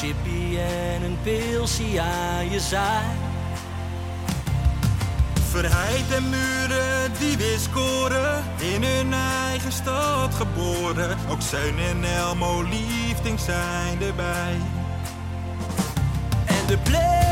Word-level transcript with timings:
Chippy 0.00 0.58
en 0.58 1.02
een 1.02 1.18
pilsie 1.22 2.00
aan 2.00 2.50
je 2.50 2.60
zaai. 2.60 3.06
Verheid 5.50 6.12
en 6.14 6.28
muren 6.28 7.12
die 7.18 7.36
weer 7.36 7.58
scoren, 7.58 8.44
in 8.58 8.82
hun 8.82 9.12
eigen 9.48 9.72
stad 9.72 10.34
geboren. 10.34 11.16
Ook 11.30 11.42
Zeun 11.42 11.78
en 11.78 12.04
Elmo 12.04 12.62
liefding 12.62 13.40
zijn 13.40 14.02
erbij. 14.02 14.56
En 16.46 16.66
de 16.66 16.78
play-offs 16.78 17.26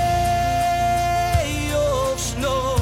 nog 2.37 2.81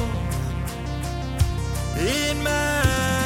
In 1.95 2.41
mij. 2.41 3.16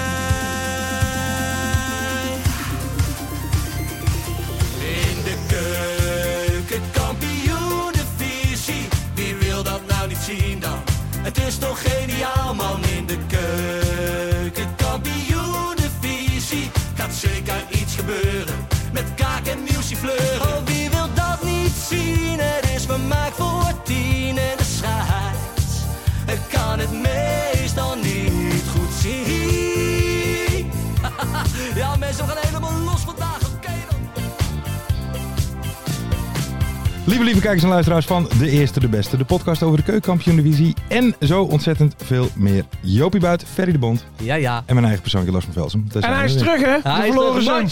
Het 11.22 11.38
is 11.38 11.58
toch 11.58 11.82
geniaal 11.82 12.54
man 12.56 12.84
in 12.98 13.06
de 13.06 13.18
keuken, 13.28 14.76
kampioenenvisie. 14.76 16.72
Gaat 16.96 17.14
zeker 17.14 17.64
iets 17.70 17.96
gebeuren 17.96 18.56
met 18.94 19.14
kaak 19.16 19.46
en 19.46 19.64
nieuwsie 19.64 19.98
fleuren. 19.98 20.42
Oh, 20.42 20.66
wie 20.66 20.90
wil 20.90 21.08
dat 21.14 21.44
niet 21.44 21.72
zien? 21.90 22.40
Het 22.40 22.70
is 22.76 22.86
vermaakt 22.86 23.36
voor 23.36 23.74
tien 23.84 24.38
en 24.38 24.58
de 24.58 24.64
scheids. 24.64 25.84
Ik 26.28 26.42
kan 26.50 26.80
het 26.80 26.92
Lieve, 37.12 37.26
lieve 37.26 37.42
kijkers 37.42 37.64
en 37.64 37.70
luisteraars 37.70 38.06
van 38.06 38.30
De 38.40 38.50
Eerste, 38.50 38.80
De 38.80 38.88
Beste. 38.88 39.18
De 39.18 39.26
podcast 39.26 39.64
over 39.64 39.78
de 39.78 39.84
keukenkampioen-divisie 39.84 40.76
en 40.88 41.16
zo 41.22 41.44
ontzettend 41.44 41.96
veel 42.04 42.30
meer. 42.36 42.64
Jopie 42.82 43.20
Buit, 43.20 43.46
Ferry 43.54 43.72
de 43.72 43.78
Bond 43.78 44.06
Ja, 44.18 44.36
ja. 44.36 44.58
en 44.58 44.74
mijn 44.74 44.84
eigen 44.86 45.02
persoonlijke 45.02 45.34
Lars 45.36 45.46
van 45.46 45.54
Velsen. 45.54 45.90
Daar 45.92 46.04
En 46.04 46.16
hij 46.16 46.26
is 46.26 46.38
terug, 46.38 46.62
hè? 46.62 46.78
Hij 46.92 47.06
de 47.08 47.14
verloren 47.14 47.44
zoon. 47.44 47.70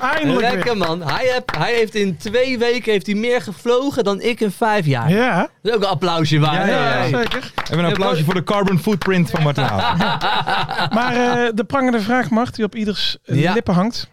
Eindelijk 0.00 0.52
Lekker 0.54 0.76
man. 0.76 1.02
Hij, 1.02 1.26
heb, 1.34 1.56
hij 1.58 1.74
heeft 1.74 1.94
in 1.94 2.16
twee 2.16 2.58
weken 2.58 2.92
heeft 2.92 3.06
hij 3.06 3.14
meer 3.14 3.42
gevlogen 3.42 4.04
dan 4.04 4.20
ik 4.20 4.40
in 4.40 4.50
vijf 4.50 4.86
jaar. 4.86 5.10
Ja, 5.10 5.36
Dat 5.62 5.72
is 5.72 5.72
ook 5.72 5.82
een 5.82 5.88
applausje 5.88 6.38
waard. 6.38 6.56
Ja, 6.56 6.66
ja, 6.66 6.94
ja, 6.94 7.04
ja. 7.04 7.18
zeker. 7.18 7.52
Even 7.64 7.78
een 7.78 7.84
applausje 7.84 8.24
voor 8.24 8.34
de 8.34 8.44
carbon 8.44 8.78
footprint 8.78 9.30
van 9.30 9.42
Martin. 9.42 9.64
Maar 10.96 11.12
eh, 11.14 11.48
de 11.54 11.64
prangende 11.66 12.00
vraag, 12.00 12.30
Mart, 12.30 12.54
die 12.54 12.64
op 12.64 12.74
ieders 12.74 13.18
Ja. 13.22 13.52
lippen 13.52 13.74
hangt. 13.74 14.10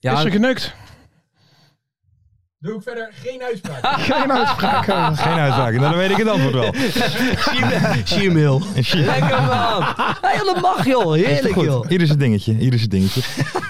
Ja, 0.00 0.18
Is 0.18 0.24
er 0.24 0.30
geneukt? 0.30 0.74
Doe 2.64 2.74
ik 2.76 2.82
verder 2.82 3.10
geen 3.22 3.42
uitspraak. 3.42 4.00
Geen 4.10 4.32
uitspraak. 4.32 4.84
Geen 5.18 5.38
uitspraak, 5.38 5.72
nou, 5.72 5.80
dan 5.80 5.96
weet 5.96 6.10
ik 6.10 6.16
het 6.16 6.28
antwoord 6.28 6.54
wel. 6.54 6.72
Gmail. 8.04 8.62
Lekker 8.92 9.42
man. 9.42 9.82
Hey, 10.20 10.44
dat 10.44 10.60
mag 10.60 10.86
joh. 10.86 11.16
Is 11.16 11.26
Heerlijk 11.26 11.54
joh. 11.54 11.90
Ieder 11.90 12.06
zijn 12.06 12.18
dingetje, 12.18 12.58
ieder 12.58 12.78
zijn 12.78 12.90
dingetje. 12.90 13.20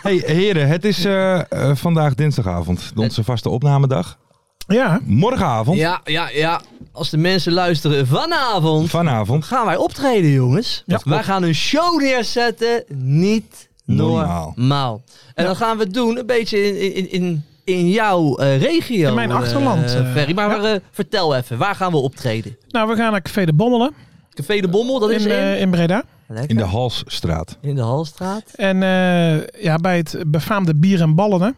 hey, 0.02 0.22
heren, 0.26 0.68
het 0.68 0.84
is 0.84 1.04
eh, 1.04 1.40
eh, 1.52 1.76
vandaag 1.76 2.14
dinsdagavond, 2.14 2.92
onze 2.96 3.24
vaste 3.24 3.48
opnamedag. 3.48 4.18
Ja, 4.66 5.00
Morgenavond, 5.04 5.78
Ja, 5.78 6.00
ja, 6.04 6.28
ja. 6.28 6.60
Als 6.92 7.10
de 7.10 7.16
mensen 7.16 7.52
luisteren 7.52 8.06
vanavond, 8.06 8.90
vanavond, 8.90 9.44
gaan 9.44 9.66
wij 9.66 9.76
optreden 9.76 10.30
jongens. 10.30 10.82
Ja. 10.86 11.00
wij 11.04 11.22
gaan 11.22 11.42
een 11.42 11.54
show 11.54 12.00
neerzetten. 12.00 12.84
Niet 12.96 13.68
Normaal. 13.84 14.52
normaal. 14.56 15.02
En 15.34 15.44
dan 15.44 15.56
gaan 15.56 15.76
we 15.76 15.84
het 15.84 15.94
doen 15.94 16.18
een 16.18 16.26
beetje 16.26 16.78
in, 16.78 16.94
in, 16.94 17.10
in, 17.10 17.44
in 17.64 17.88
jouw 17.90 18.36
eh, 18.36 18.60
regio. 18.62 19.08
In 19.08 19.14
mijn 19.14 19.30
eh, 19.30 19.36
achterland, 19.36 19.94
eh, 19.94 20.12
Ferry. 20.12 20.34
Maar 20.34 20.62
ja. 20.62 20.72
eh, 20.74 20.80
vertel 20.90 21.36
even, 21.36 21.58
waar 21.58 21.74
gaan 21.74 21.90
we 21.90 21.96
optreden? 21.96 22.56
nou 22.68 22.88
we 22.88 22.96
gaan 22.96 23.12
naar 23.12 23.22
Café 23.22 23.44
de 23.44 23.52
Bommelen 23.54 23.92
Café 24.34 24.60
de 24.60 24.68
Bommel, 24.68 24.98
dat 24.98 25.10
is 25.10 25.24
in, 25.24 25.30
in, 25.52 25.58
in 25.58 25.70
Breda. 25.70 26.02
Lekker. 26.28 26.50
in 26.50 26.56
de 26.56 26.62
Halsstraat. 26.62 27.58
in 27.60 27.74
de 27.74 27.80
Halstraat. 27.80 28.42
En 28.54 28.82
eh, 28.82 29.62
ja, 29.62 29.76
bij 29.76 29.96
het 29.96 30.16
befaamde 30.26 30.74
bier 30.74 31.00
en 31.00 31.14
ballen. 31.14 31.40
hè. 31.40 31.50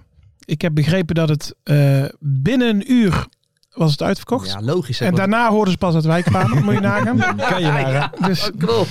Ik 0.45 0.63
heb 0.63 0.75
begrepen 0.75 1.15
dat 1.15 1.29
het 1.29 1.55
eh, 1.63 2.05
binnen 2.21 2.69
een 2.69 2.93
uur 2.93 3.27
was 3.77 3.91
het 3.91 4.03
uitverkocht. 4.03 4.47
Ja, 4.51 4.59
logisch. 4.63 4.99
hè, 4.99 5.07
en 5.07 5.15
daarna 5.15 5.49
hoorden 5.51 5.73
ze 5.73 5.79
pas 5.79 5.93
dat 5.95 6.05
wij 6.05 6.23
kwamen. 6.23 6.65
Moet 6.65 6.75
je 6.75 6.81
nagaan. 6.81 7.17
Kan 7.37 7.61
je 7.61 7.67
nagaan. 7.67 8.11
Dus 8.27 8.41
Dat 8.41 8.53
klopt. 8.59 8.89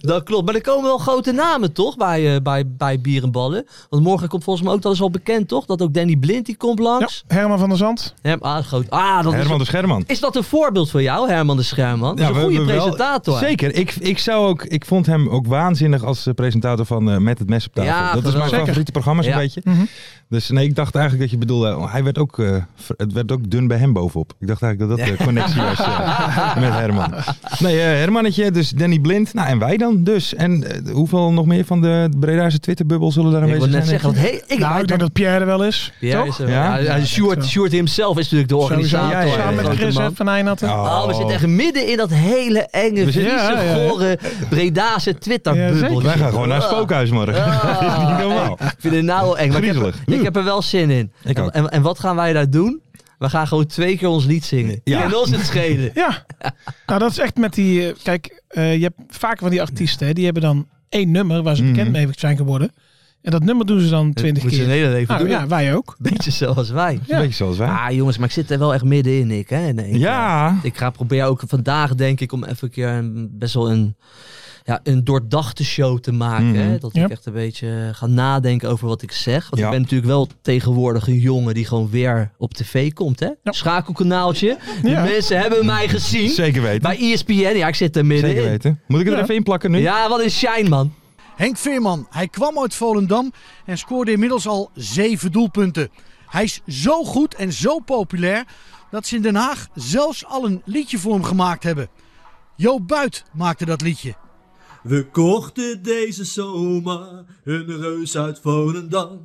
Dat 0.00 0.22
klopt. 0.22 0.44
Maar 0.46 0.54
er 0.54 0.60
komen 0.60 0.82
wel 0.84 0.98
grote 0.98 1.32
namen 1.32 1.72
toch 1.72 1.96
bij, 1.96 2.34
eh, 2.34 2.40
bij, 2.42 2.64
bij 2.66 3.00
Bier 3.00 3.22
en 3.22 3.30
Ballen. 3.30 3.66
Want 3.90 4.02
morgen 4.02 4.28
komt 4.28 4.44
volgens 4.44 4.64
mij 4.66 4.74
ook, 4.74 4.82
dat 4.82 4.92
is 4.92 5.00
al 5.00 5.10
bekend 5.10 5.48
toch? 5.48 5.64
Dat 5.66 5.82
ook 5.82 5.94
Danny 5.94 6.16
Blind 6.16 6.46
die 6.46 6.56
komt 6.56 6.78
ja, 6.78 6.84
langs. 6.84 7.24
Herman 7.26 7.58
van 7.58 7.68
der 7.68 7.78
Zand. 7.78 8.14
Ja. 8.22 8.36
ah, 8.40 8.64
groot. 8.64 8.90
Ah, 8.90 9.22
dat 9.22 9.32
Herman 9.32 9.56
de 9.56 9.62
is, 9.62 9.68
Scherman. 9.68 10.04
is 10.06 10.20
dat 10.20 10.36
een 10.36 10.44
voorbeeld 10.44 10.90
voor 10.90 11.02
jou, 11.02 11.28
Herman 11.30 11.56
de 11.56 11.62
Scherman? 11.62 12.16
Dat 12.16 12.30
is 12.30 12.36
een 12.36 12.42
goede 12.42 12.58
we 12.58 12.64
wel- 12.64 12.74
presentator. 12.76 13.38
zeker. 13.38 13.74
Ik, 13.74 13.94
ik, 13.94 14.18
zou 14.18 14.46
ook, 14.46 14.62
ik 14.64 14.84
vond 14.84 15.06
hem 15.06 15.28
ook 15.28 15.46
waanzinnig 15.46 16.04
als 16.04 16.26
eh, 16.26 16.34
presentator 16.34 16.86
van 16.86 17.10
eh, 17.10 17.16
Met 17.18 17.38
het 17.38 17.48
Mes 17.48 17.66
op 17.66 17.74
tafel. 17.74 17.90
Ja, 17.90 18.12
dat 18.14 18.24
is 18.26 18.34
mijn 18.34 18.48
favoriete 18.48 18.92
programma 18.92 19.22
zo'n 19.22 19.32
Ja. 19.32 19.38
beetje. 19.38 19.60
Mhm. 19.64 19.84
Dus 20.28 20.50
nee, 20.50 20.64
ik 20.66 20.74
dacht 20.76 20.94
eigenlijk 20.94 21.22
dat 21.24 21.32
je 21.32 21.46
bedoelde, 21.46 21.76
oh, 21.76 21.92
hij 21.92 22.04
werd 22.04 22.18
ook, 22.18 22.38
eh, 22.38 22.56
het 22.96 23.12
werd 23.12 23.32
ook 23.32 23.50
dun 23.50 23.66
bij 23.66 23.78
hem 23.78 23.92
Ik 24.40 24.46
dacht 24.46 24.62
eigenlijk 24.62 24.96
dat 24.98 25.08
dat 25.08 25.18
de 25.18 25.24
connectie 25.24 25.60
was 25.62 25.78
eh, 25.78 26.56
met 26.62 26.72
Herman. 26.72 27.14
Nee, 27.58 27.80
eh, 27.80 27.84
Hermannetje, 27.86 28.50
dus 28.50 28.70
Danny 28.70 28.98
Blind. 28.98 29.34
Nou, 29.34 29.48
en 29.48 29.58
wij 29.58 29.76
dan 29.76 30.04
dus. 30.04 30.34
En 30.34 30.64
eh, 30.86 30.92
hoeveel 30.92 31.32
nog 31.32 31.46
meer 31.46 31.64
van 31.64 31.80
de 31.80 32.08
Bredaarse 32.20 32.58
Twitterbubbel 32.58 33.12
zullen 33.12 33.32
daar 33.32 33.42
Ik 33.42 33.46
aanwezig 33.48 33.68
wil 33.70 33.78
net 33.78 33.86
zijn? 33.88 34.00
zeggen, 34.00 34.20
want, 34.20 34.30
hey, 34.30 34.42
ik 34.56 34.58
Nou, 34.62 34.80
ik 34.80 34.88
denk 34.88 35.00
dat 35.00 35.12
Pierre 35.12 35.38
er 35.40 35.46
wel 35.46 35.64
is. 35.64 35.92
Pierre 36.00 36.18
toch? 36.24 36.28
is 36.28 36.38
er- 36.38 36.48
Ja? 36.50 36.76
ja, 36.76 36.96
ja, 36.96 37.04
Sjoerd, 37.04 37.42
zo. 37.44 37.48
Sjoerd 37.50 37.72
himself 37.72 38.10
is 38.18 38.22
natuurlijk 38.22 38.48
de 38.48 38.56
organisator. 38.56 39.10
Ja, 39.10 39.20
ja, 39.20 39.26
ja, 39.26 39.32
Samen 39.38 39.54
met 39.68 39.76
Chris 39.76 39.94
man. 39.98 40.14
van 40.14 40.28
Eijnatten. 40.28 40.68
Oh, 40.68 41.00
we 41.06 41.10
Oh. 41.12 41.16
zitten 41.16 41.34
echt 41.34 41.46
midden 41.46 41.90
in 41.90 41.96
dat 41.96 42.10
hele 42.10 42.60
enge, 42.70 43.02
Friese, 43.02 43.20
Ja, 43.20 43.50
ja, 43.50 43.60
ja. 43.62 43.88
gore, 43.88 44.18
Bredaanse 44.48 45.10
Ja, 45.10 45.16
Twitter-bubbel. 45.18 46.02
Wij 46.02 46.16
gaan 46.16 46.30
gewoon 46.30 46.48
naar 46.48 46.56
het 46.56 46.66
Ah. 46.66 46.72
spookhuis 46.72 47.10
morgen. 47.10 47.44
Ah, 47.44 47.98
Niet 48.08 48.18
normaal. 48.18 48.52
Ik 48.52 48.74
vind 48.78 48.94
het 48.94 49.04
nou 49.04 49.22
wel 49.24 49.38
eng. 49.38 49.52
Maar 49.52 49.62
ik, 49.62 49.74
heb, 49.74 49.94
ik 50.06 50.22
heb 50.22 50.36
er 50.36 50.44
wel 50.44 50.62
zin 50.62 50.90
in. 50.90 51.12
Ik 51.24 51.36
en, 51.36 51.42
ook. 51.44 51.50
en, 51.50 51.68
en 51.70 51.82
wat 51.82 51.98
gaan 52.00 52.16
wij 52.16 52.32
daar 52.32 52.50
doen? 52.50 52.80
We 53.22 53.28
gaan 53.30 53.46
gewoon 53.46 53.66
twee 53.66 53.96
keer 53.98 54.08
ons 54.08 54.24
lied 54.24 54.44
zingen. 54.44 54.80
Ja. 54.84 55.02
En 55.04 55.16
ons 55.16 55.30
het 55.30 55.46
schelen. 55.46 55.90
Ja, 55.94 56.26
nou 56.86 56.98
dat 56.98 57.10
is 57.10 57.18
echt 57.18 57.36
met 57.36 57.54
die... 57.54 57.86
eh, 57.88 57.94
Kijk, 58.02 58.42
eh, 58.48 58.76
je 58.76 58.82
hebt 58.82 58.96
vaker 59.16 59.38
van 59.38 59.50
die 59.50 59.60
artiesten, 59.60 60.06
hè, 60.06 60.12
die 60.12 60.24
hebben 60.24 60.42
dan 60.42 60.68
één 60.88 61.10
nummer 61.10 61.42
waar 61.42 61.56
ze 61.56 61.62
bekend 61.62 61.88
Mhm. 61.88 61.92
mee 61.92 62.08
zijn 62.16 62.36
geworden. 62.36 62.70
En 63.22 63.30
dat 63.30 63.44
nummer 63.44 63.66
doen 63.66 63.80
ze 63.80 63.88
dan 63.88 64.12
twintig 64.12 64.42
ze 64.42 64.48
keer. 64.48 64.62
een 64.64 64.70
hele 64.70 64.88
leven 64.88 65.14
Nou 65.14 65.20
doen. 65.28 65.30
ja, 65.38 65.46
wij 65.46 65.74
ook. 65.74 65.96
Beetje 66.10 66.30
zoals 66.30 66.70
wij. 66.70 66.92
Een 67.08 67.18
beetje 67.20 67.34
zoals 67.34 67.56
wij. 67.56 67.68
Ah 67.68 67.90
jongens, 67.90 68.16
maar 68.18 68.26
ik 68.26 68.32
zit 68.32 68.50
er 68.50 68.58
wel 68.58 68.74
echt 68.74 68.84
middenin, 68.84 69.30
ik. 69.30 69.48
Hè? 69.48 69.72
Nee, 69.72 69.90
ik, 69.90 69.96
ja. 69.96 70.48
eh, 70.48 70.64
Ik 70.64 70.76
ga 70.76 70.90
proberen 70.90 71.26
ook 71.26 71.42
vandaag, 71.46 71.94
denk 71.94 72.20
ik, 72.20 72.32
om 72.32 72.44
even 72.44 72.56
een 72.60 72.70
keer 72.70 72.88
een, 72.88 73.28
best 73.32 73.54
wel 73.54 73.70
een, 73.70 73.96
ja, 74.64 74.80
een 74.82 75.04
doordachte 75.04 75.64
show 75.64 75.98
te 75.98 76.12
maken. 76.12 76.46
Mhm. 76.50 76.56
Hè? 76.58 76.78
Dat 76.78 76.94
Ja. 76.94 77.04
ik 77.04 77.10
echt 77.10 77.26
een 77.26 77.32
beetje 77.32 77.90
ga 77.92 78.06
nadenken 78.06 78.68
over 78.70 78.86
wat 78.88 79.02
ik 79.02 79.12
zeg. 79.12 79.48
Want 79.50 79.60
Ja. 79.60 79.64
ik 79.66 79.72
ben 79.72 79.80
natuurlijk 79.80 80.10
wel 80.10 80.28
tegenwoordig 80.42 81.06
een 81.08 81.18
jongen 81.18 81.54
die 81.54 81.64
gewoon 81.66 81.90
weer 81.90 82.30
op 82.38 82.54
tv 82.54 82.92
komt. 82.92 83.20
Hè? 83.20 83.28
Schakelkanaaltje. 83.44 84.58
De 84.82 84.88
Ja. 84.88 85.02
mensen 85.04 85.38
hebben 85.38 85.66
mij 85.66 85.88
gezien. 85.88 86.28
Zeker 86.28 86.62
weten. 86.62 86.82
Bij 86.82 86.98
ESPN. 87.12 87.32
Ja, 87.32 87.68
ik 87.68 87.74
zit 87.74 87.96
er 87.96 88.06
middenin. 88.06 88.34
Zeker 88.36 88.50
weten. 88.50 88.80
Moet 88.86 89.00
ik 89.00 89.06
er 89.06 89.12
Ja. 89.16 89.22
even 89.22 89.34
in 89.34 89.42
plakken 89.42 89.70
nu? 89.70 89.78
Ja, 89.78 90.08
wat 90.08 90.20
een 90.22 90.30
shine, 90.30 90.68
man. 90.68 90.92
Henk 91.36 91.56
Veerman, 91.56 92.06
hij 92.10 92.28
kwam 92.28 92.58
uit 92.58 92.74
Volendam 92.74 93.32
en 93.66 93.78
scoorde 93.78 94.12
inmiddels 94.12 94.46
al 94.46 94.70
zeven 94.74 95.32
doelpunten. 95.32 95.88
Hij 96.26 96.44
is 96.44 96.60
zo 96.66 97.04
goed 97.04 97.34
en 97.34 97.52
zo 97.52 97.78
populair 97.78 98.44
dat 98.90 99.06
ze 99.06 99.16
in 99.16 99.22
Den 99.22 99.34
Haag 99.34 99.68
zelfs 99.74 100.26
al 100.26 100.44
een 100.46 100.62
liedje 100.64 100.98
voor 100.98 101.12
hem 101.12 101.24
gemaakt 101.24 101.62
hebben. 101.62 101.88
Jo 102.56 102.80
Buit 102.80 103.24
maakte 103.32 103.64
dat 103.64 103.80
liedje. 103.80 104.14
We 104.82 105.06
kochten 105.10 105.82
deze 105.82 106.24
zomer 106.24 107.24
een 107.44 107.80
reus 107.80 108.16
uit 108.16 108.40
Volendam. 108.40 109.20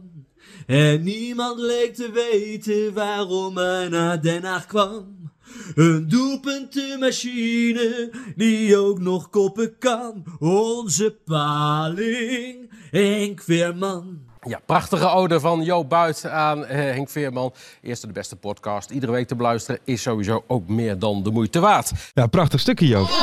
En 0.66 1.04
niemand 1.04 1.60
leek 1.60 1.96
te 1.96 2.12
weten 2.12 2.94
waarom 2.94 3.58
hij 3.58 3.90
naar 3.90 4.22
Den 4.22 4.44
Haag 4.44 4.66
kwam. 4.66 5.32
Een 5.76 6.08
doelpuntenmachine 6.08 8.12
die 8.36 8.78
ook 8.78 9.00
nog 9.00 9.30
koppen 9.30 9.78
kan. 9.78 10.24
Onze 10.40 11.18
paling, 11.26 12.72
Henk 12.92 13.42
Veerman. 13.42 14.27
Ja, 14.48 14.60
prachtige 14.66 15.10
ode 15.10 15.40
van 15.40 15.64
Jo 15.64 15.86
Buit 15.86 16.28
aan 16.28 16.66
eh, 16.66 16.78
Henk 16.78 17.10
Veerman. 17.10 17.54
Eerste 17.82 18.08
de 18.08 18.14
beste 18.14 18.36
podcast. 18.36 18.90
Iedere 18.90 19.12
week 19.12 19.28
te 19.28 19.36
beluisteren 19.36 19.80
is 19.84 20.02
sowieso 20.02 20.44
ook 20.48 20.68
meer 20.68 21.00
dan 21.00 21.24
de 21.24 21.32
moeite 21.32 21.60
waard. 21.60 21.92
Ja, 22.14 22.28
prachtig 22.28 22.60
stukje, 22.60 22.88
Joop. 22.88 23.08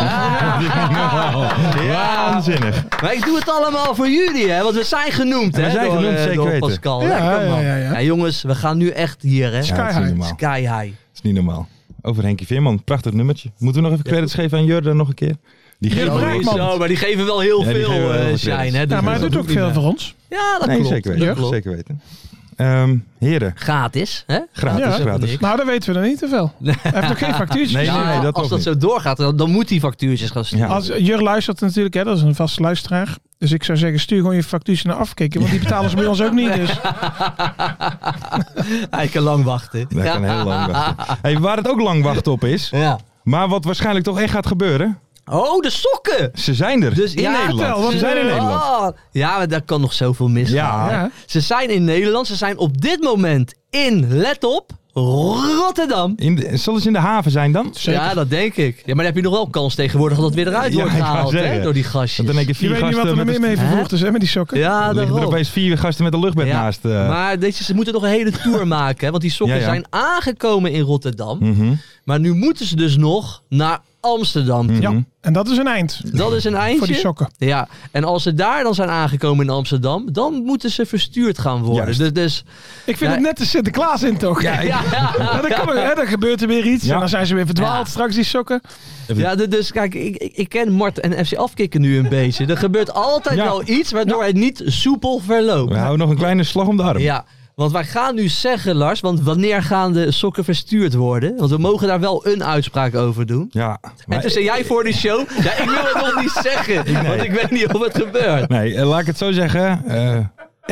Waanzinnig. 1.88 2.84
Maar 3.02 3.14
ik 3.14 3.24
doe 3.24 3.36
het 3.38 3.48
allemaal 3.48 3.94
voor 3.94 4.08
jullie, 4.08 4.50
hè? 4.50 4.62
Want 4.62 4.74
we 4.74 4.84
zijn 4.84 5.12
genoemd, 5.12 5.56
We 5.56 5.62
hè? 5.62 5.70
zijn 5.70 5.86
door, 5.86 5.96
genoemd, 5.96 6.16
eh, 6.16 6.22
zeker 6.22 6.36
door 6.36 6.46
weten. 6.46 6.68
Pascal. 6.68 7.02
Ja, 7.02 7.40
ja, 7.40 7.60
ja, 7.60 7.76
ja. 7.76 8.02
jongens, 8.02 8.42
we 8.42 8.54
gaan 8.54 8.76
nu 8.78 8.88
echt 8.88 9.22
hier, 9.22 9.52
hè? 9.52 9.58
Ja, 9.60 9.98
niet 9.98 10.08
normaal. 10.08 10.28
Sky 10.28 10.60
high. 10.60 10.84
Dat 10.84 11.14
is 11.14 11.22
niet 11.22 11.34
normaal. 11.34 11.68
Over 12.02 12.22
Henkie 12.22 12.46
Veerman, 12.46 12.84
prachtig 12.84 13.12
nummertje. 13.12 13.50
Moeten 13.58 13.82
we 13.82 13.88
nog 13.88 13.98
even 13.98 14.10
credits 14.10 14.34
geven 14.34 14.58
aan 14.58 14.64
Jurden 14.64 14.96
nog 14.96 15.08
een 15.08 15.14
keer? 15.14 15.36
Die 15.78 15.94
Braakman. 16.04 16.56
Zo, 16.56 16.78
maar 16.78 16.88
die 16.88 16.96
geven 16.96 17.24
wel 17.24 17.40
heel 17.40 17.60
Ja, 17.64 17.72
die 17.72 17.74
veel 17.74 17.88
geven 17.90 18.02
wel 18.08 18.14
eh, 18.14 18.24
veel 18.26 18.36
shine, 18.36 18.54
hè? 18.78 18.86
Dus 18.86 18.96
Ja, 18.96 19.00
maar 19.02 19.12
hij 19.12 19.22
dat 19.22 19.32
doet 19.32 19.40
ook 19.40 19.50
veel 19.50 19.72
voor 19.72 19.82
ons. 19.82 20.14
Ja, 20.30 20.58
dat 20.58 20.66
Nee, 20.66 20.76
klopt. 20.76 20.92
zeker 20.94 21.10
dat 21.10 21.20
weten. 21.20 21.34
klopt. 21.36 21.52
Zeker 21.52 21.70
weten. 21.70 22.00
Ehm, 22.56 22.96
heren, 23.18 23.52
Gratis, 23.54 24.24
hè? 24.26 24.38
gratis, 24.52 24.80
Ja. 24.84 24.90
gratis. 24.90 25.38
Nou, 25.38 25.56
dat 25.56 25.66
weten 25.66 25.92
we 25.94 26.00
er 26.00 26.06
niet 26.06 26.18
te 26.18 26.28
veel. 26.28 26.52
Hij 26.62 26.74
heeft 26.82 27.10
ook 27.10 27.18
geen 27.18 27.34
factuurtjes. 27.34 27.72
Nee, 27.72 27.84
Ja, 27.84 28.08
nee, 28.12 28.20
dat 28.20 28.34
als 28.34 28.48
dat 28.48 28.58
niet. 28.58 28.66
zo 28.66 28.76
doorgaat, 28.76 29.16
dan, 29.16 29.36
dan 29.36 29.50
moet 29.50 29.68
hij 29.70 29.78
factuurtjes 29.78 30.30
gaan 30.30 30.44
sturen. 30.44 30.66
Ja. 30.68 30.74
Als 30.74 30.86
Jur 30.98 31.22
luistert 31.22 31.60
natuurlijk, 31.60 31.94
hè, 31.94 32.04
dat 32.04 32.16
is 32.16 32.22
een 32.22 32.34
vaste 32.34 32.60
luisteraar. 32.62 33.16
Dus 33.38 33.52
ik 33.52 33.64
zou 33.64 33.78
zeggen, 33.78 34.00
stuur 34.00 34.18
gewoon 34.20 34.34
je 34.36 34.42
factuurtjes 34.42 34.86
naar 34.86 34.96
afkikken. 34.96 35.40
Want 35.40 35.52
die 35.52 35.60
betalen 35.60 35.90
ze 35.90 35.96
bij 35.96 36.06
ons 36.06 36.22
ook 36.22 36.32
niet. 36.32 36.54
Dus. 36.54 36.70
Hij 38.90 39.08
kan 39.08 39.22
lang 39.22 39.44
wachten. 39.44 39.86
Dat 39.88 40.04
kan 40.04 40.24
heel 40.24 40.44
lang 40.44 40.66
wachten. 40.72 41.16
Hey, 41.22 41.38
waar 41.38 41.56
het 41.56 41.68
ook 41.68 41.80
lang 41.80 42.02
wachten 42.02 42.32
op 42.32 42.44
is, 42.44 42.68
Ja. 42.72 42.98
maar 43.22 43.48
wat 43.48 43.64
waarschijnlijk 43.64 44.04
toch 44.04 44.20
echt 44.20 44.32
gaat 44.32 44.46
gebeuren. 44.46 44.98
Oh, 45.30 45.60
de 45.60 45.70
sokken! 45.70 46.30
Ze 46.34 46.54
zijn 46.54 46.82
er. 46.82 46.94
Dus 46.94 47.14
in 47.14 47.22
ja, 47.22 47.40
Nederland. 47.46 47.92
ze 47.92 47.98
zijn 47.98 48.16
in 48.16 48.26
Nederland. 48.26 48.62
Oh, 48.62 48.88
ja, 49.10 49.36
maar 49.36 49.48
daar 49.48 49.62
kan 49.62 49.80
nog 49.80 49.92
zoveel 49.92 50.28
misgaan. 50.28 50.56
Ja. 50.88 50.88
hè. 50.88 50.94
Ja. 51.00 51.10
Ze 51.26 51.40
zijn 51.40 51.70
in 51.70 51.84
Nederland. 51.84 52.26
Ze 52.26 52.36
zijn 52.36 52.58
op 52.58 52.80
dit 52.80 53.02
moment 53.02 53.54
in, 53.70 54.06
let 54.16 54.44
op, 54.44 54.70
Rotterdam. 55.58 56.12
In 56.16 56.34
de, 56.36 56.56
zullen 56.56 56.80
ze 56.80 56.86
in 56.86 56.92
de 56.92 56.98
haven 56.98 57.30
zijn 57.30 57.52
dan? 57.52 57.74
Ja, 57.78 58.14
dat 58.14 58.30
denk 58.30 58.56
ik. 58.56 58.76
Ja, 58.76 58.82
maar 58.86 58.94
dan 58.96 59.04
heb 59.04 59.14
je 59.16 59.22
nog 59.22 59.32
wel 59.32 59.48
kans 59.48 59.74
tegenwoordig 59.74 60.16
dat 60.18 60.26
het 60.26 60.34
weer 60.34 60.46
eruit 60.48 60.72
Ja, 60.72 60.78
wordt 60.78 60.90
gehaald 60.94 61.32
hè, 61.32 61.62
door 61.62 61.72
die 61.72 61.84
gastjes. 61.84 62.16
Want 62.16 62.28
dan 62.28 62.36
denk 62.36 62.48
ik 62.48 62.54
Je 62.54 62.60
vier 62.60 62.70
weet 62.70 62.82
niet 62.84 62.94
wat 62.94 63.04
gasten 63.04 63.18
er 63.18 63.24
met 63.26 63.40
meer 63.40 63.50
een, 63.50 63.56
mee 63.56 63.66
vervoerd 63.68 63.92
is 63.92 64.00
hè, 64.00 64.10
met 64.10 64.20
die 64.20 64.28
sokken. 64.30 64.58
Ja, 64.58 64.88
er 64.88 64.94
liggen 64.94 65.16
er 65.16 65.26
opeens 65.26 65.48
vier 65.48 65.78
gasten 65.78 66.04
met 66.04 66.12
een 66.14 66.20
luchtbed 66.20 66.46
Ja, 66.46 66.62
naast. 66.62 66.84
eh. 66.84 67.08
Maar 67.08 67.38
deze, 67.38 67.64
ze 67.64 67.74
moeten 67.74 67.94
nog 67.94 68.02
een 68.02 68.08
hele 68.08 68.30
tour 68.30 68.66
maken. 68.78 69.04
Hè, 69.04 69.10
want 69.10 69.22
die 69.22 69.30
sokken 69.32 69.56
Ja, 69.56 69.62
ja. 69.62 69.68
zijn 69.68 69.86
aangekomen 69.90 70.72
in 70.72 70.80
Rotterdam. 70.80 71.38
Mhm, 71.40 71.72
Maar 72.04 72.20
nu 72.20 72.34
moeten 72.34 72.66
ze 72.66 72.76
dus 72.76 72.96
nog 72.96 73.42
naar 73.48 73.80
Amsterdam. 74.04 74.66
toe. 74.66 74.76
mhm. 74.76 74.82
Ja, 74.96 75.02
en 75.20 75.32
dat 75.32 75.48
is 75.48 75.56
een 75.58 75.66
eind 75.66 76.00
Dat 76.16 76.32
is 76.32 76.44
een 76.44 76.54
eindje. 76.54 76.78
voor 76.78 76.86
die 76.86 76.96
sokken. 76.96 77.28
Ja, 77.38 77.68
en 77.90 78.04
als 78.04 78.22
ze 78.22 78.34
daar 78.34 78.62
dan 78.62 78.74
zijn 78.74 78.88
aangekomen 78.88 79.44
in 79.46 79.50
Amsterdam, 79.52 80.12
dan 80.12 80.42
moeten 80.44 80.70
ze 80.70 80.86
verstuurd 80.86 81.38
gaan 81.38 81.62
worden. 81.62 81.84
Juist. 81.84 81.98
Dus, 81.98 82.12
dus 82.12 82.44
Ik 82.84 82.96
vind 82.96 83.10
Ja. 83.10 83.16
het 83.16 83.20
net 83.24 83.36
de 83.36 83.44
Sinterklaas 83.44 84.02
in 84.02 84.16
toch? 84.16 84.42
Ja, 84.42 84.60
ja, 84.60 84.80
ja, 84.92 85.12
dan, 85.40 85.50
kan 85.50 85.76
er, 85.76 85.88
hè, 85.88 85.94
dan 85.94 86.06
gebeurt 86.06 86.42
er 86.42 86.48
weer 86.48 86.66
iets. 86.66 86.84
Ja. 86.84 86.92
En 86.94 86.98
dan 86.98 87.08
zijn 87.08 87.26
ze 87.26 87.34
weer 87.34 87.46
verdwaald 87.46 87.84
Ja. 87.86 87.90
straks, 87.90 88.14
die 88.14 88.24
sokken. 88.24 88.60
ja, 89.14 89.34
de- 89.34 89.48
dus 89.48 89.72
kijk, 89.72 89.94
ik, 89.94 90.16
ik, 90.16 90.32
ik 90.36 90.48
ken 90.48 90.72
Mart 90.72 91.00
en 91.00 91.26
FC 91.26 91.34
Afkikken 91.34 91.80
nu 91.80 91.98
een 91.98 92.08
beetje. 92.08 92.46
Er 92.46 92.56
gebeurt 92.56 92.92
altijd 92.94 93.36
Ja. 93.36 93.44
wel 93.44 93.68
iets 93.68 93.90
waardoor 93.92 94.24
het 94.24 94.34
niet 94.36 94.62
soepel 94.66 95.18
verloopt. 95.26 95.72
We 95.72 95.78
houden 95.78 95.98
nog 95.98 96.10
een 96.10 96.16
kleine 96.16 96.44
slag 96.44 96.66
om 96.66 96.76
de 96.76 96.82
arm. 96.82 96.98
Ja, 96.98 97.24
want 97.54 97.72
wij 97.72 97.84
gaan 97.84 98.14
nu 98.14 98.28
zeggen, 98.28 98.74
Lars, 98.76 99.00
want 99.00 99.20
wanneer 99.20 99.62
gaan 99.62 99.92
de 99.92 100.10
sokken 100.10 100.44
verstuurd 100.44 100.94
worden? 100.94 101.36
Want 101.36 101.50
we 101.50 101.58
mogen 101.58 101.86
daar 101.88 102.00
wel 102.00 102.26
een 102.26 102.44
uitspraak 102.44 102.94
over 102.94 103.26
doen. 103.26 103.48
Ja, 103.50 103.78
En 104.08 104.20
toen 104.20 104.30
zei 104.30 104.44
jij 104.44 104.64
voor 104.64 104.84
de 104.84 104.92
show, 104.92 105.28
ja, 105.42 105.52
ik 105.56 105.64
wil 105.68 105.84
het 105.84 105.94
nog 106.14 106.20
niet 106.20 106.38
zeggen, 106.42 106.92
want 107.08 107.22
ik 107.22 107.30
weet 107.32 107.50
niet 107.50 107.72
of 107.74 107.80
het 107.84 107.96
gebeurt. 107.96 108.48
Nee, 108.48 108.74
eh, 108.76 108.88
laat 108.88 109.00
ik 109.00 109.06
het 109.06 109.18
zo 109.18 109.32
zeggen. 109.32 109.82
eh, 109.86 110.18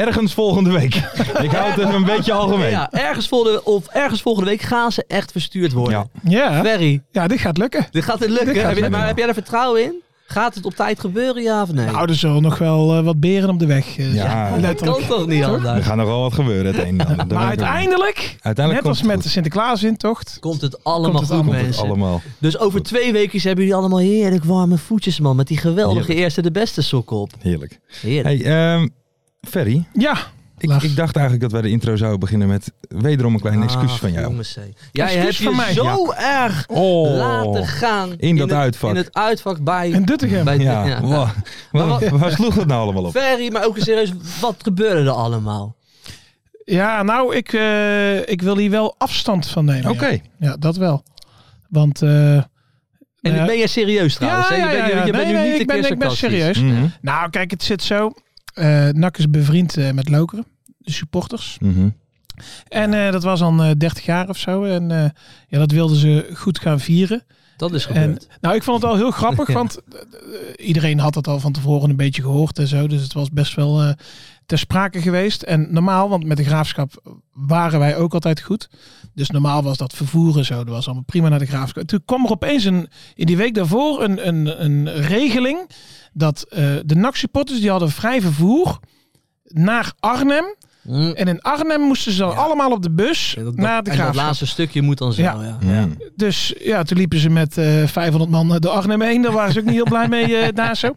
ergens 0.04 0.34
volgende 0.34 0.70
week. 0.70 0.94
ik 1.46 1.50
hou 1.50 1.70
het 1.70 1.78
even 1.78 1.94
een 1.94 2.04
beetje 2.04 2.32
algemeen. 2.32 2.70
Ja, 2.70 2.92
ergens 2.92 3.28
volgende, 3.28 3.64
of 3.64 3.86
ergens 3.86 4.22
volgende 4.22 4.50
week 4.50 4.60
gaan 4.62 4.92
ze 4.92 5.04
echt 5.08 5.32
verstuurd 5.32 5.72
worden. 5.72 6.08
Ja. 6.22 6.50
Ja, 6.52 6.62
Ferry, 6.62 7.02
ja 7.10 7.26
dit 7.26 7.40
gaat 7.40 7.58
lukken. 7.58 7.86
dit 7.90 8.04
gaat 8.04 8.18
het 8.18 8.30
lukken. 8.30 8.54
Gaat 8.54 8.62
Heb 8.64 8.68
je, 8.74 8.80
lukken. 8.80 8.90
maar 8.98 9.06
heb 9.06 9.18
jij 9.18 9.28
er 9.28 9.34
vertrouwen 9.34 9.82
in? 9.82 10.02
Gaat 10.32 10.54
het 10.54 10.64
op 10.64 10.74
tijd 10.74 11.00
gebeuren, 11.00 11.42
ja 11.42 11.62
of 11.62 11.72
nee? 11.72 11.86
Nou, 11.86 12.08
er 12.08 12.14
zullen 12.14 12.42
nog 12.42 12.58
wel 12.58 12.96
eh, 12.96 13.04
wat 13.04 13.20
beren 13.20 13.48
op 13.50 13.58
de 13.58 13.66
weg 13.66 13.98
eh, 13.98 14.14
Ja, 14.14 14.22
zijn. 14.22 14.52
dat 14.52 14.60
letterlijk. 14.60 15.06
kan 15.08 15.16
toch 15.18 15.26
niet 15.26 15.42
Er 15.42 15.46
anders? 15.48 15.86
gaat 15.86 15.96
nog 15.96 16.06
wel 16.06 16.20
wat 16.20 16.32
gebeuren, 16.34 16.66
het 16.74 16.84
een 16.84 17.00
en 17.00 17.06
ander. 17.06 17.16
Dat 17.28 17.38
Maar 17.38 17.46
uiteindelijk, 17.46 18.36
Uiteindelijk 18.40 18.66
net 18.68 18.76
komt 18.76 18.86
als 18.86 18.96
het 18.98 19.06
met 19.06 19.14
goed. 19.14 19.24
de 19.24 19.30
Sinterklaas-intocht, 19.30 20.36
Komt 20.40 20.60
het 20.60 20.84
allemaal 20.84 21.10
Komt 21.10 21.20
het 21.20 21.28
goed, 21.28 21.32
allemaal 21.38 21.54
Komt 21.54 21.66
het 21.66 21.76
mensen. 21.76 21.84
allemaal. 21.88 22.20
Dus 22.38 22.58
over 22.58 22.82
twee 22.82 23.12
weken 23.12 23.40
hebben 23.40 23.64
jullie 23.64 23.78
allemaal 23.80 23.98
heerlijk 23.98 24.44
warme 24.44 24.78
voetjes, 24.78 25.20
man. 25.20 25.36
Met 25.36 25.46
die 25.46 25.56
geweldige 25.58 25.98
Heerlijk. 25.98 26.18
eerste 26.18 26.42
de 26.42 26.50
beste 26.50 26.82
sokken 26.82 27.16
op. 27.16 27.32
Heerlijk. 27.38 27.78
Heerlijk. 28.00 28.42
Hey, 28.44 28.74
ehm, 28.74 28.88
Ferry, 29.40 29.84
ja, 29.92 30.16
ik, 30.62 30.82
ik 30.82 30.96
dacht 30.96 31.16
eigenlijk 31.16 31.42
dat 31.44 31.52
wij 31.52 31.62
de 31.62 31.68
intro 31.70 31.96
zouden 31.96 32.20
beginnen 32.20 32.48
met 32.48 32.72
wederom 32.88 33.34
een 33.34 33.40
klein 33.40 33.62
excuus 33.62 33.90
Ah, 33.92 33.96
van 33.98 34.12
jou. 34.12 34.24
Jongens, 34.26 34.54
hé. 34.54 34.62
Jij 34.92 35.04
Excuus 35.06 35.24
hebt 35.24 35.36
je 35.36 35.44
van 35.44 35.56
mij. 35.56 35.72
zo 35.72 36.12
erg 36.12 36.64
Oh. 36.68 37.16
laten 37.16 37.66
gaan 37.66 38.12
In 38.16 38.36
dat 38.36 38.48
het, 38.50 38.58
uitvak. 38.58 38.90
In 38.90 38.96
het 38.96 39.14
uitvak 39.14 39.64
bij... 39.64 39.90
in 39.90 40.02
Doetinchem. 40.04 40.44
bij 40.44 40.58
Ja, 40.58 40.84
ja. 40.84 41.00
wa- 41.00 41.32
wa- 41.72 41.86
wat- 41.86 42.08
waar 42.08 42.30
sloeg 42.30 42.54
het 42.54 42.66
nou 42.66 42.82
allemaal 42.82 43.04
op? 43.04 43.10
Ferry, 43.10 43.52
maar 43.52 43.64
ook 43.66 43.78
serieus, 43.78 44.12
wat 44.40 44.56
gebeurde 44.62 45.00
er 45.00 45.10
allemaal? 45.16 45.76
Ja, 46.64 47.02
nou, 47.02 47.34
ik, 47.36 47.52
eh, 47.52 48.28
ik 48.28 48.42
wil 48.42 48.56
hier 48.56 48.70
wel 48.70 48.94
afstand 48.98 49.46
van 49.46 49.64
nemen. 49.64 49.90
Oké. 49.90 50.06
Ja, 50.08 50.18
ja 50.38 50.56
dat 50.56 50.76
wel. 50.76 51.02
Want... 51.68 52.02
eh, 52.02 52.34
En 52.36 52.46
nou, 53.34 53.46
ben 53.46 53.58
je 53.58 53.66
serieus 53.66 54.14
trouwens? 54.14 54.48
hè? 54.48 54.54
ja, 54.56 54.70
je 54.70 54.76
bent, 54.76 54.78
ja, 54.80 54.86
je- 54.86 54.94
ja. 54.96 55.04
je 55.04 55.12
bent 55.12 55.24
Nee, 55.24 55.32
nu 55.34 55.38
nee, 55.40 55.44
niet 55.52 55.54
ik 55.54 55.60
een 55.60 55.66
ben- 55.66 55.80
keer 55.82 55.92
ik 55.92 55.98
ben 55.98 56.10
serieus. 56.16 56.58
Mhm, 56.60 56.86
Nou, 57.00 57.30
kijk, 57.30 57.50
het 57.50 57.62
zit 57.62 57.82
zo. 57.82 58.12
Eh 58.54 58.88
NAC 58.88 59.18
is 59.18 59.30
bevriend 59.30 59.76
eh, 59.76 59.90
met 59.90 60.08
Lokeren, 60.08 60.46
de 60.78 60.92
supporters. 60.92 61.56
mhm. 61.60 61.88
En 62.68 62.94
eh, 62.94 63.12
dat 63.12 63.22
was 63.22 63.38
dan 63.38 63.62
eh 63.62 63.70
30 63.78 64.04
jaar 64.04 64.28
of 64.28 64.36
zo. 64.38 64.64
En 64.64 64.90
eh, 64.90 65.10
ja, 65.48 65.58
dat 65.58 65.70
wilden 65.70 65.96
ze 65.96 66.30
goed 66.34 66.58
gaan 66.58 66.80
vieren. 66.80 67.24
Dat 67.56 67.72
is 67.72 67.86
En, 67.86 67.94
gebeurd. 68.02 68.26
nou, 68.40 68.54
ik 68.54 68.62
vond 68.62 68.82
het 68.82 68.90
al 68.90 68.96
heel 68.96 69.10
grappig, 69.10 69.48
Ja. 69.48 69.54
want 69.60 69.78
iedereen 70.56 70.98
had 70.98 71.14
het 71.14 71.26
al 71.28 71.40
van 71.40 71.52
tevoren 71.52 71.90
een 71.90 71.96
beetje 71.96 72.22
gehoord 72.22 72.58
en 72.58 72.66
zo. 72.66 72.86
Dus 72.86 73.02
het 73.02 73.12
was 73.12 73.30
best 73.30 73.54
wel 73.54 73.82
eh, 73.82 73.92
ter 74.46 74.58
sprake 74.58 75.00
geweest. 75.02 75.42
En 75.42 75.72
normaal, 75.72 76.08
want 76.08 76.24
met 76.24 76.36
de 76.36 76.44
graafschap 76.44 77.18
waren 77.32 77.78
wij 77.78 77.96
ook 77.96 78.14
altijd 78.14 78.40
goed. 78.40 78.68
Dus 79.14 79.30
normaal 79.30 79.62
was 79.62 79.76
dat 79.76 79.92
vervoer 79.94 80.38
en 80.38 80.44
zo. 80.44 80.56
Dat 80.56 80.68
was 80.74 80.84
allemaal 80.86 81.04
prima 81.04 81.28
naar 81.28 81.38
de 81.38 81.46
graafschap. 81.46 81.84
Toen 81.86 82.02
kwam 82.04 82.24
er 82.24 82.30
opeens 82.30 82.64
een, 82.64 82.88
in 83.14 83.26
die 83.26 83.36
week 83.36 83.54
daarvoor 83.54 84.02
een, 84.02 84.28
een, 84.28 84.64
een 84.64 84.88
regeling 85.02 85.70
dat 86.12 86.46
eh, 86.48 86.64
de 86.84 86.94
NAC-supporters 86.94 87.60
die 87.60 87.70
hadden 87.70 87.90
vrij 87.90 88.20
vervoer 88.20 88.78
naar 89.44 89.92
Arnhem. 90.00 90.44
Mm. 90.82 91.10
En 91.12 91.28
in 91.28 91.40
Arnhem 91.42 91.80
moesten 91.80 92.12
ze 92.12 92.18
dan 92.18 92.36
allemaal 92.36 92.70
op 92.70 92.82
de 92.82 92.90
bus 92.90 93.32
Ja, 93.36 93.42
dat- 93.42 93.56
naar 93.56 93.82
de 93.82 93.90
en 93.90 93.96
dat 93.96 94.14
laatste 94.14 94.46
stukje 94.46 94.82
moet 94.82 94.98
dan 94.98 95.12
zo, 95.12 95.22
Ja. 95.22 95.42
ja. 95.42 95.58
Ja. 95.72 95.88
Dus 96.16 96.54
ja, 96.58 96.82
toen 96.82 96.96
liepen 96.98 97.18
ze 97.18 97.30
met 97.30 97.58
eh 97.58 97.86
500 97.86 98.30
man 98.30 98.48
door 98.58 98.70
Arnhem 98.70 99.00
heen. 99.02 99.22
Daar 99.22 99.32
waren 99.32 99.52
ze 99.52 99.58
ook 99.58 99.64
niet 99.64 99.74
heel 99.74 99.84
blij 99.84 100.08
mee 100.08 100.36
eh, 100.36 100.48
daar 100.64 100.76
zo. 100.76 100.96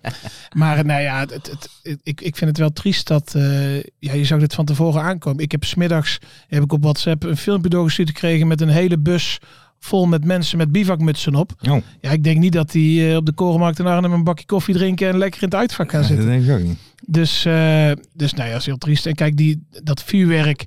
Maar 0.55 0.85
nou 0.85 1.01
ja, 1.01 1.19
het, 1.19 1.31
het, 1.31 1.47
het- 1.83 1.99
ik, 2.03 2.21
ik 2.21 2.35
vind 2.35 2.49
het 2.49 2.59
wel 2.59 2.69
triest 2.73 3.07
dat... 3.07 3.33
eh, 3.35 3.75
ja, 3.83 4.13
je 4.13 4.25
zag 4.25 4.39
dit 4.39 4.53
van 4.53 4.65
tevoren 4.65 5.01
aankomen. 5.01 5.43
Ik 5.43 5.51
heb 5.51 5.63
smiddags 5.63 6.17
heb 6.47 6.63
ik 6.63 6.73
op 6.73 6.81
WhatsApp 6.83 7.23
een 7.23 7.37
filmpje 7.37 7.69
doorgestuurd 7.69 8.09
gekregen... 8.09 8.47
met 8.47 8.61
een 8.61 8.69
hele 8.69 8.97
bus 8.99 9.37
vol 9.79 10.05
met 10.05 10.25
mensen 10.25 10.57
met 10.57 10.71
bivakmutsen 10.71 11.35
op. 11.35 11.51
Oh, 11.69 11.77
Ja, 12.01 12.11
ik 12.11 12.23
denk 12.23 12.37
niet 12.39 12.53
dat 12.53 12.71
die 12.71 13.09
eh, 13.09 13.15
op 13.15 13.25
de 13.25 13.33
Korenmarkt 13.33 13.79
in 13.79 13.85
Arnhem 13.85 14.13
een 14.13 14.23
bakje 14.23 14.45
koffie 14.45 14.73
drinken... 14.75 15.07
en 15.09 15.17
lekker 15.17 15.41
in 15.41 15.47
het 15.47 15.57
uitvak 15.57 15.89
gaan 15.89 15.99
dat 15.99 16.09
zitten. 16.09 16.27
denk 16.27 16.43
ik 16.43 16.51
ook 16.51 16.61
niet. 16.67 16.77
Dus, 17.07 17.45
eh, 17.45 17.91
dus 18.13 18.33
nou 18.33 18.45
ja, 18.45 18.51
dat 18.51 18.59
is 18.59 18.65
heel 18.65 18.77
triest. 18.77 19.05
En 19.05 19.15
kijk, 19.15 19.37
die, 19.37 19.67
dat 19.83 20.03
vuurwerk, 20.03 20.65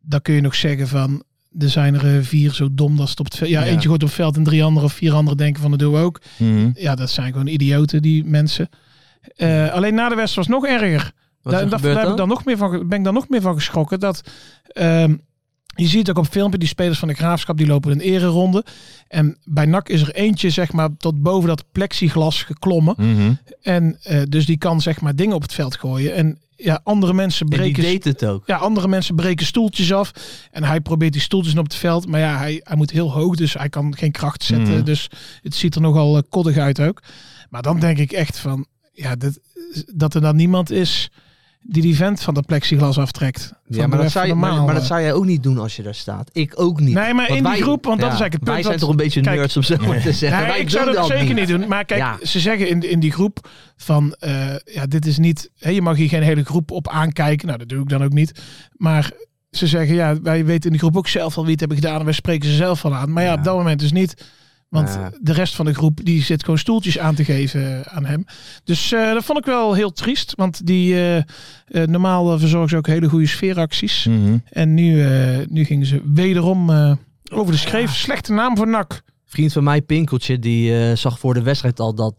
daar 0.00 0.20
kun 0.20 0.34
je 0.34 0.40
nog 0.40 0.54
zeggen 0.54 0.88
van... 0.88 1.22
Er 1.58 1.68
zijn 1.70 1.94
er 1.94 2.16
eh, 2.16 2.22
vier 2.24 2.52
zo 2.52 2.68
dom 2.72 2.96
dat 2.96 3.04
ze 3.04 3.10
het 3.10 3.20
op 3.20 3.26
het 3.26 3.36
veld... 3.36 3.50
Ja, 3.50 3.60
Ja. 3.64 3.70
eentje 3.70 3.88
gooit 3.88 4.02
op 4.02 4.08
het 4.08 4.16
veld 4.16 4.36
en 4.36 4.44
drie 4.44 4.64
anderen 4.64 4.88
of 4.88 4.94
vier 4.94 5.12
anderen 5.12 5.38
denken 5.38 5.62
van 5.62 5.70
dat 5.70 5.80
doen 5.80 5.92
we 5.92 5.98
ook. 5.98 6.20
Mhm. 6.36 6.70
Ja, 6.74 6.94
dat 6.94 7.10
zijn 7.10 7.32
gewoon 7.32 7.46
idioten, 7.46 8.02
die 8.02 8.24
mensen. 8.24 8.68
Eh, 9.36 9.72
alleen 9.72 9.94
na 9.94 10.08
de 10.08 10.14
wedstrijd 10.14 10.48
was 10.48 10.56
het 10.62 10.70
nog 10.70 10.80
erger. 10.80 11.12
Wat 11.42 11.52
Daar, 11.52 11.62
is 11.62 11.64
er 11.64 11.70
daar, 11.70 11.78
gebeurd 11.78 11.94
daar 11.94 12.02
heb 12.04 12.12
ik 12.12 12.18
dan? 12.18 12.28
dan 12.28 12.28
nog 12.28 12.44
meer 12.44 12.56
van, 12.56 12.88
ben 12.88 12.98
ik 12.98 13.04
dan 13.04 13.14
nog 13.14 13.28
meer 13.28 13.40
van 13.40 13.54
geschrokken. 13.54 14.00
Dat, 14.00 14.20
ehm, 14.66 15.14
je 15.74 15.86
ziet 15.86 16.10
ook 16.10 16.18
op 16.18 16.26
filmpje, 16.26 16.58
die 16.58 16.68
spelers 16.68 16.98
van 16.98 17.08
de 17.08 17.14
Graafschap, 17.14 17.56
die 17.56 17.66
lopen 17.66 17.90
een 17.90 18.00
ereronde. 18.00 18.64
En 19.08 19.36
bij 19.44 19.66
NAC 19.66 19.88
is 19.88 20.02
er 20.02 20.14
eentje, 20.14 20.50
zeg 20.50 20.72
maar, 20.72 20.88
tot 20.96 21.22
boven 21.22 21.48
dat 21.48 21.64
plexiglas 21.72 22.42
geklommen. 22.42 22.94
Mhm. 22.98 23.32
En 23.62 23.98
eh, 24.02 24.22
dus 24.28 24.46
die 24.46 24.58
kan, 24.58 24.80
zeg 24.80 25.00
maar, 25.00 25.16
dingen 25.16 25.34
op 25.34 25.42
het 25.42 25.52
veld 25.52 25.76
gooien. 25.76 26.14
En 26.14 26.38
ja, 26.56 26.80
andere 26.84 27.12
mensen 27.12 27.46
En 27.46 27.50
die 27.50 27.58
breken... 27.60 27.82
deed 27.82 28.04
het 28.04 28.24
ook. 28.24 28.42
Ja, 28.46 28.56
andere 28.56 28.88
mensen 28.88 29.14
breken 29.14 29.46
stoeltjes 29.46 29.92
af. 29.92 30.12
En 30.50 30.64
hij 30.64 30.80
probeert 30.80 31.12
die 31.12 31.22
stoeltjes 31.22 31.56
op 31.56 31.64
het 31.64 31.74
veld. 31.74 32.06
Maar 32.06 32.20
ja, 32.20 32.38
hij, 32.38 32.60
hij 32.64 32.76
moet 32.76 32.90
heel 32.90 33.12
hoog, 33.12 33.36
dus 33.36 33.54
hij 33.54 33.68
kan 33.68 33.96
geen 33.96 34.12
kracht 34.12 34.42
zetten. 34.42 34.74
Mhm. 34.74 34.84
Dus 34.84 35.08
het 35.42 35.54
ziet 35.54 35.74
er 35.74 35.80
nogal 35.80 36.16
eh, 36.16 36.22
koddig 36.28 36.56
uit 36.56 36.80
ook. 36.80 37.02
Maar 37.50 37.62
dan 37.62 37.80
denk 37.80 37.98
ik 37.98 38.12
echt 38.12 38.38
van, 38.38 38.66
ja, 38.92 39.16
dat, 39.16 39.38
dat 39.94 40.14
er 40.14 40.20
dan 40.20 40.36
niemand 40.36 40.70
is 40.70 41.10
die 41.62 41.82
die 41.82 41.96
vent 41.96 42.22
van 42.22 42.34
de 42.34 42.42
plexiglas 42.42 42.98
aftrekt. 42.98 43.52
Ja, 43.66 43.86
maar 43.86 43.98
dat, 43.98 44.10
zou 44.10 44.26
je, 44.26 44.34
maar, 44.34 44.62
maar 44.62 44.74
dat 44.74 44.84
zou 44.84 45.00
jij 45.00 45.12
ook 45.12 45.24
niet 45.24 45.42
doen 45.42 45.58
als 45.58 45.76
je 45.76 45.82
daar 45.82 45.94
staat. 45.94 46.30
Ik 46.32 46.60
ook 46.60 46.80
niet. 46.80 46.94
Nee, 46.94 47.14
maar 47.14 47.28
Want 47.28 47.38
in 47.38 47.52
die 47.52 47.62
groep, 47.62 47.84
want 47.84 48.00
dat 48.00 48.08
ja, 48.08 48.14
is 48.14 48.20
eigenlijk 48.20 48.32
het 48.32 48.42
punt. 48.42 48.54
Wij 48.54 48.62
zijn 48.62 48.78
toch 48.78 48.88
een 48.88 48.96
beetje 48.96 49.20
kijk, 49.20 49.36
nerds 49.36 49.56
om 49.56 49.62
zo 49.62 49.76
maar 49.76 50.00
te 50.00 50.12
zeggen. 50.12 50.38
Nee, 50.38 50.48
wij 50.48 50.60
ik 50.60 50.70
zou 50.70 50.84
dat 50.84 50.94
dat 50.94 51.06
zeker 51.06 51.34
niet 51.34 51.48
doen. 51.48 51.68
Maar 51.68 51.84
kijk, 51.84 52.00
Ja. 52.00 52.18
ze 52.22 52.40
zeggen 52.40 52.68
in, 52.68 52.90
in 52.90 53.00
die 53.00 53.12
groep 53.12 53.48
van, 53.76 54.14
eh, 54.18 54.54
ja, 54.64 54.86
dit 54.86 55.06
is 55.06 55.18
niet, 55.18 55.50
hè, 55.58 55.70
je 55.70 55.82
mag 55.82 55.96
hier 55.96 56.08
geen 56.08 56.22
hele 56.22 56.44
groep 56.44 56.70
op 56.70 56.88
aankijken. 56.88 57.46
Nou, 57.46 57.58
dat 57.58 57.68
doe 57.68 57.82
ik 57.82 57.88
dan 57.88 58.04
ook 58.04 58.12
niet. 58.12 58.40
Maar 58.76 59.10
ze 59.50 59.66
zeggen, 59.66 59.94
ja, 59.94 60.20
wij 60.22 60.44
weten 60.44 60.64
in 60.64 60.70
die 60.70 60.78
groep 60.78 60.96
ook 60.96 61.08
zelf 61.08 61.36
al 61.36 61.42
wie 61.42 61.50
het 61.50 61.60
hebben 61.60 61.78
gedaan. 61.78 61.98
En 61.98 62.04
wij 62.04 62.14
spreken 62.14 62.48
ze 62.48 62.54
zelf 62.56 62.84
al 62.84 62.94
aan. 62.94 63.12
Maar 63.12 63.22
ja, 63.24 63.34
op 63.34 63.44
dat 63.44 63.56
moment 63.56 63.80
dus 63.80 63.92
niet. 63.92 64.24
Want 64.72 64.88
Ja. 64.88 65.10
de 65.20 65.32
rest 65.32 65.54
van 65.54 65.64
de 65.64 65.74
groep, 65.74 66.00
die 66.04 66.22
zit 66.22 66.42
gewoon 66.44 66.58
stoeltjes 66.58 66.98
aan 66.98 67.14
te 67.14 67.24
geven 67.24 67.88
aan 67.90 68.04
hem. 68.04 68.24
Dus 68.64 68.92
eh, 68.92 69.12
dat 69.12 69.24
vond 69.24 69.38
ik 69.38 69.44
wel 69.44 69.74
heel 69.74 69.92
triest. 69.92 70.32
Want 70.36 70.66
die, 70.66 70.94
eh, 70.94 71.16
eh, 71.16 71.24
normaal 71.88 72.38
verzorgen 72.38 72.68
ze 72.68 72.76
ook 72.76 72.86
hele 72.86 73.08
goede 73.08 73.26
sfeeracties. 73.26 74.06
Mhm. 74.08 74.36
En 74.50 74.74
nu, 74.74 75.06
nu 75.48 75.64
gingen 75.64 75.86
ze 75.86 76.02
wederom 76.14 76.70
over 77.32 77.52
de 77.52 77.58
schreef. 77.58 77.94
Slechte 77.94 78.32
naam 78.32 78.56
voor 78.56 78.68
NAC. 78.68 79.02
Vriend 79.26 79.52
van 79.52 79.64
mij, 79.64 79.82
Pinkeltje, 79.82 80.38
die 80.38 80.96
zag 80.96 81.18
voor 81.18 81.34
de 81.34 81.42
wedstrijd 81.42 81.80
al 81.80 81.94
dat 81.94 82.14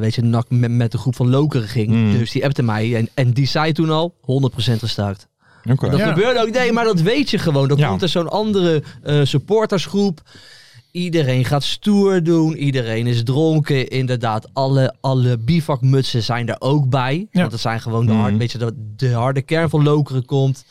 weet 0.00 0.14
je, 0.14 0.22
NAC 0.22 0.46
met, 0.48 0.70
met 0.70 0.92
de 0.92 0.98
groep 0.98 1.16
van 1.16 1.30
Lokeren 1.30 1.68
ging. 1.68 1.88
Mm. 1.90 2.18
Dus 2.18 2.30
die 2.30 2.44
appte 2.44 2.62
mij 2.62 2.96
en, 2.96 3.08
en 3.14 3.32
die 3.32 3.46
zei 3.46 3.72
toen 3.72 3.90
al 3.90 4.14
100% 4.20 4.78
gestart. 4.78 5.26
Oké. 5.70 5.90
Dat 5.90 5.98
Ja. 5.98 6.08
gebeurde 6.08 6.40
ook. 6.40 6.50
Nee, 6.50 6.72
maar 6.72 6.84
dat 6.84 7.00
weet 7.00 7.30
je 7.30 7.38
gewoon. 7.38 7.68
Dan 7.68 7.80
komt 7.82 8.02
er 8.02 8.08
zo'n 8.08 8.28
andere 8.28 8.82
supportersgroep. 9.22 10.22
Iedereen 11.00 11.44
gaat 11.44 11.64
stoer 11.64 12.22
doen. 12.22 12.54
Iedereen 12.56 13.06
is 13.06 13.22
dronken. 13.22 13.88
Inderdaad, 13.88 14.48
alle, 14.52 14.94
alle 15.00 15.38
bivakmutsen 15.38 16.22
zijn 16.22 16.48
er 16.48 16.56
ook 16.58 16.88
bij. 16.88 17.26
Ja. 17.30 17.38
Want 17.40 17.50
dat 17.50 17.60
zijn 17.60 17.80
gewoon 17.80 18.06
de, 18.06 18.12
Mhm. 18.12 18.20
hard, 18.20 18.36
weet 18.36 18.52
je, 18.52 18.58
de, 18.58 18.92
de 18.96 19.12
harde 19.12 19.42
kern 19.42 19.68
van 19.70 19.82
Lokeren 19.82 20.24
komt. 20.24 20.64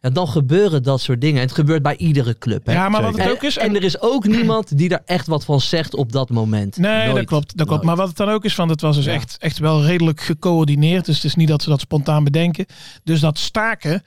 En 0.00 0.12
dan 0.12 0.28
gebeuren 0.28 0.82
dat 0.82 1.00
soort 1.00 1.20
dingen. 1.20 1.36
En 1.40 1.46
het 1.46 1.54
gebeurt 1.54 1.82
bij 1.82 1.96
iedere 1.96 2.38
club. 2.38 2.66
Hè? 2.66 2.72
Ja, 2.72 2.88
maar 2.88 3.02
wat 3.02 3.12
het 3.12 3.20
En, 3.26 3.30
ook 3.30 3.42
is... 3.42 3.56
en 3.58 3.74
er 3.76 3.82
is 3.84 4.00
ook 4.00 4.26
niemand 4.36 4.78
die 4.78 4.88
daar 4.88 5.02
echt 5.04 5.26
wat 5.26 5.44
van 5.44 5.60
zegt 5.60 5.94
op 5.94 6.12
dat 6.12 6.30
moment. 6.30 6.76
Nee, 6.76 7.14
dat 7.14 7.24
klopt. 7.24 7.56
Dat 7.56 7.66
klopt. 7.66 7.68
Nooit. 7.70 7.82
Maar 7.82 7.96
wat 7.96 8.08
het 8.08 8.16
dan 8.16 8.28
ook 8.28 8.44
is, 8.44 8.54
van 8.54 8.68
het 8.68 8.80
was 8.80 8.96
dus 8.96 9.04
Ja. 9.04 9.12
echt, 9.12 9.36
echt 9.38 9.58
wel 9.58 9.84
redelijk 9.84 10.20
gecoördineerd. 10.20 11.04
Dus 11.04 11.14
het 11.14 11.24
is 11.24 11.34
niet 11.34 11.48
dat 11.48 11.62
ze 11.62 11.68
dat 11.68 11.80
spontaan 11.80 12.24
bedenken. 12.24 12.66
Dus 13.04 13.20
dat 13.20 13.38
staken, 13.38 14.02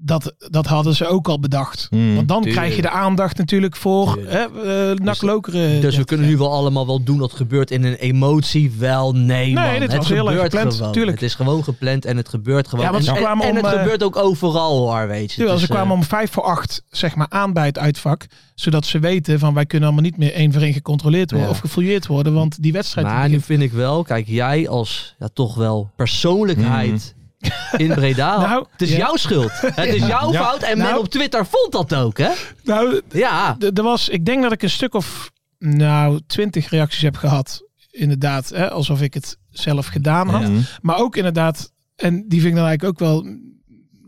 dat, 0.00 0.34
dat 0.50 0.66
hadden 0.66 0.94
ze 0.94 1.06
ook 1.06 1.28
al 1.28 1.40
bedacht. 1.40 1.86
Mm. 1.90 2.14
Want 2.14 2.28
dan 2.28 2.42
Tuurlijk. 2.42 2.60
krijg 2.62 2.76
je 2.76 2.82
de 2.82 2.90
aandacht 2.90 3.38
natuurlijk 3.38 3.76
voor 3.76 4.14
Tuurlijk. 4.14 4.32
hè, 4.62 4.90
eh, 4.90 4.98
NAC 4.98 5.22
Lokeren. 5.22 5.80
Dus 5.80 5.96
we 5.96 6.04
kunnen 6.04 6.26
nu 6.26 6.36
wel 6.36 6.52
allemaal 6.52 6.86
wel 6.86 7.02
doen 7.02 7.18
dat 7.18 7.32
gebeurt 7.32 7.70
in 7.70 7.84
een 7.84 7.94
emotie. 7.94 8.72
Wel, 8.78 9.12
nee, 9.12 9.52
man. 9.54 9.72
dit 9.72 9.82
het 9.82 9.96
was 9.96 10.08
heel 10.08 10.16
erg 10.26 10.34
gebeurt 10.34 10.52
gepland, 10.52 10.74
gewoon. 10.74 10.92
tuurlijk. 10.92 11.20
Het 11.20 11.28
is 11.28 11.34
gewoon 11.34 11.64
gepland 11.64 12.04
en 12.04 12.16
het 12.16 12.28
gebeurt 12.28 12.68
gewoon. 12.68 12.84
Ja, 12.84 12.90
want 12.90 13.02
en, 13.04 13.08
ze 13.10 13.16
en- 13.16 13.22
kwamen 13.24 13.44
en 13.44 13.50
om, 13.50 13.56
het 13.56 13.66
eh, 13.74 13.80
gebeurt 13.80 14.02
ook 14.02 14.16
overal 14.16 14.78
hoor, 14.78 15.08
weet 15.08 15.30
je. 15.30 15.36
Terwijl 15.36 15.56
Dus, 15.58 15.66
ze 15.66 15.72
kwamen 15.72 15.90
eh, 15.92 15.98
om 15.98 16.02
vijf 16.04 16.30
voor 16.32 16.42
acht 16.42 16.82
zeg 16.90 17.14
maar, 17.14 17.26
aan 17.30 17.52
bij 17.52 17.66
het 17.66 17.78
uitvak. 17.78 18.26
Zodat 18.54 18.86
ze 18.86 18.98
weten 18.98 19.38
van 19.38 19.54
wij 19.54 19.66
kunnen 19.66 19.88
allemaal 19.88 20.04
niet 20.06 20.16
meer 20.18 20.32
één 20.32 20.52
voor 20.52 20.62
één 20.62 20.72
gecontroleerd 20.72 21.30
worden 21.30 21.48
Ja. 21.48 21.54
of 21.54 21.60
gefouilleerd 21.60 22.06
worden. 22.06 22.34
Want 22.34 22.62
die 22.62 22.72
wedstrijd... 22.72 23.06
maar 23.06 23.28
nu 23.28 23.40
vind 23.40 23.62
ik 23.62 23.72
wel, 23.72 24.02
kijk, 24.02 24.26
jij 24.26 24.68
als 24.68 25.14
ja, 25.18 25.28
toch 25.32 25.54
wel 25.54 25.90
persoonlijkheid 25.96 27.14
in 27.76 27.94
Breda. 27.94 28.38
Nou, 28.48 28.66
het 28.70 28.82
is 28.82 28.90
ja. 28.90 28.96
jouw 28.96 29.16
schuld. 29.16 29.50
Het 29.60 29.94
is 29.94 30.06
jouw 30.06 30.32
Ja. 30.32 30.42
fout 30.44 30.62
en 30.62 30.78
Nou. 30.78 30.90
men 30.90 30.98
op 31.00 31.08
Twitter 31.08 31.46
vond 31.46 31.72
dat 31.72 31.94
ook, 31.94 32.18
hè? 32.18 32.30
nou, 32.64 33.00
Ja. 33.12 33.56
er 33.74 33.82
was, 33.82 34.08
ik 34.08 34.24
denk 34.24 34.42
dat 34.42 34.52
ik 34.52 34.62
een 34.62 34.70
stuk 34.70 34.94
of 34.94 35.30
nou 35.58 36.20
twintig 36.26 36.68
reacties 36.70 37.02
heb 37.02 37.16
gehad. 37.16 37.62
Inderdaad, 37.90 38.48
hè, 38.48 38.70
alsof 38.70 39.00
ik 39.02 39.14
het 39.14 39.38
zelf 39.50 39.86
gedaan 39.86 40.28
had. 40.28 40.50
Maar 40.82 40.98
ook 40.98 41.16
inderdaad, 41.16 41.72
en 41.96 42.14
die 42.28 42.40
vind 42.40 42.52
ik 42.52 42.58
dan 42.58 42.66
eigenlijk 42.66 42.84
ook 42.84 43.08
wel, 43.08 43.36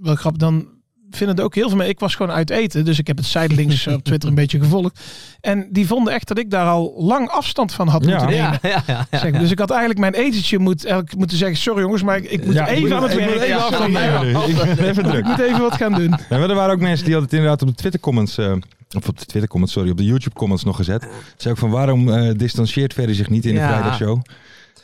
wel 0.00 0.14
grappig. 0.14 0.40
Dan 0.40 0.68
vinden 1.11 1.37
er 1.37 1.45
ook 1.45 1.55
heel 1.55 1.69
veel 1.69 1.76
mee. 1.79 1.88
Ik 1.88 2.00
was 2.00 2.14
gewoon 2.14 2.33
uit 2.33 2.50
eten, 2.50 2.85
dus 2.85 2.99
ik 2.99 3.07
heb 3.07 3.17
het 3.17 3.26
zijdelings 3.26 3.87
op 3.87 4.02
Twitter 4.05 4.29
een 4.29 4.35
beetje 4.35 4.59
gevolgd. 4.61 5.00
En 5.40 5.69
die 5.71 5.87
vonden 5.87 6.12
echt 6.12 6.29
dat 6.29 6.38
ik 6.38 6.50
daar 6.50 6.67
al 6.69 6.95
lang 6.99 7.29
afstand 7.29 7.73
van 7.73 7.88
had 7.88 8.05
Ja. 8.05 8.11
moeten 8.11 8.29
nemen. 8.31 8.59
Ja, 8.62 8.69
ja, 8.69 8.83
ja, 8.87 9.07
ja. 9.11 9.19
Zeg, 9.19 9.33
dus 9.33 9.50
ik 9.50 9.59
had 9.59 9.71
eigenlijk 9.71 10.00
mijn 10.00 10.14
etentje 10.14 10.59
moet, 10.59 10.85
eigenlijk 10.85 11.17
moeten 11.17 11.37
zeggen, 11.37 11.57
sorry 11.59 11.81
jongens, 11.83 12.02
maar 12.02 12.17
ik, 12.17 12.31
ik 12.31 12.45
moet 12.47 12.55
even 12.55 12.97
aan 12.97 13.02
het 13.02 13.12
ik 13.12 13.21
moet 13.21 13.29
werk. 13.29 13.43
even 13.43 13.57
afstand 13.62 13.93
nemen 13.93 14.87
even 14.88 15.02
druk. 15.05 15.19
Ik 15.19 15.25
moet 15.26 15.38
even 15.40 15.61
wat 15.61 15.75
gaan 15.75 15.93
doen. 15.93 16.09
Ja, 16.29 16.38
maar 16.38 16.50
er 16.50 16.55
waren 16.55 16.75
ook 16.75 16.81
mensen 16.81 17.05
die 17.05 17.14
hadden 17.14 17.31
het 17.31 17.38
inderdaad 17.38 17.62
op 17.62 17.69
de 17.69 17.75
Twitter 17.75 18.00
comments, 18.00 18.38
eh, 18.38 18.52
of 18.97 19.09
op 19.09 19.19
de 19.19 19.25
Twitter 19.25 19.49
comments, 19.50 19.73
sorry, 19.75 19.90
op 19.90 19.97
de 19.97 20.05
YouTube 20.05 20.37
comments 20.37 20.64
nog 20.64 20.76
gezet. 20.76 21.07
Zei 21.37 21.55
ook 21.55 21.61
van 21.61 21.71
waarom 21.71 22.12
eh 22.12 22.31
distancieert 22.37 22.93
Ferry 22.93 23.14
zich 23.14 23.29
niet 23.31 23.45
in 23.45 23.55
de 23.55 23.61
Ja. 23.61 23.69
vrijdagshow? 23.69 24.21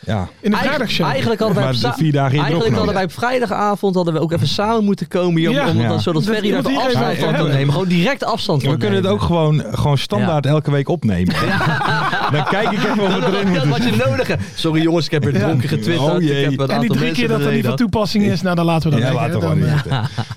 Ja, 0.00 0.28
In 0.40 0.50
de 0.50 0.56
vrijdagshow. 0.56 1.06
Eigenlijk 1.06 1.40
hadden 1.40 1.62
wij 1.62 1.90
op 1.90 1.94
vier 1.96 2.12
dagen 2.12 2.38
Eigenlijk 2.38 2.74
hadden 2.74 2.94
wij 2.94 3.04
op 3.04 3.12
vrijdagavond 3.12 3.94
hadden 3.94 4.14
we 4.14 4.20
ook 4.20 4.32
even 4.32 4.48
samen 4.48 4.84
moeten 4.84 5.08
komen 5.08 5.36
hier, 5.40 5.48
om, 5.48 5.54
Ja. 5.54 5.68
om 5.68 5.80
Ja. 5.80 5.88
dan, 5.88 6.00
zodat 6.00 6.24
Dat 6.24 6.34
Ferry 6.34 6.50
daar 6.50 6.62
de 6.62 6.68
even 6.68 6.82
afstand 6.82 7.16
van 7.16 7.24
kan 7.26 7.34
hebben. 7.34 7.52
nemen. 7.54 7.72
Gewoon 7.72 7.88
direct 7.88 8.24
afstand 8.24 8.62
van 8.62 8.72
we 8.72 8.78
kunnen 8.78 8.96
het 9.02 9.06
ook 9.12 9.20
nemen. 9.20 9.26
gewoon, 9.26 9.74
gewoon 9.76 9.98
standaard 9.98 10.46
elke 10.46 10.70
week 10.70 10.88
opnemen. 10.88 11.34
Dan 12.32 12.44
kijk 12.44 12.70
ik 12.70 12.78
even 12.78 13.00
of 13.00 13.14
het 13.14 13.24
erin 13.34 13.54
Dat 13.54 13.64
moet. 13.64 13.78
wat 13.78 13.88
je 13.88 14.04
nodig 14.08 14.26
hebt. 14.26 14.42
Sorry 14.54 14.82
jongens, 14.82 15.04
ik 15.06 15.10
heb 15.10 15.24
weer 15.24 15.32
dronken 15.40 15.68
getwitterd. 15.68 16.10
Oh, 16.10 16.20
jee. 16.22 16.44
ik 16.44 16.50
heb 16.50 16.60
een 16.60 16.74
En 16.74 16.80
die 16.80 16.90
drie 16.90 17.12
keer 17.12 17.28
dat 17.28 17.40
er 17.40 17.52
niet 17.52 17.66
van 17.66 17.76
toepassing 17.76 18.24
is, 18.24 18.42
nou 18.42 18.56
dan 18.56 18.64
laten 18.64 18.90
we 18.90 18.96
dat 19.00 19.06
Ja, 19.08 19.12
weg, 19.12 19.22
laat 19.22 19.26
hè. 19.26 19.32
toch 19.32 19.42
wel 19.42 19.50
Dan, 19.50 19.58
niet 19.58 19.66
eh, 19.68 19.74
zitten. 19.74 19.90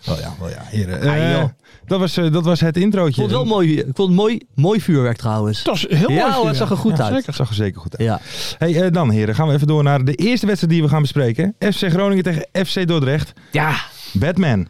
Wel 0.05 0.17
ja, 0.19 0.33
wel 0.39 0.49
ja, 0.49 0.61
heren. 0.65 1.01
Eh, 1.01 1.43
dat, 1.85 1.99
was, 1.99 2.17
eh, 2.17 2.31
dat 2.31 2.43
was 2.43 2.59
het 2.59 2.75
Ik 2.77 2.83
introotje. 2.83 3.13
vond 3.21 3.27
het 3.27 3.35
wel 3.35 3.45
mooi, 3.45 3.77
ik 3.77 3.85
vond 3.93 4.07
het 4.07 4.17
mooi, 4.17 4.39
mooi 4.55 4.81
vuurwerk 4.81 5.17
trouwens. 5.17 5.57
Het 5.57 5.67
was 5.67 5.85
heel 5.89 5.99
mooi. 6.07 6.13
Ja, 6.13 6.45
het 6.45 6.55
zag 6.55 6.69
er 6.69 6.77
goed 6.77 6.97
Ja, 6.97 7.03
uit. 7.03 7.13
Zeker, 7.15 7.33
zag 7.33 7.49
er 7.49 7.55
zeker 7.55 7.81
goed 7.81 7.97
uit. 7.97 8.07
Ja. 8.07 8.19
Hey, 8.57 8.81
eh, 8.81 8.91
dan 8.91 9.09
heren, 9.09 9.35
gaan 9.35 9.47
we 9.49 9.55
even 9.55 9.67
door 9.67 9.83
naar 9.83 10.03
de 10.05 10.15
eerste 10.15 10.45
wedstrijd 10.45 10.73
die 10.73 10.83
we 10.83 10.89
gaan 10.89 11.01
bespreken. 11.01 11.55
FC 11.59 11.89
Groningen 11.89 12.23
tegen 12.23 12.47
FC 12.65 12.87
Dordrecht. 12.87 13.33
ja, 13.51 13.75
Batman. 14.13 14.67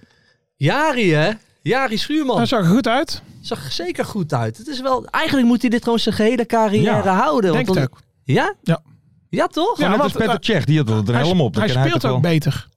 Jari 0.55 1.13
hè? 1.13 1.31
Jari 1.61 1.97
Schuurman. 1.97 2.37
Hij 2.37 2.45
zag 2.45 2.59
er 2.59 2.65
goed 2.65 2.87
uit. 2.87 3.21
Zag 3.41 3.65
er 3.65 3.71
zeker 3.71 4.05
goed 4.05 4.33
uit. 4.33 4.57
Het 4.57 4.67
is 4.67 4.81
wel, 4.81 5.05
eigenlijk 5.05 5.47
moet 5.47 5.61
hij 5.61 5.69
dit 5.69 5.83
gewoon 5.83 5.99
zijn 5.99 6.15
gehele 6.15 6.45
carrière 6.45 6.83
Ja, 7.03 7.15
houden. 7.15 7.51
Denk 7.53 7.65
want 7.67 7.79
het 7.79 7.89
dan- 7.89 7.97
ook. 7.99 8.05
Ja? 8.23 8.55
Ja. 8.63 8.81
Ja, 9.29 9.47
toch? 9.47 9.77
Ja, 9.79 9.83
Ja, 9.83 9.89
want, 9.89 10.01
als 10.03 10.11
Peter 10.11 10.29
eh, 10.29 10.35
Tsjech, 10.39 10.65
die 10.65 10.77
had 10.83 11.07
Hij, 11.07 11.15
helm 11.17 11.41
op. 11.41 11.53
Dan 11.53 11.63
hij 11.63 11.71
speelt 11.71 11.93
ook 11.95 12.01
wel- 12.01 12.19
beter. 12.19 12.67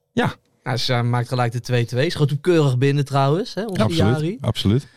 Nou, 0.63 0.77
ze 0.77 0.93
maakt 0.93 1.27
gelijk 1.27 1.51
de 1.51 1.61
2-2. 2.05 2.09
Schoot 2.09 2.29
hem 2.29 2.41
keurig 2.41 2.77
binnen 2.77 3.05
trouwens, 3.05 3.53
hè, 3.53 3.65
onze 3.65 3.83
Absoluut, 3.83 4.13
Jari. 4.13 4.37
absoluut. 4.41 4.87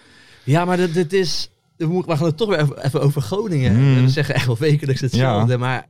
Ja, 0.44 0.64
maar 0.64 0.76
dit, 0.76 0.94
dit 0.94 1.12
is... 1.12 1.50
We 1.76 2.02
gaan 2.06 2.26
het 2.26 2.36
toch 2.36 2.48
weer 2.48 2.78
even, 2.82 3.00
over 3.00 3.22
Groningen. 3.22 3.76
Mm. 3.76 4.02
We 4.04 4.08
zeggen 4.10 4.34
echt 4.34 4.46
wel 4.46 4.56
wekelijks 4.58 5.00
hetzelfde, 5.00 5.58
maar 5.58 5.86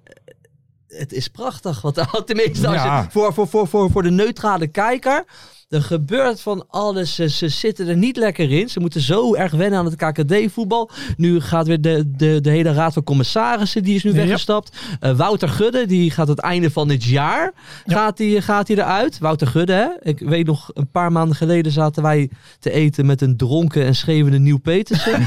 het 0.99 1.12
is 1.12 1.29
prachtig. 1.29 1.81
Want 1.81 2.26
tenminste, 2.26 2.67
als 2.67 2.76
Ja. 2.76 3.00
je, 3.03 3.11
voor, 3.11 3.35
voor, 3.35 3.49
voor, 3.49 3.69
voor, 3.69 3.91
voor 3.91 4.03
de 4.03 4.11
neutrale 4.11 4.67
kijker... 4.67 5.25
Er 5.68 5.82
gebeurt 5.82 6.40
van 6.40 6.64
alles. 6.68 7.14
Ze, 7.14 7.28
ze 7.28 7.49
zitten 7.49 7.88
er 7.88 7.96
niet 7.96 8.16
lekker 8.16 8.50
in. 8.52 8.68
Ze 8.68 8.80
moeten 8.80 9.00
zo 9.00 9.35
erg 9.35 9.52
wennen 9.52 9.78
aan 9.78 9.85
het 9.85 9.96
KKD-voetbal. 9.96 10.90
Nu 11.16 11.40
gaat 11.40 11.66
weer 11.66 11.80
de, 11.80 12.12
de, 12.16 12.40
de 12.40 12.50
hele 12.50 12.73
raad 12.73 12.92
van 12.92 13.02
commissarissen, 13.04 13.82
die 13.82 13.94
is 13.94 14.02
nu 14.04 14.11
Ja. 14.11 14.16
weggestapt. 14.16 14.76
Eh, 15.00 15.16
Wouter 15.16 15.49
Gudde, 15.49 15.87
die 15.87 16.11
gaat 16.11 16.28
het 16.28 16.38
einde 16.38 16.70
van 16.70 16.88
dit 16.88 17.04
jaar, 17.04 17.52
Ja. 17.85 17.94
gaat, 17.96 18.16
die, 18.16 18.42
gaat 18.42 18.66
die 18.66 18.76
eruit. 18.76 19.18
Wouter 19.18 19.46
Gudde, 19.46 19.73
hè? 19.73 20.11
Ik 20.11 20.18
weet 20.18 20.46
nog, 20.46 20.70
een 20.75 20.90
paar 20.90 21.12
maanden 21.12 21.37
geleden 21.37 21.73
zaten 21.73 22.02
wij 22.02 22.30
te 22.58 22.70
eten 22.70 23.06
met 23.06 23.20
een 23.20 23.37
dronken 23.37 23.85
en 23.85 23.94
schreeuwende 23.94 24.38
Nieuw 24.38 24.58
Petersen. 24.58 25.12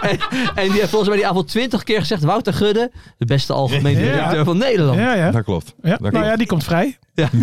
en, 0.00 0.18
en 0.54 0.64
die 0.70 0.72
heeft 0.78 0.88
volgens 0.88 1.08
mij 1.08 1.16
die 1.18 1.26
avond 1.26 1.48
twintig 1.48 1.82
keer 1.82 2.00
gezegd, 2.00 2.22
Wouter 2.22 2.52
Gudde, 2.52 2.90
de 3.18 3.24
beste 3.26 3.52
algemeen 3.52 3.98
Ja. 3.98 4.12
directeur 4.12 4.44
van 4.44 4.58
Nederland. 4.58 4.98
Ja, 4.98 5.14
ja. 5.14 5.30
Dat 5.30 5.44
klopt. 5.44 5.74
ja. 5.82 5.90
Dat 5.90 6.00
Nou 6.00 6.10
klopt. 6.12 6.26
ja, 6.26 6.36
die 6.36 6.46
komt 6.46 6.64
vrij. 6.64 6.96
Ja. 7.14 7.28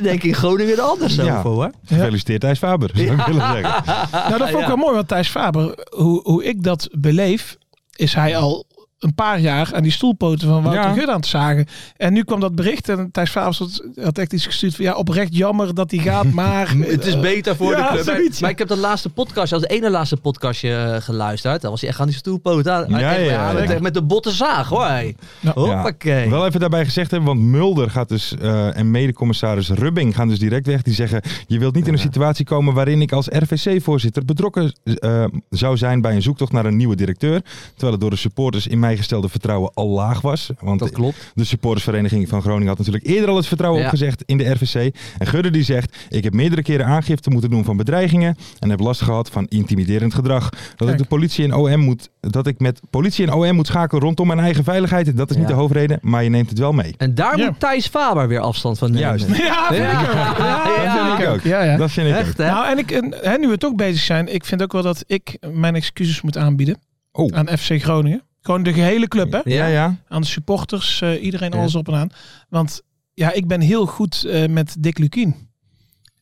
Ze 0.00 0.06
denken 0.06 0.28
in 0.28 0.34
Groningen 0.34 0.76
er 0.76 0.80
anders 0.82 1.14
Ja. 1.14 1.38
over, 1.38 1.50
hoor. 1.50 1.70
Gefeliciteerd 1.84 2.40
Thijs 2.40 2.58
Faber, 2.58 2.90
zou 2.94 3.10
ik 3.18 3.26
willen 3.26 3.50
zeggen. 3.52 3.84
Nou, 4.12 4.38
dat 4.38 4.48
vond 4.50 4.60
ik 4.62 4.66
wel 4.66 4.76
mooi, 4.76 4.94
want 4.94 5.08
Thijs 5.08 5.28
Faber, 5.28 5.86
hoe, 5.96 6.20
hoe 6.22 6.44
ik 6.44 6.62
dat 6.62 6.88
beleef, 6.92 7.56
is 7.96 8.14
hij 8.14 8.36
al 8.36 8.64
een 9.00 9.14
paar 9.14 9.40
jaar 9.40 9.70
aan 9.74 9.82
die 9.82 9.92
stoelpoten 9.92 10.48
van 10.48 10.62
Wouter 10.62 10.82
Ja. 10.84 10.92
Gudde 10.92 11.10
aan 11.10 11.16
het 11.16 11.26
zagen. 11.26 11.66
En 11.96 12.12
nu 12.12 12.24
kwam 12.24 12.40
dat 12.40 12.54
bericht 12.54 12.88
en 12.88 13.08
Thijs 13.12 13.30
Faber 13.30 13.56
had- 13.58 13.82
had 14.02 14.18
echt 14.18 14.32
iets 14.32 14.46
gestuurd 14.46 14.74
van 14.76 14.84
ja, 14.84 14.94
oprecht 14.94 15.36
jammer 15.36 15.74
dat 15.74 15.90
hij 15.90 16.00
gaat, 16.00 16.30
maar... 16.42 16.70
Het 16.76 17.06
is 17.06 17.20
beter 17.20 17.56
voor 17.56 17.70
Ja, 17.76 17.92
de 17.92 18.02
club. 18.02 18.40
Maar- 18.40 18.50
ik 18.50 18.58
heb 18.58 18.68
dat 18.68 18.78
laatste 18.78 19.08
podcastje, 19.08 19.54
als 19.56 19.64
ene 19.64 19.90
laatste 19.90 20.16
podcastje 20.16 20.74
eh, 20.74 21.00
geluisterd. 21.00 21.60
Dan 21.60 21.70
was 21.70 21.80
hij 21.80 21.90
echt 21.90 22.00
aan 22.00 22.06
die 22.06 22.16
stoelpoot 22.16 22.68
aan. 22.68 22.92
Hij 22.92 23.00
Ja, 23.00 23.12
ja, 23.12 23.52
met- 23.52 23.68
ja. 23.70 23.78
Met 23.80 23.94
de 23.94 24.02
botte 24.02 24.30
zaag 24.30 24.68
hoor. 24.68 24.86
hij. 24.86 25.16
Ja. 25.40 25.52
Hoppakee. 25.54 26.30
Wel 26.30 26.46
even 26.46 26.60
daarbij 26.60 26.84
gezegd 26.84 27.10
hebben, 27.10 27.28
want 27.34 27.40
Mulder 27.46 27.90
gaat 27.90 28.08
dus 28.08 28.34
eh, 28.40 28.76
en 28.76 28.90
medecommissaris 28.90 29.68
Rubbing 29.70 30.14
gaan 30.14 30.28
dus 30.28 30.38
direct 30.38 30.66
weg. 30.66 30.82
Die 30.82 30.94
zeggen, 30.94 31.22
je 31.46 31.58
wilt 31.58 31.74
niet 31.74 31.86
in 31.86 31.92
een 31.92 31.98
situatie 31.98 32.44
komen 32.44 32.74
waarin 32.74 33.00
ik 33.02 33.12
als 33.12 33.26
RVC-voorzitter 33.30 34.24
betrokken 34.24 34.72
eh, 34.84 35.24
zou 35.50 35.76
zijn 35.76 36.00
bij 36.00 36.14
een 36.14 36.22
zoektocht 36.22 36.52
naar 36.52 36.64
een 36.66 36.76
nieuwe 36.76 36.96
directeur. 36.96 37.40
Terwijl 37.70 37.92
het 37.92 38.00
door 38.00 38.10
de 38.10 38.16
supporters 38.16 38.66
in 38.66 38.78
mijn 38.78 38.88
eigen 38.90 39.04
stelde 39.04 39.28
vertrouwen 39.28 39.70
al 39.74 39.88
laag 39.88 40.20
was. 40.20 40.50
Want 40.60 40.78
Dat 40.78 40.90
klopt. 40.90 41.32
de 41.34 41.44
supportersvereniging 41.44 42.28
van 42.28 42.40
Groningen 42.42 42.68
had 42.68 42.78
natuurlijk 42.78 43.06
eerder 43.06 43.28
al 43.28 43.36
het 43.36 43.46
vertrouwen 43.46 43.80
Ja. 43.80 43.86
opgezegd 43.86 44.22
in 44.26 44.38
de 44.38 44.50
RVC. 44.50 44.94
En 45.18 45.26
Gudde 45.26 45.50
die 45.50 45.62
zegt, 45.62 45.96
ik 46.08 46.24
heb 46.24 46.34
meerdere 46.34 46.62
keren 46.62 46.86
aangifte 46.86 47.30
moeten 47.30 47.50
doen 47.50 47.64
van 47.64 47.76
bedreigingen 47.76 48.36
en 48.58 48.70
heb 48.70 48.80
last 48.80 49.00
gehad 49.02 49.30
van 49.30 49.46
intimiderend 49.48 50.14
gedrag. 50.14 50.48
Dat 50.76 50.88
ik 50.88 50.98
de 50.98 51.04
politie 51.04 51.44
en 51.44 51.54
OM 51.54 51.80
moet, 51.80 52.08
dat 52.20 52.46
ik 52.46 52.60
met 52.60 52.80
politie 52.90 53.26
en 53.26 53.32
OM 53.32 53.54
moet 53.54 53.66
schakelen 53.66 54.02
rondom 54.02 54.26
mijn 54.26 54.38
eigen 54.38 54.64
veiligheid. 54.64 55.16
Dat 55.16 55.30
is 55.30 55.36
niet 55.36 55.46
de 55.48 55.52
hoofdreden, 55.52 55.98
maar 56.02 56.22
je 56.22 56.30
neemt 56.30 56.48
het 56.48 56.58
wel 56.58 56.72
mee. 56.72 56.94
En 56.96 57.14
daar 57.14 57.38
Ja. 57.38 57.46
moet 57.46 57.60
Thijs 57.60 57.86
Faber 57.86 58.28
weer 58.28 58.40
afstand 58.40 58.78
van 58.78 58.88
nemen. 58.92 59.06
Juist. 59.08 59.26
Ja, 59.36 59.66
vind 59.68 59.78
Ja. 59.78 60.00
ik 60.00 60.08
ook. 60.08 60.38
Ja, 60.38 60.62
Ja, 60.82 60.96
dat 60.96 61.00
vind 61.06 61.12
ik 61.18 61.24
ja. 61.24 61.30
ook. 61.32 61.40
Ja, 61.40 61.62
ja. 61.62 61.76
Dat 61.76 61.90
vind 61.90 62.08
ik 62.08 62.14
Echt, 62.14 62.30
ook. 62.30 62.36
hè? 62.36 62.44
Nou, 62.50 62.66
en 62.70 62.78
ik, 62.78 62.90
en, 62.90 63.14
hè, 63.20 63.36
nu 63.38 63.48
we 63.48 63.58
toch 63.58 63.74
bezig 63.74 64.02
zijn, 64.02 64.34
ik 64.34 64.44
vind 64.44 64.62
ook 64.62 64.72
wel 64.72 64.82
dat 64.82 65.04
ik 65.06 65.36
mijn 65.52 65.74
excuses 65.74 66.20
moet 66.22 66.36
aanbieden 66.36 66.78
Oh. 67.12 67.32
aan 67.36 67.46
FC 67.58 67.82
Groningen. 67.82 68.22
Gewoon 68.42 68.62
de 68.62 68.72
gehele 68.72 69.08
club, 69.08 69.32
hè? 69.32 69.40
Ja, 69.44 69.66
ja. 69.66 69.96
Aan 70.08 70.20
de 70.20 70.26
supporters, 70.26 71.00
eh, 71.00 71.22
iedereen, 71.22 71.50
Ja. 71.52 71.58
alles 71.58 71.74
op 71.74 71.88
en 71.88 71.94
aan. 71.94 72.10
Want 72.48 72.82
ja, 73.14 73.32
ik 73.32 73.46
ben 73.46 73.60
heel 73.60 73.86
goed 73.86 74.24
eh, 74.24 74.48
met 74.48 74.76
Dick 74.78 74.98
Lukien. 74.98 75.48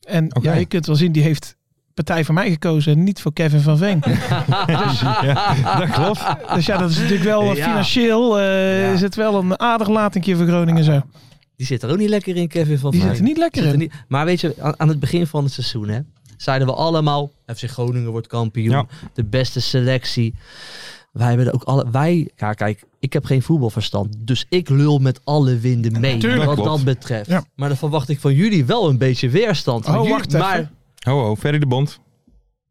En 0.01 0.27
ja, 0.41 0.53
je 0.53 0.65
kunt 0.65 0.85
wel 0.85 0.95
zien, 0.95 1.11
die 1.11 1.23
heeft 1.23 1.55
partij 1.93 2.23
voor 2.25 2.33
mij 2.33 2.49
gekozen 2.51 2.91
en 2.93 3.03
niet 3.03 3.21
voor 3.21 3.33
Kevin 3.33 3.59
van 3.61 3.77
Veen. 3.77 4.01
ja, 4.67 5.77
dat 5.79 5.89
klopt. 5.89 6.21
dus 6.53 6.65
ja, 6.65 6.77
dat 6.77 6.89
is 6.89 6.95
natuurlijk 6.97 7.23
wel 7.23 7.41
eh, 7.51 7.57
Ja. 7.57 7.63
financieel, 7.67 8.39
eh, 8.39 8.81
Ja. 8.81 8.91
is 8.91 9.01
het 9.01 9.15
wel 9.15 9.35
een 9.39 9.59
aardig 9.59 9.87
latingje 9.87 10.35
voor 10.35 10.45
Groningen 10.47 10.83
zo. 10.83 11.01
Die 11.55 11.65
zit 11.67 11.83
er 11.83 11.89
ook 11.91 11.97
niet 11.97 12.09
lekker 12.09 12.35
in, 12.35 12.47
Kevin 12.47 12.77
van 12.79 12.91
Die 12.91 12.99
Veen. 12.99 13.09
zit 13.09 13.19
er 13.19 13.23
niet 13.25 13.37
lekker 13.37 13.65
er 13.65 13.73
in. 13.73 13.79
niet- 13.79 13.93
Maar 14.07 14.25
weet 14.25 14.41
je, 14.41 14.55
aan, 14.59 14.79
aan 14.79 14.87
het 14.87 14.99
begin 14.99 15.27
van 15.27 15.43
het 15.43 15.53
seizoen 15.53 15.87
hè, 15.87 15.99
zeiden 16.37 16.67
we 16.67 16.73
allemaal, 16.73 17.31
FC 17.45 17.63
Groningen 17.69 18.11
wordt 18.11 18.27
kampioen, 18.27 18.69
Ja. 18.71 18.85
de 19.13 19.23
beste 19.23 19.59
selectie. 19.61 20.35
Wij 21.11 21.27
hebben 21.27 21.45
er 21.47 21.53
ook 21.53 21.63
alle, 21.63 21.85
wij, 21.91 22.29
ja 22.35 22.53
kijk, 22.53 22.83
ik 22.99 23.13
heb 23.13 23.25
geen 23.25 23.41
voetbalverstand, 23.41 24.15
dus 24.19 24.45
ik 24.49 24.69
lul 24.69 24.99
met 24.99 25.19
alle 25.23 25.57
winden 25.57 25.99
mee, 25.99 26.17
Tuurlijk. 26.17 26.43
wat 26.45 26.53
Klopt. 26.55 26.69
dat 26.69 26.83
betreft. 26.83 27.29
Ja. 27.29 27.43
Maar 27.55 27.67
dan 27.67 27.77
verwacht 27.77 28.09
ik 28.09 28.19
van 28.19 28.33
jullie 28.33 28.65
wel 28.65 28.89
een 28.89 28.97
beetje 28.97 29.29
weerstand. 29.29 29.87
Oh, 29.87 29.93
jullie- 29.95 30.09
wacht 30.09 30.27
even. 30.27 30.39
maar, 30.39 30.71
Ho, 30.99 31.19
ho, 31.23 31.35
Ferry 31.35 31.59
de 31.59 31.65
Bond. 31.67 31.99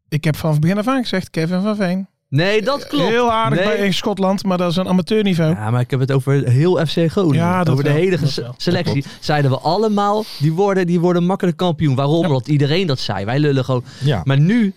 Ik 0.09 0.23
heb 0.23 0.35
vanaf 0.35 0.51
het 0.55 0.61
begin 0.61 0.77
af 0.77 0.87
aan 0.87 1.01
gezegd, 1.01 1.29
Kevin 1.29 1.61
van 1.61 1.75
Veen. 1.75 2.07
Nee, 2.29 2.61
dat 2.61 2.87
klopt. 2.87 3.09
Heel 3.09 3.31
aardig 3.31 3.59
Nee. 3.59 3.67
bij 3.67 3.85
in 3.85 3.93
Schotland, 3.93 4.43
maar 4.45 4.57
dat 4.57 4.71
is 4.71 4.75
een 4.77 4.87
amateurniveau. 4.87 5.53
Ja, 5.55 5.69
maar 5.71 5.81
ik 5.81 5.91
heb 5.91 5.99
het 5.99 6.11
over 6.11 6.47
heel 6.49 6.85
FC 6.85 6.97
Groningen. 7.11 7.45
Ja, 7.45 7.57
dat 7.63 7.69
over 7.69 7.83
de 7.83 7.89
hele 7.89 8.17
dat 8.19 8.29
se- 8.29 8.41
wel. 8.41 8.53
selectie. 8.57 9.05
Zeiden 9.19 9.51
we 9.51 9.59
allemaal, 9.59 10.23
die 10.39 10.53
worden, 10.53 10.87
die 10.87 10.99
worden 10.99 11.25
makkelijk 11.25 11.57
kampioen. 11.57 11.95
Waarom? 11.95 12.25
Omdat 12.25 12.47
iedereen 12.47 12.87
dat 12.87 12.99
zei. 12.99 13.25
Wij 13.25 13.39
lullen 13.39 13.65
gewoon. 13.65 13.83
Ja. 14.03 14.21
Maar 14.23 14.39
nu, 14.39 14.73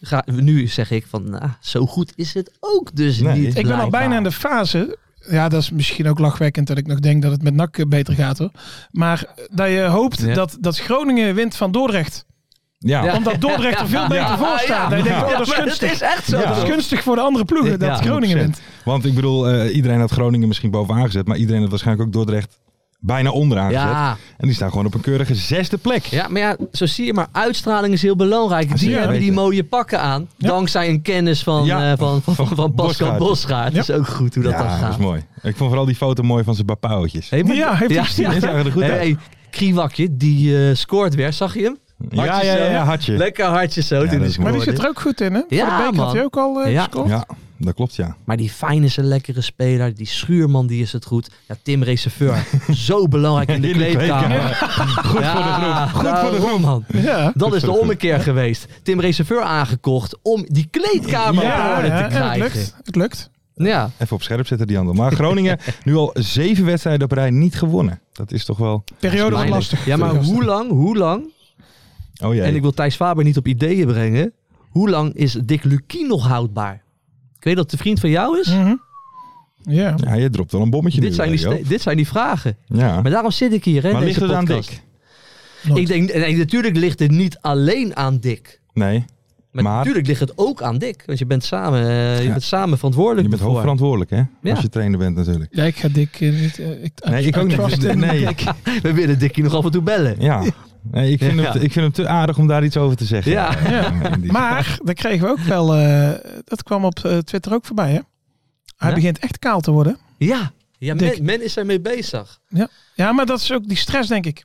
ga, 0.00 0.22
nu 0.26 0.66
zeg 0.66 0.90
ik 0.90 1.06
van, 1.08 1.30
nou, 1.30 1.48
zo 1.60 1.86
goed 1.86 2.12
is 2.14 2.34
het 2.34 2.52
ook 2.60 2.94
dus 2.96 3.20
Nee. 3.20 3.38
niet. 3.40 3.58
Ik 3.58 3.66
ben 3.66 3.78
al 3.80 3.90
bijna 3.90 4.16
in 4.16 4.22
de 4.22 4.32
fase. 4.32 4.98
Ja, 5.30 5.48
dat 5.48 5.62
is 5.62 5.70
misschien 5.70 6.08
ook 6.08 6.18
lachwekkend 6.18 6.66
dat 6.66 6.78
ik 6.78 6.86
nog 6.86 7.00
denk 7.00 7.22
dat 7.22 7.30
het 7.32 7.42
met 7.42 7.54
NAC 7.54 7.88
beter 7.88 8.14
gaat 8.14 8.38
hoor. 8.38 8.50
Maar 8.90 9.24
dat 9.50 9.68
je 9.68 9.80
hoopt 9.82 10.20
Ja. 10.20 10.34
dat, 10.34 10.56
dat 10.60 10.78
Groningen 10.78 11.34
wint 11.34 11.56
van 11.56 11.72
Dordrecht. 11.72 12.24
Ja. 12.78 13.04
Ja. 13.04 13.16
Omdat 13.16 13.40
Dordrecht 13.40 13.80
er 13.80 13.88
veel 13.88 14.02
beter 14.08 14.16
Ja, 14.16 14.38
voor 14.38 14.58
staat. 14.58 14.90
Denkt, 14.90 15.08
oh, 15.08 15.38
dat 15.38 15.46
is 15.46 15.52
gunstig. 15.52 15.92
is 15.92 16.00
echt 16.00 16.24
zo. 16.24 16.38
Ja. 16.38 16.46
Dat 16.46 16.56
is 16.56 16.62
gunstig 16.70 17.02
voor 17.02 17.14
de 17.16 17.22
andere 17.22 17.44
ploegen 17.44 17.70
Ja, 17.70 17.76
dat 17.76 18.00
Groningen 18.00 18.36
100%. 18.38 18.40
wint. 18.40 18.60
Want 18.84 19.04
ik 19.04 19.14
bedoel, 19.14 19.48
eh, 19.48 19.74
iedereen 19.76 20.00
had 20.00 20.10
Groningen 20.10 20.48
misschien 20.48 20.70
bovenaan 20.70 21.04
gezet, 21.06 21.26
maar 21.26 21.36
iedereen 21.36 21.60
had 21.60 21.70
waarschijnlijk 21.70 22.06
ook 22.06 22.12
Dordrecht 22.14 22.58
bijna 23.04 23.30
onderaan 23.30 23.66
gezet. 23.72 23.82
Ja, 23.82 24.16
En 24.36 24.46
die 24.46 24.54
staan 24.54 24.70
gewoon 24.70 24.86
op 24.86 24.94
een 24.94 25.00
keurige 25.00 25.34
zesde 25.34 25.76
plek. 25.78 26.04
ja, 26.04 26.28
maar 26.28 26.40
ja, 26.40 26.56
zo 26.72 26.86
zie 26.86 27.06
je 27.06 27.12
maar. 27.14 27.26
Uitstraling 27.32 27.92
is 27.92 28.02
heel 28.02 28.16
belangrijk. 28.16 28.68
Die 28.68 28.78
zeker 28.78 28.98
hebben 28.98 29.18
die 29.20 29.32
mooie 29.32 29.64
pakken 29.64 30.00
aan. 30.00 30.28
Ja. 30.36 30.48
Dankzij 30.48 30.88
een 30.88 31.02
kennis 31.02 31.42
van, 31.42 31.64
Ja, 31.64 31.92
eh, 31.92 31.98
van, 31.98 32.22
van, 32.22 32.34
van, 32.34 32.46
van 32.56 32.74
Pascal 32.74 33.16
Bosgaard. 33.18 33.70
Ja. 33.72 33.76
Dat 33.78 33.88
is 33.88 33.94
ook 33.94 34.06
goed 34.06 34.34
hoe 34.34 34.42
dat 34.44 34.52
ja, 34.52 34.58
dan 34.58 34.68
dat 34.68 34.76
gaat. 34.78 34.90
is 34.90 34.96
mooi. 34.96 35.20
Ik 35.42 35.56
vond 35.56 35.68
vooral 35.68 35.84
die 35.84 35.94
foto 35.96 36.22
mooi 36.22 36.44
van 36.44 36.54
zijn 36.54 36.66
bapauwtjes. 36.66 37.30
Hey, 37.30 37.42
maar- 37.44 37.56
Ja, 37.56 37.74
heeft 37.74 38.16
hij. 38.16 38.28
Die 38.30 38.40
zagen 38.40 38.64
er 38.64 38.72
goed 38.72 38.82
Hey, 38.82 38.90
uit. 38.90 39.00
hey, 39.00 39.16
Kriwakje, 39.50 40.16
die 40.16 40.68
eh, 40.68 40.74
scoort 40.74 41.14
weer. 41.14 41.32
Zag 41.32 41.54
je 41.54 41.62
hem? 41.62 41.78
Ja, 42.10 42.26
Hartje 42.26 42.46
ja, 42.46 42.56
ja, 42.56 42.70
ja, 42.70 42.84
hartje. 42.84 43.16
Lekker 43.16 43.44
hartje 43.46 43.82
zo. 43.82 43.94
Ja, 44.04 44.18
dat 44.18 44.36
Maar 44.38 44.52
die 44.52 44.60
zit 44.62 44.78
er 44.78 44.88
ook 44.88 45.00
goed 45.00 45.20
in 45.20 45.32
hè? 45.34 45.38
Ja, 45.38 45.44
Voor 45.48 45.58
de 45.58 45.76
beker 45.76 45.94
man. 45.94 46.04
had 46.04 46.12
hij 46.14 46.24
ook 46.24 46.36
al 46.36 46.62
eh, 46.62 46.72
Ja. 46.72 46.82
gescoord. 46.82 47.08
Ja, 47.08 47.26
dat 47.64 47.74
klopt 47.74 47.94
ja. 47.94 48.16
Maar 48.24 48.36
die 48.36 48.50
Fijn 48.50 48.82
is 48.82 48.96
een 48.96 49.04
lekkere 49.04 49.40
speler. 49.40 49.94
Die 49.94 50.06
Schuurman 50.06 50.66
die 50.66 50.82
is 50.82 50.92
het 50.92 51.04
goed. 51.04 51.30
Ja, 51.48 51.56
Tim 51.62 51.82
Reserveur. 51.82 52.46
zo 52.88 53.08
belangrijk 53.08 53.48
in 53.48 53.60
de 53.60 53.68
In 53.72 53.78
de 53.78 53.84
kleedkamer. 53.84 54.40
Goed 55.04 55.20
ja, 55.20 55.32
voor 55.32 55.42
de 55.42 55.50
groep. 55.52 56.12
Goed 56.12 56.18
voor 56.18 56.30
de 56.30 56.46
groep. 56.46 56.60
man. 56.60 56.84
Ja. 57.02 57.32
Dat 57.34 57.54
is 57.54 57.62
de 57.62 57.78
ommekeer 57.78 58.20
geweest. 58.20 58.66
Tim 58.82 59.00
Reserveur 59.00 59.42
aangekocht 59.42 60.16
om 60.22 60.44
die 60.48 60.68
kleedkamer 60.70 61.44
Ja, 61.44 61.70
op 61.70 61.76
orde 61.76 61.88
ja, 61.88 61.96
te 61.96 62.02
en 62.02 62.02
het 62.04 62.12
krijgen. 62.12 62.38
lukt. 62.58 62.74
Het 62.84 62.96
lukt. 62.96 63.30
Ja, 63.54 63.90
Even 63.98 64.16
op 64.16 64.22
scherp 64.22 64.46
zetten 64.46 64.66
die 64.66 64.76
handel. 64.76 64.94
Maar 64.94 65.12
Groningen 65.12 65.58
nu 65.84 65.94
al 65.94 66.10
zeven 66.14 66.64
wedstrijden 66.64 67.04
op 67.04 67.12
rij 67.12 67.30
niet 67.30 67.54
gewonnen. 67.54 68.00
Dat 68.12 68.32
is 68.32 68.44
toch 68.44 68.58
wel... 68.58 68.84
Periode 68.98 69.28
Pijnlijk. 69.30 69.50
lastig. 69.54 69.84
Ja, 69.86 69.96
maar 69.96 70.14
hoe 70.14 70.44
lang, 70.44 70.70
hoe 70.70 70.96
lang, 70.96 71.32
Oh 72.22 72.34
jee. 72.34 72.42
en 72.42 72.54
ik 72.54 72.60
wil 72.62 72.72
Thijs 72.72 72.96
Faber 72.96 73.24
niet 73.24 73.36
op 73.36 73.46
ideeën 73.46 73.86
brengen, 73.86 74.32
hoe 74.70 74.90
lang 74.90 75.14
is 75.14 75.32
Dick 75.44 75.64
Lukien 75.64 76.08
nog 76.08 76.26
houdbaar? 76.26 76.82
Ik 77.44 77.50
weet 77.50 77.58
dat 77.58 77.70
het 77.70 77.72
een 77.80 77.86
vriend 77.86 78.00
van 78.00 78.10
jou 78.10 78.40
is. 78.40 78.48
Mhm. 78.48 78.74
Ja. 79.62 79.94
Ja, 79.96 80.14
je 80.14 80.30
dropt 80.30 80.52
wel 80.52 80.60
een 80.62 80.70
bommetje 80.70 81.00
Dit 81.00 81.08
nu. 81.10 81.14
zijn, 81.16 81.28
die 81.28 81.38
ste- 81.38 81.62
dit 81.68 81.80
zijn 81.82 81.96
die 81.96 82.06
vragen. 82.06 82.56
Ja. 82.66 83.00
Maar 83.02 83.10
daarom 83.10 83.30
zit 83.30 83.52
ik 83.52 83.64
hier, 83.64 83.82
hè, 83.82 83.92
Maar 83.92 84.02
ligt 84.02 84.14
deze 84.18 84.26
het 84.26 84.36
aan 84.36 84.44
podcast. 84.44 84.68
Dick? 84.68 84.82
Nooit. 85.62 85.80
Ik 85.80 85.86
denk, 85.86 86.12
nee, 86.14 86.36
natuurlijk 86.36 86.76
ligt 86.76 86.98
het 86.98 87.10
niet 87.10 87.38
alleen 87.40 87.96
aan 87.96 88.18
Dick. 88.18 88.60
Nee, 88.72 89.04
Maar, 89.50 89.62
Maar- 89.64 89.76
natuurlijk 89.76 90.06
ligt 90.06 90.20
het 90.20 90.32
ook 90.34 90.62
aan 90.62 90.78
Dick. 90.78 91.02
Want 91.06 91.18
je 91.18 91.26
bent 91.26 91.44
samen, 91.44 91.80
eh, 91.88 92.16
je 92.18 92.24
Ja. 92.24 92.30
bent 92.30 92.42
samen 92.42 92.76
verantwoordelijk 92.76 93.22
je 93.22 93.28
bent 93.28 93.32
ervoor. 93.40 93.48
hoofdverantwoordelijk 93.50 94.10
hè? 94.10 94.22
Ja. 94.42 94.50
Als 94.54 94.60
je 94.60 94.68
trainer 94.68 94.98
bent 94.98 95.16
natuurlijk. 95.16 95.54
Ja, 95.54 95.64
ik 95.64 95.76
ga 95.76 95.88
dik 95.88 96.20
eh, 96.20 96.40
niet... 96.40 96.58
eh, 96.58 96.84
ik, 96.84 96.92
Nee, 97.08 97.24
ik 97.26 97.36
ook 97.36 97.46
niet. 97.46 97.54
trust 97.56 97.82
in 97.82 97.98
Nee. 97.98 98.26
Dick. 98.26 98.44
We 98.82 98.92
willen 98.92 99.18
Dickie 99.18 99.42
nog 99.42 99.54
af 99.54 99.64
en 99.64 99.70
toe 99.70 99.82
bellen. 99.82 100.14
Ja. 100.18 100.42
Nee, 100.90 101.10
ik, 101.12 101.18
vind 101.18 101.34
Ja. 101.40 101.52
hem, 101.52 101.62
ik 101.62 101.72
vind 101.72 101.74
hem 101.74 101.92
te 101.92 102.08
aardig 102.08 102.38
om 102.38 102.46
daar 102.46 102.64
iets 102.64 102.76
over 102.76 102.96
te 102.96 103.04
zeggen. 103.04 103.32
Ja. 103.32 103.56
Ja. 103.68 103.92
Maar, 104.26 104.78
dat 104.84 104.94
kregen 104.94 105.26
we 105.26 105.32
ook 105.32 105.38
wel... 105.40 105.74
eh, 105.74 106.10
dat 106.44 106.62
kwam 106.62 106.84
op 106.84 106.98
eh, 106.98 107.18
Twitter 107.18 107.52
ook 107.52 107.64
voorbij, 107.64 107.90
hè? 107.92 107.98
Hij 108.76 108.88
Ja? 108.88 108.94
begint 108.94 109.18
echt 109.18 109.38
kaal 109.38 109.60
te 109.60 109.70
worden. 109.70 109.98
Ja, 110.18 110.52
ja 110.78 110.94
Dick. 110.94 111.16
men, 111.16 111.24
men 111.24 111.44
is 111.44 111.56
ermee 111.56 111.80
bezig. 111.80 112.40
Ja, 112.94 113.12
maar 113.12 113.26
dat 113.26 113.40
is 113.40 113.52
ook 113.52 113.68
die 113.68 113.76
stress, 113.76 114.08
denk 114.08 114.26
ik. 114.26 114.44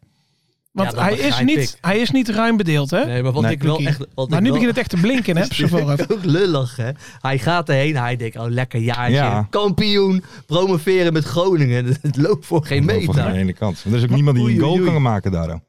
Want 0.71 0.91
Ja, 0.91 1.03
hij, 1.03 1.13
is 1.17 1.39
niet, 1.41 1.57
ik. 1.57 1.77
hij 1.81 1.97
is 1.99 2.11
niet 2.11 2.29
ruim 2.29 2.57
bedeeld, 2.57 2.91
hè? 2.91 3.05
Nee, 3.05 3.23
maar 3.23 3.31
wat 3.31 3.41
Nee. 3.43 3.51
ik 3.51 3.63
wel 3.63 3.79
echt... 3.79 3.97
Wat 4.13 4.29
maar 4.29 4.37
ik 4.37 4.43
nu 4.43 4.49
wel, 4.51 4.59
begint 4.59 4.69
het 4.69 4.77
echt 4.77 4.89
te 4.89 4.97
blinken, 4.97 5.37
hè? 5.37 5.43
Ook 6.15 6.23
lullig, 6.25 6.75
hè? 6.75 6.89
Hij 7.21 7.39
gaat 7.39 7.69
erheen, 7.69 7.95
hij 7.97 8.15
denkt, 8.15 8.37
oh, 8.37 8.49
lekker 8.49 8.79
jaartje. 8.79 9.13
Ja. 9.15 9.47
Kampioen, 9.49 10.23
promoveren 10.45 11.13
met 11.13 11.23
Groningen. 11.25 11.85
Het 12.01 12.17
loopt 12.17 12.45
voor 12.45 12.65
geen 12.65 12.83
Voor 12.83 12.93
meter. 12.93 13.13
geen 13.23 13.35
ene 13.35 13.53
kant. 13.53 13.83
Er 13.85 13.95
is 13.95 14.03
ook 14.03 14.09
niemand 14.09 14.35
die 14.35 14.45
Oei, 14.45 14.53
een 14.55 14.59
goal 14.59 14.71
oei, 14.71 14.81
oei. 14.81 14.91
kan 14.93 15.01
maken 15.01 15.31
daarom. 15.31 15.63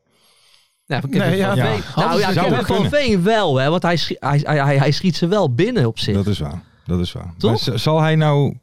Ja, 0.90 1.00
van 1.00 1.10
Kevin 1.10 1.28
Nee, 1.28 1.38
ja, 1.38 1.46
van 1.48 1.56
ja. 1.56 1.64
Veen. 1.72 1.82
Hadden 1.82 2.04
Nou 2.04 2.20
ja, 2.20 2.26
Kevin 2.40 2.50
wel 2.50 2.64
van 2.64 2.88
Veen 2.88 3.22
wel, 3.22 3.56
hè? 3.56 3.70
Want 3.70 3.82
hij, 3.82 3.96
schi- 3.96 4.16
hij, 4.18 4.40
hij, 4.44 4.78
hij, 4.78 4.90
schiet 4.90 5.16
ze 5.16 5.26
wel 5.26 5.54
binnen 5.54 5.86
op 5.86 5.98
zich. 5.98 6.14
Dat 6.14 6.26
is 6.26 6.38
waar. 6.38 6.62
Dat 6.86 7.00
is 7.00 7.12
waar. 7.12 7.34
Toch? 7.38 7.66
Maar 7.66 7.78
zal 7.78 8.00
hij 8.00 8.16
nou... 8.16 8.56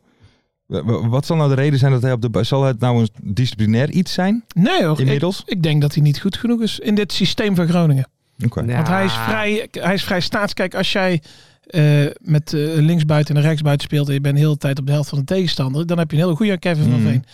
Wat 1.07 1.25
zal 1.25 1.35
nou 1.35 1.49
de 1.49 1.55
reden 1.55 1.79
zijn 1.79 1.91
dat 1.91 2.01
hij 2.01 2.11
op 2.11 2.21
de... 2.33 2.43
Zal 2.43 2.63
het 2.63 2.79
nou 2.79 2.99
een 2.99 3.09
disciplinair 3.33 3.89
iets 3.89 4.13
zijn? 4.13 4.43
Nee 4.55 4.83
hoor, 4.83 4.93
ik, 4.93 4.99
Inmiddels? 4.99 5.41
ik 5.45 5.63
denk 5.63 5.81
dat 5.81 5.93
hij 5.93 6.03
niet 6.03 6.19
goed 6.21 6.37
genoeg 6.37 6.61
is 6.61 6.79
in 6.79 6.95
dit 6.95 7.13
systeem 7.13 7.55
van 7.55 7.67
Groningen. 7.67 8.09
Oké. 8.45 8.61
Ja. 8.61 8.75
Want 8.75 8.87
hij 8.87 9.05
is 9.05 9.13
vrij, 9.13 9.67
hij 9.71 9.93
is 9.93 10.03
vrij 10.03 10.19
staats. 10.21 10.53
Kijk, 10.53 10.75
als 10.75 10.91
jij 10.91 11.21
eh, 11.67 12.05
met 12.21 12.53
eh, 12.53 12.59
linksbuiten 12.75 13.35
en 13.35 13.41
rechtsbuiten 13.41 13.85
speelt 13.87 14.07
en 14.07 14.13
je 14.13 14.21
bent 14.21 14.35
de 14.35 14.41
hele 14.41 14.57
tijd 14.57 14.79
op 14.79 14.85
de 14.85 14.91
helft 14.91 15.09
van 15.09 15.19
de 15.19 15.25
tegenstander, 15.25 15.87
dan 15.87 15.97
heb 15.97 16.11
je 16.11 16.17
een 16.17 16.23
hele 16.23 16.35
goede 16.35 16.57
Kevin 16.59 16.83
van 16.83 17.01
Mhm. 17.01 17.07
Veen. 17.09 17.25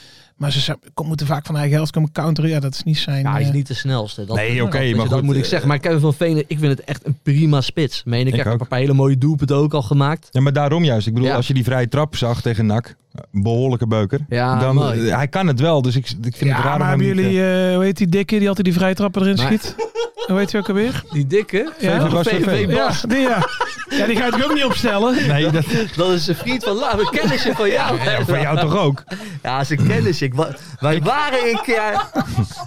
Maar 0.44 0.52
ze 0.52 0.76
moeten 1.04 1.28
vaak 1.28 1.46
van 1.46 1.56
eigen 1.58 1.76
helft 1.76 1.92
komen 1.92 2.12
counteren. 2.12 2.50
Ja, 2.50 2.60
dat 2.60 2.74
is 2.74 2.84
niet 2.84 2.98
zijn... 2.98 3.24
Ja, 3.24 3.32
hij 3.32 3.42
is 3.42 3.48
eh, 3.48 3.54
niet 3.54 3.68
de 3.68 3.74
snelste. 3.74 4.26
Dat, 4.26 4.36
Nee, 4.36 4.64
oké, 4.64 4.78
weet 4.78 4.90
je, 4.90 4.96
maar 4.96 5.06
dat 5.06 5.14
goed, 5.14 5.24
moet 5.24 5.36
ik 5.36 5.44
eh, 5.44 5.50
zeggen. 5.50 5.68
Maar 5.68 5.80
Kevin 5.80 6.00
van 6.00 6.14
Veen, 6.14 6.38
ik 6.38 6.60
vind 6.60 6.78
het 6.78 6.84
echt 6.84 7.06
een 7.06 7.18
prima 7.24 7.62
spits. 7.62 8.04
Meen 8.06 8.20
ik, 8.22 8.28
Ik 8.28 8.34
ik 8.34 8.44
heb 8.44 8.54
ook. 8.54 8.60
een 8.62 8.68
paar 8.68 8.80
hele 8.80 8.94
mooie 8.94 9.18
doelpunten 9.18 9.56
ook 9.56 9.74
al 9.74 9.82
gemaakt. 9.82 10.28
Ja, 10.32 10.42
maar 10.42 10.54
daarom 10.54 10.84
juist. 10.84 11.08
Ik 11.08 11.14
bedoel, 11.14 11.30
Ja. 11.30 11.36
als 11.36 11.48
je 11.48 11.54
die 11.54 11.64
vrije 11.64 11.88
trap 11.88 12.16
zag 12.16 12.42
tegen 12.42 12.66
NAC, 12.66 12.96
een 13.32 13.44
behoorlijke 13.44 13.88
beuker, 13.88 14.20
Ja, 14.30 14.60
dan 14.60 14.76
mooi. 14.76 15.08
eh, 15.10 15.16
hij 15.16 15.28
kan 15.28 15.48
het 15.48 15.60
wel. 15.60 15.82
Dus 15.82 15.96
ik, 15.96 16.06
ik 16.10 16.16
vind 16.22 16.34
het 16.40 16.48
ja, 16.48 16.54
raar 16.56 16.64
maar 16.64 16.94
om 16.94 17.00
hem 17.00 17.08
hebben 17.08 17.16
niet, 17.16 17.26
jullie, 17.26 17.40
eh, 17.42 17.70
eh, 17.70 17.76
hoe 17.76 17.84
heet 17.84 17.98
die 17.98 18.08
dikke 18.08 18.40
die 18.40 18.48
altijd 18.48 18.66
die 18.66 18.76
vrije 18.76 18.94
trappen 18.96 19.22
erin 19.22 19.36
Maar- 19.36 19.46
schiet? 19.46 19.76
Hoe 20.28 20.38
heet 20.38 20.52
hij 20.52 20.62
ook 20.62 20.68
alweer? 20.70 21.04
Die 21.12 21.28
dikke? 21.28 21.72
Ja. 21.80 21.98
Bas 21.98 22.12
van 22.12 22.24
VV 22.24 22.44
Veen. 22.44 22.70
Bas. 22.70 23.02
Ja, 23.02 23.08
die, 23.08 23.20
ja. 23.20 23.48
ja, 23.90 24.06
die 24.06 24.16
ga 24.16 24.26
je 24.26 24.46
ook 24.46 24.54
niet 24.54 24.64
opstellen. 24.64 25.28
Nee, 25.28 25.50
dat, 25.52 25.66
Dat 25.96 26.10
is 26.12 26.28
een 26.28 26.36
vriend 26.36 26.64
van 26.64 26.76
Lau. 26.76 27.00
Een 27.00 27.10
kennisje 27.20 27.54
van 27.56 27.70
jou. 27.70 27.98
ja, 28.04 28.26
van 28.26 28.42
jou 28.42 28.60
toch 28.60 28.78
ook? 28.78 29.04
Ja, 29.44 29.60
is 29.60 29.70
een 29.70 29.88
kennisje. 29.88 30.28
Ik 30.34 30.39
wa- 30.39 30.56
wij 30.80 31.02
waren 31.02 31.50
een 31.50 31.60
keer... 31.63 32.08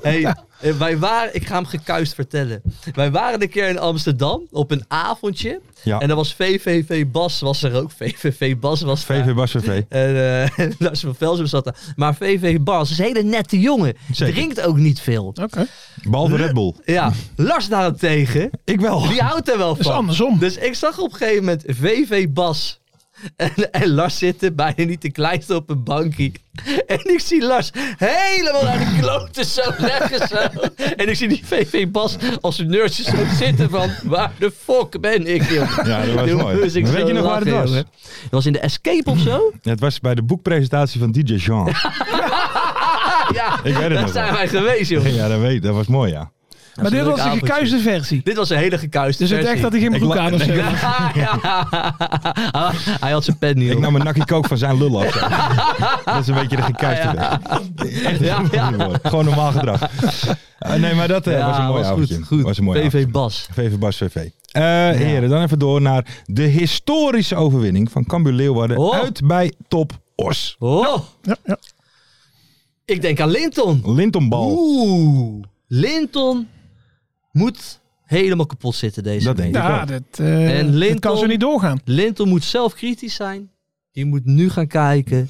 Hey, 0.02 0.34
eh, 0.60 0.72
wij 0.72 0.98
waren... 0.98 1.34
Ik 1.34 1.46
ga 1.46 1.54
hem 1.54 1.64
gekuist 1.66 2.14
vertellen. 2.14 2.62
Wij 2.94 3.10
waren 3.10 3.42
een 3.42 3.48
keer 3.48 3.68
in 3.68 3.78
Amsterdam 3.78 4.46
op 4.50 4.70
een 4.70 4.84
avondje. 4.88 5.60
Ja, 5.82 5.98
En 6.00 6.08
dan 6.08 6.16
was 6.16 6.34
VVV 6.34 7.06
Bas 7.06 7.40
was 7.40 7.62
er 7.62 7.74
ook. 7.74 7.90
VVV 7.98 8.56
Bas 8.56 8.80
was 8.82 9.06
daar. 9.06 9.24
VV 9.24 9.34
Bas 9.34 9.50
VV. 9.50 9.82
En 9.88 10.16
eh 10.58 10.68
Lars 10.78 11.00
van 11.00 11.14
Velsen 11.14 11.48
zat 11.48 11.64
daar. 11.64 11.76
Maar 11.96 12.14
VV 12.14 12.58
Bas 12.60 12.90
is 12.90 12.98
een 12.98 13.04
hele 13.04 13.22
nette 13.22 13.60
jongen. 13.60 13.94
Zeker. 14.12 14.34
Drinkt 14.34 14.60
ook 14.60 14.76
niet 14.76 15.00
veel. 15.00 15.32
Oké, 15.42 15.66
Behalve 16.08 16.36
Red 16.36 16.54
Bull. 16.54 16.74
Ja, 16.84 17.12
Lars 17.36 17.68
daarentegen, 17.68 18.50
Ik 18.64 18.80
wel. 18.80 19.08
die 19.08 19.20
houdt 19.20 19.48
er 19.50 19.58
wel 19.58 19.68
dat 19.68 19.78
is 19.78 19.86
van. 19.86 19.94
andersom. 19.94 20.38
Dus 20.38 20.56
ik 20.56 20.74
zag 20.74 20.98
op 20.98 21.12
een 21.12 21.16
gegeven 21.18 21.44
moment 21.44 21.62
VV 21.66 22.26
Bas 22.28 22.80
En, 23.36 23.70
en 23.70 23.88
Lars 23.94 24.18
zit 24.18 24.42
er 24.42 24.54
bijna 24.54 24.84
niet 24.84 25.02
de 25.02 25.10
kleinste 25.12 25.54
op 25.54 25.70
een 25.70 25.84
bankje. 25.84 26.32
En 26.86 27.00
ik 27.12 27.20
zie 27.20 27.44
Lars 27.44 27.70
helemaal 27.96 28.62
naar 28.62 28.78
de 28.78 28.96
kloten 29.00 29.44
zo 29.44 29.62
leggen 29.78 30.28
zo. 30.28 30.36
En 30.96 31.08
ik 31.08 31.14
zie 31.16 31.28
die 31.28 31.42
VV 31.46 31.88
Bas 31.88 32.16
als 32.40 32.58
een 32.58 32.68
nerdje 32.70 33.02
zo 33.02 33.16
zitten 33.38 33.70
van... 33.70 33.90
Waar 34.04 34.32
de 34.38 34.52
fuck 34.64 35.00
ben 35.00 35.26
ik, 35.34 35.42
joh? 35.50 35.78
Ja, 35.84 36.04
dat 36.04 36.14
was 36.14 36.28
Toen 36.28 36.36
mooi. 36.40 36.56
weet 36.56 37.06
je 37.06 37.12
nog 37.12 37.24
waar 37.24 37.40
het 37.40 37.50
was? 37.50 37.68
jongen. 37.68 37.86
Dat 38.22 38.30
was 38.30 38.46
in 38.46 38.52
de 38.52 38.58
Escape 38.60 39.10
of 39.10 39.18
zo? 39.18 39.52
Het 39.62 39.80
was 39.80 40.00
bij 40.00 40.14
de 40.14 40.22
boekpresentatie 40.22 41.00
van 41.00 41.12
DJ 41.12 41.34
Jean. 41.34 41.66
ja, 43.38 43.58
Ik 43.62 43.74
weet 43.74 43.74
het 43.74 43.92
daar 43.92 44.00
nog 44.00 44.10
zijn 44.12 44.24
wel. 44.24 44.34
wij 44.34 44.48
geweest, 44.48 44.90
joh. 44.90 45.14
Ja, 45.14 45.28
dat, 45.28 45.40
weet, 45.40 45.62
dat 45.62 45.74
was 45.74 45.86
mooi, 45.86 46.12
ja. 46.12 46.30
Maar 46.82 46.90
dit 46.90 47.04
was 47.04 47.20
een 47.24 47.30
gekuiste 47.38 47.78
versie. 47.78 48.20
Dit 48.24 48.36
was 48.36 48.50
een 48.50 48.56
hele 48.58 48.78
gekuiste 48.78 49.22
Dus 49.22 49.30
het 49.32 49.38
versie. 49.40 49.54
echt 49.54 49.62
dat 49.62 49.72
hij 49.72 49.80
geen 49.90 49.98
broek 50.00 50.16
aan 50.16 50.34
of 50.34 50.42
zo. 50.42 50.52
Ja, 50.52 51.10
ja. 51.14 52.72
Hij 53.00 53.10
had 53.12 53.24
zijn 53.24 53.38
pen 53.38 53.58
niet 53.58 53.70
Ik 53.70 53.78
nam 53.78 53.94
een 53.94 54.04
nakkie 54.04 54.24
kook 54.24 54.46
van 54.46 54.58
zijn 54.58 54.78
lul 54.78 55.04
af. 55.06 55.12
Dat 56.04 56.18
is 56.20 56.26
een 56.28 56.34
beetje 56.34 56.56
de 56.56 56.62
gekuiste 56.62 57.06
Ja. 57.14 57.40
weg. 57.76 58.02
Echt 58.02 58.20
Ja. 58.20 58.42
Gewoon 59.02 59.24
normaal 59.24 59.52
gedrag. 59.52 59.80
Eh, 60.58 60.74
nee, 60.74 60.94
maar 60.94 61.08
dat 61.08 61.26
eh, 61.26 61.38
Ja, 61.38 61.46
was 61.46 61.58
een 61.58 61.64
mooi 61.66 61.82
was 61.82 61.90
avondje. 61.90 62.14
Goed, 62.14 62.26
goed. 62.26 62.42
Was 62.42 62.58
een 62.58 62.64
mooi 62.64 62.78
PV 62.80 62.86
avondje. 62.86 63.08
Bas. 63.10 63.48
VV 63.52 63.76
Bas 63.78 63.96
VV. 63.96 64.16
Eh, 64.16 64.62
Heren, 64.90 65.28
dan 65.28 65.42
even 65.42 65.58
door 65.58 65.80
naar 65.82 66.06
de 66.24 66.42
historische 66.42 67.34
overwinning 67.36 67.90
van 67.90 68.04
Cambuur 68.06 68.32
Leeuwarden 68.32 68.76
Oh. 68.76 68.94
uit 68.94 69.20
bij 69.26 69.52
Top 69.68 69.92
Os. 70.14 70.56
Oh, 70.58 70.98
Ja, 71.22 71.36
ja. 71.44 71.56
ik 72.84 73.02
denk 73.02 73.20
aan 73.20 73.30
Linton. 73.30 73.82
Lintonbal. 73.84 74.54
Oeh. 74.58 75.44
Linton 75.68 76.48
moet 77.36 77.80
helemaal 78.04 78.46
kapot 78.46 78.74
zitten 78.74 79.02
deze 79.02 79.24
Dat 79.24 79.36
week. 79.38 79.52
denk 79.52 79.64
ik 79.64 79.70
Ja, 79.70 79.80
ook. 79.82 79.88
dat, 79.88 80.02
eh, 80.18 80.58
En 80.58 80.66
dat 80.66 80.74
Linton- 80.74 81.00
kan 81.00 81.18
zo 81.18 81.26
niet 81.26 81.40
doorgaan. 81.40 81.80
Linton 81.84 82.28
moet 82.28 82.44
zelf 82.44 82.74
kritisch 82.74 83.14
zijn. 83.14 83.50
Die 83.92 84.04
moet 84.04 84.24
nu 84.24 84.50
gaan 84.50 84.66
kijken 84.66 85.28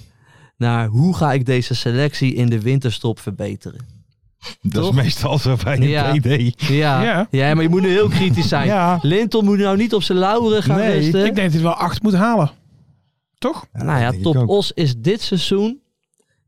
naar 0.57 0.87
hoe 0.89 1.15
ga 1.17 1.33
ik 1.33 1.47
deze 1.47 1.75
selectie 1.75 2.35
in 2.35 2.47
de 2.49 2.61
winterstop 2.61 3.19
verbeteren. 3.21 3.95
Dat 4.63 4.85
is 4.85 4.91
meestal 5.03 5.39
zo 5.39 5.57
bij 5.65 5.77
een 5.77 5.83
Ja. 5.89 6.13
PD. 6.13 6.53
Ja, 6.69 7.03
Ja. 7.03 7.27
ja. 7.31 7.55
maar 7.55 7.63
je 7.63 7.69
moet 7.69 7.83
nu 7.83 7.89
heel 7.89 8.09
kritisch 8.09 8.49
zijn. 8.49 8.67
Ja. 8.77 8.99
Linton 9.03 9.45
moet 9.45 9.59
nou 9.59 9.77
niet 9.77 9.95
op 9.95 10.03
zijn 10.03 10.19
lauren 10.19 10.63
gaan 10.63 10.77
Nee, 10.79 10.93
rusten. 11.01 11.19
Ik 11.27 11.35
denk 11.35 11.37
dat 11.37 11.53
hij 11.53 11.63
wel 11.63 11.75
acht 11.75 12.03
moet 12.03 12.15
halen. 12.15 12.51
Toch? 13.39 13.67
nou 13.73 14.01
ja, 14.01 14.13
Top. 14.23 14.49
Os 14.49 14.73
is 14.73 14.95
dit 14.99 15.23
seizoen 15.23 15.81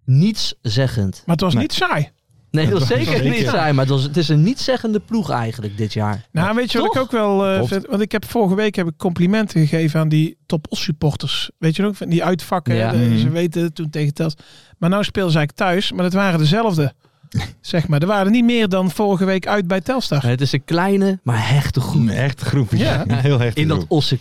nietszeggend. 0.04 1.22
Maar 1.26 1.34
het 1.34 1.44
was 1.44 1.52
Nee. 1.52 1.62
niet 1.62 1.72
saai. 1.72 2.10
Nee, 2.50 2.68
dat 2.68 2.82
zeker 2.86 3.04
zeker. 3.16 3.30
niet 3.30 3.48
zijn, 3.48 3.74
maar 3.74 3.84
het, 3.84 3.94
was, 3.94 4.02
het 4.02 4.16
is 4.16 4.28
een 4.28 4.42
nietszeggende 4.42 5.00
ploeg 5.00 5.30
eigenlijk 5.30 5.76
dit 5.76 5.92
jaar. 5.92 6.26
Nou, 6.32 6.54
weet 6.54 6.72
je 6.72 6.78
wat 6.78 6.94
ik 6.94 7.00
ook 7.00 7.10
wel 7.10 7.46
eh, 7.46 7.62
vind? 7.64 7.86
Want 7.86 8.00
ik 8.02 8.12
heb 8.12 8.24
vorige 8.24 8.54
week 8.54 8.74
heb 8.74 8.86
ik 8.86 8.96
complimenten 8.96 9.60
gegeven 9.66 10.00
aan 10.00 10.08
die 10.08 10.36
top 10.46 10.66
os 10.68 10.82
supporters. 10.82 11.50
Weet 11.58 11.76
je 11.76 11.82
nog? 11.82 11.96
Van 11.96 12.08
die 12.08 12.24
uitvakken. 12.24 12.74
Ja. 12.74 12.90
de- 12.90 12.96
Mhm. 12.96 13.18
Ze 13.18 13.28
weten 13.30 13.62
het 13.62 13.74
toen 13.74 13.90
tegen 13.90 14.14
Tels. 14.14 14.34
Maar 14.78 14.90
nou 14.90 15.04
spelen 15.04 15.30
ze 15.30 15.36
eigenlijk 15.36 15.70
thuis. 15.70 15.92
Maar 15.92 16.04
het 16.04 16.14
waren 16.14 16.38
dezelfde. 16.38 16.92
zeg 17.60 17.88
maar. 17.88 18.00
Er 18.00 18.06
waren 18.06 18.32
niet 18.32 18.44
meer 18.44 18.68
dan 18.68 18.90
vorige 18.90 19.24
week 19.24 19.46
uit 19.46 19.66
bij 19.66 19.80
Telstar. 19.80 20.22
Het 20.26 20.40
is 20.40 20.52
een 20.52 20.64
kleine, 20.64 21.18
maar 21.22 21.48
hechte 21.48 21.80
groep. 21.80 22.00
Een 22.00 22.08
echt 22.10 22.40
groepje. 22.40 22.78
Ja. 22.78 23.04
Een 23.08 23.16
heel 23.18 23.38
hecht 23.38 23.56
In 23.56 23.68
dat 23.68 23.84
Osse 23.88 24.18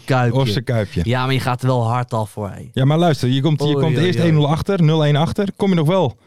kuipje. 0.63 1.01
Ja, 1.03 1.25
maar 1.25 1.33
je 1.33 1.39
gaat 1.39 1.61
er 1.61 1.67
wel 1.67 1.87
hard 1.87 2.13
af 2.13 2.29
voor. 2.29 2.49
Hé. 2.49 2.69
Ja, 2.73 2.85
maar 2.85 2.97
luister, 2.97 3.29
je 3.29 3.41
komt, 3.41 3.63
je 3.63 3.73
komt 3.73 3.97
eerst 3.97 4.19
oei. 4.19 4.31
1-0 4.31 4.37
achter, 4.49 4.79
0-1 5.13 5.15
achter. 5.17 5.47
Kom 5.55 5.69
je 5.69 5.75
nog 5.75 5.87
wel 5.87 6.17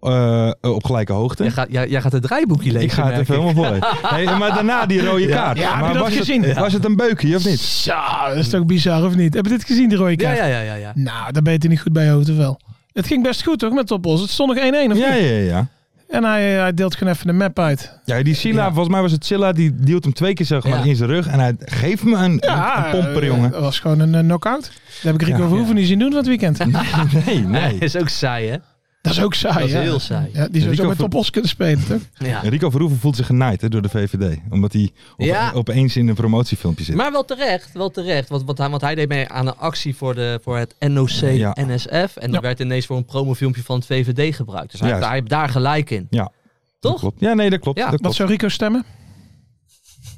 eh, 0.00 0.50
op 0.60 0.84
gelijke 0.84 1.12
hoogte? 1.12 1.42
Jij, 1.42 1.52
gaat, 1.52 1.66
jij, 1.70 1.88
jij 1.88 2.00
gaat 2.00 2.12
het 2.12 2.22
draaiboekje 2.22 2.72
lezen. 2.72 2.86
ik 2.88 2.92
ga 2.92 3.06
het 3.10 3.18
even 3.18 3.40
helemaal 3.40 3.64
voor. 3.64 3.88
Hey, 4.14 4.24
maar 4.38 4.54
daarna 4.54 4.86
die 4.86 5.04
rode 5.04 5.26
Ja. 5.28 5.36
kaart. 5.36 5.58
Ja, 5.58 5.64
heb 5.68 5.74
je 5.76 5.80
maar 5.82 5.92
dat 5.92 6.02
was, 6.02 6.16
gezien? 6.16 6.42
Het, 6.44 6.58
was 6.58 6.72
het 6.72 6.84
een 6.84 6.96
beukje 6.96 7.36
of 7.36 7.44
niet? 7.44 7.58
Zo, 7.60 7.92
dat 8.28 8.36
is 8.36 8.48
toch 8.48 8.64
bizar 8.66 9.04
of 9.04 9.14
niet? 9.14 9.34
Heb 9.34 9.44
je 9.44 9.50
dit 9.50 9.64
gezien, 9.64 9.88
de 9.88 9.96
rode 9.96 10.10
Ja, 10.10 10.16
kaart? 10.16 10.36
ja, 10.38 10.44
ja, 10.46 10.60
ja. 10.60 10.74
ja. 10.74 10.92
Nou, 10.94 11.32
daar 11.32 11.42
ben 11.42 11.52
je 11.52 11.58
er 11.58 11.68
niet 11.68 11.80
goed 11.80 11.92
bij 11.92 12.10
hoofd 12.10 12.30
of 12.30 12.36
wel. 12.36 12.60
Het 12.92 13.06
ging 13.06 13.22
best 13.22 13.42
goed 13.42 13.58
toch 13.58 13.72
met 13.72 13.86
Top 13.86 14.06
Os? 14.06 14.20
Het 14.20 14.30
stond 14.30 14.54
nog 14.54 14.64
1-1 14.64 14.68
of 14.70 14.72
Ja, 14.74 14.88
niet? 14.90 14.98
ja, 14.98 15.36
ja. 15.36 15.66
En 16.08 16.24
hij, 16.24 16.42
hij 16.52 16.74
deelt 16.74 16.94
gewoon 16.96 17.12
even 17.12 17.26
de 17.26 17.32
map 17.32 17.58
uit. 17.58 17.98
Ja, 18.04 18.22
die 18.22 18.34
Silla, 18.34 18.62
Ja. 18.62 18.68
volgens 18.68 18.88
mij 18.88 19.00
was 19.02 19.12
het 19.12 19.24
Silla, 19.26 19.52
die 19.52 19.74
duwt 19.74 20.04
hem 20.04 20.12
twee 20.12 20.32
keer 20.34 20.46
zeg 20.46 20.64
maar 20.64 20.78
Ja. 20.78 20.84
in 20.84 20.96
zijn 20.96 21.08
rug. 21.10 21.26
En 21.26 21.38
hij 21.40 21.54
geeft 21.58 22.04
me 22.04 22.16
een, 22.16 22.36
Ja, 22.40 22.84
een 22.84 22.90
pomper, 22.90 23.22
eh, 23.22 23.28
jongen. 23.28 23.50
Dat 23.50 23.60
was 23.60 23.78
gewoon 23.80 24.00
een 24.00 24.14
eh, 24.14 24.20
knock-out. 24.20 24.60
Dat 24.62 24.72
heb 25.02 25.14
ik 25.14 25.22
Rico 25.22 25.42
Ja. 25.42 25.48
Verhoeven 25.48 25.74
niet 25.74 25.86
zien 25.86 25.98
doen 25.98 26.08
van 26.08 26.16
het 26.18 26.26
weekend. 26.26 26.58
Nee, 27.26 27.38
nee. 27.40 27.76
is 27.88 27.96
ook 27.96 28.08
saai, 28.08 28.48
hè? 28.50 28.56
Dat 29.00 29.12
is 29.12 29.22
ook 29.22 29.34
saai, 29.34 29.54
Dat 29.58 29.64
is 29.66 29.72
ja. 29.72 29.80
heel 29.80 29.98
saai. 29.98 30.30
Ja, 30.32 30.48
die 30.48 30.60
zou 30.60 30.70
Rico 30.70 30.82
zo 30.82 30.88
met 30.88 30.96
Ver- 30.98 31.08
Top 31.08 31.14
Os 31.20 31.30
kunnen 31.30 31.50
spelen, 31.50 31.86
toch? 31.86 32.00
Ja. 32.28 32.40
Rico 32.40 32.70
Verhoeven 32.70 32.98
voelt 32.98 33.16
zich 33.16 33.26
genaaid 33.26 33.60
hè, 33.60 33.68
door 33.68 33.82
de 33.82 33.88
VVD. 33.88 34.38
Omdat 34.50 34.72
hij 34.72 34.90
op, 35.16 35.24
Ja. 35.26 35.52
opeens 35.52 35.96
in 35.96 36.08
een 36.08 36.14
promotiefilmpje 36.14 36.84
zit. 36.84 36.94
Maar 36.94 37.12
wel 37.12 37.24
terecht, 37.24 37.72
wel 37.72 37.90
terecht. 37.90 38.28
Want, 38.28 38.44
want, 38.44 38.58
hij, 38.58 38.68
want 38.70 38.82
hij 38.82 38.94
deed 38.94 39.08
mee 39.08 39.28
aan 39.28 39.46
een 39.46 39.56
actie 39.56 39.96
voor, 39.96 40.14
de, 40.14 40.40
voor 40.42 40.56
het 40.58 40.74
NOC 40.78 41.08
Ja. 41.10 41.56
NSF. 41.60 42.16
En 42.16 42.30
dat 42.30 42.42
werd 42.42 42.60
ineens 42.60 42.86
voor 42.86 42.96
een 42.96 43.04
promofilmpje 43.04 43.62
van 43.62 43.76
het 43.76 43.86
VVD 43.86 44.34
gebruikt. 44.34 44.70
Dus 44.70 44.80
hij, 44.80 44.90
hij 44.90 45.12
heeft 45.12 45.28
daar 45.28 45.48
gelijk 45.48 45.90
in. 45.90 46.06
Ja. 46.10 46.32
Toch? 46.80 47.10
Ja, 47.18 47.34
nee, 47.34 47.50
dat 47.50 47.60
klopt. 47.60 47.78
Ja. 47.78 47.82
dat 47.84 47.92
Wat 47.92 48.00
klopt. 48.00 48.16
zou 48.16 48.28
Rico 48.28 48.48
stemmen? 48.48 48.84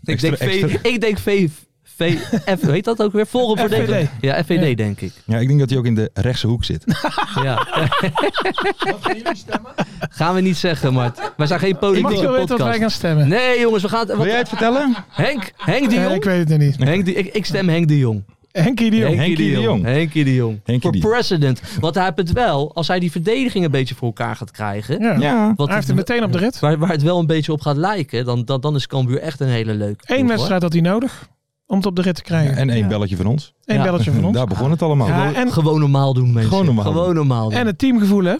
Ik 0.02 0.08
Extra- 0.08 0.28
denk, 0.36 0.42
v, 0.52 0.62
extra- 0.62 0.88
ik 0.90 1.00
denk 1.00 1.18
v, 1.18 1.48
F, 2.58 2.60
weet 2.60 2.84
dat 2.84 3.02
ook 3.02 3.12
weer? 3.12 3.26
Forum 3.26 3.58
voor 3.58 3.68
FVD. 3.68 3.86
Democratie. 3.86 4.08
Ja, 4.20 4.42
FVD 4.44 4.68
Ja. 4.68 4.74
denk 4.74 5.00
ik. 5.00 5.12
Ja, 5.24 5.38
ik 5.38 5.46
denk 5.48 5.60
dat 5.60 5.70
hij 5.70 5.78
ook 5.78 5.86
in 5.86 5.94
de 5.94 6.10
rechtse 6.14 6.46
hoek 6.46 6.64
zit. 6.64 6.84
Ja. 7.42 7.54
gaan 10.10 10.34
we 10.34 10.40
niet 10.40 10.56
zeggen, 10.56 10.92
Mart. 10.92 11.32
Wij 11.36 11.46
zijn 11.46 11.60
geen 11.60 11.70
Ik 11.70 11.78
politieke 11.78 12.22
wel 12.22 12.32
weten 12.32 12.38
wat 12.38 12.48
wij 12.48 12.56
podcast. 12.58 12.78
gaan 12.80 12.90
stemmen. 12.90 13.28
Nee, 13.28 13.60
jongens, 13.60 13.82
we 13.82 13.88
gaan... 13.88 14.06
het- 14.08 14.16
Wil 14.16 14.26
jij 14.26 14.38
het 14.38 14.48
vertellen? 14.48 14.94
Henk, 15.08 15.52
Henk 15.56 15.90
de 15.90 15.96
Eh, 15.96 16.02
Jong? 16.02 16.14
ik 16.14 16.24
weet 16.24 16.38
het 16.38 16.48
nog 16.48 16.58
niet. 16.58 16.76
Henk 16.78 17.04
de, 17.04 17.12
ik, 17.14 17.34
ik 17.34 17.44
stem 17.46 17.68
Henk 17.68 17.88
de 17.88 17.98
Jong. 17.98 18.24
Henkie 18.52 18.90
de 18.90 18.96
Jong. 18.96 19.16
Henkie 19.16 19.36
de 19.36 19.60
Jong. 19.60 19.84
Henkie 19.84 20.24
de 20.24 20.34
Jong. 20.34 20.60
Voor 20.64 21.10
president. 21.10 21.60
Want 21.80 21.94
hij 21.94 22.04
heeft 22.04 22.16
het 22.16 22.32
wel, 22.32 22.74
als 22.74 22.88
hij 22.88 22.98
die 23.00 23.10
verdediging 23.10 23.64
een 23.64 23.70
beetje 23.70 23.94
voor 23.94 24.06
elkaar 24.06 24.36
gaat 24.36 24.50
krijgen. 24.50 25.00
Ja. 25.00 25.16
Ja. 25.18 25.52
Wat 25.56 25.66
Hij 25.66 25.76
heeft 25.76 25.88
het 25.88 25.96
meteen 25.96 26.22
op 26.24 26.32
de 26.32 26.38
rit. 26.38 26.58
Waar, 26.58 26.78
waar 26.78 26.90
het 26.90 27.02
wel 27.02 27.18
een 27.18 27.26
beetje 27.26 27.52
op 27.52 27.60
gaat 27.60 27.76
lijken, 27.76 28.24
dan, 28.24 28.44
dan, 28.44 28.60
dan 28.60 28.74
is 28.74 28.86
Cambuur 28.86 29.18
echt 29.20 29.40
een 29.40 29.48
hele 29.48 29.74
leuke 29.74 30.04
ploeg, 30.06 30.18
Eén 30.18 30.26
wedstrijd 30.26 30.62
had 30.62 30.72
hij 30.72 30.80
nodig 30.82 31.28
om 31.70 31.76
het 31.76 31.87
op 31.87 31.96
de 31.96 32.02
rit 32.02 32.14
te 32.14 32.22
krijgen. 32.22 32.56
En 32.56 32.70
één 32.70 32.78
Ja. 32.83 32.87
belletje 32.87 33.16
van 33.16 33.26
ons. 33.26 33.54
Eén 33.64 33.76
Ja. 33.76 33.83
belletje 33.83 34.12
van 34.12 34.24
ons. 34.24 34.37
Daar 34.37 34.46
begon 34.46 34.70
het 34.70 34.83
allemaal. 34.83 35.09
Ja, 35.09 35.33
en, 35.35 35.52
Gewoon 35.52 35.80
normaal 35.80 36.14
doen, 36.14 36.33
mensen. 36.33 36.50
Gewoon 36.50 36.64
normaal 36.64 36.85
Gewoon 36.85 37.06
doen. 37.06 37.14
normaal 37.14 37.48
doen. 37.48 37.59
en 37.59 37.66
het 37.66 37.78
teamgevoel, 37.78 38.24
hè, 38.24 38.35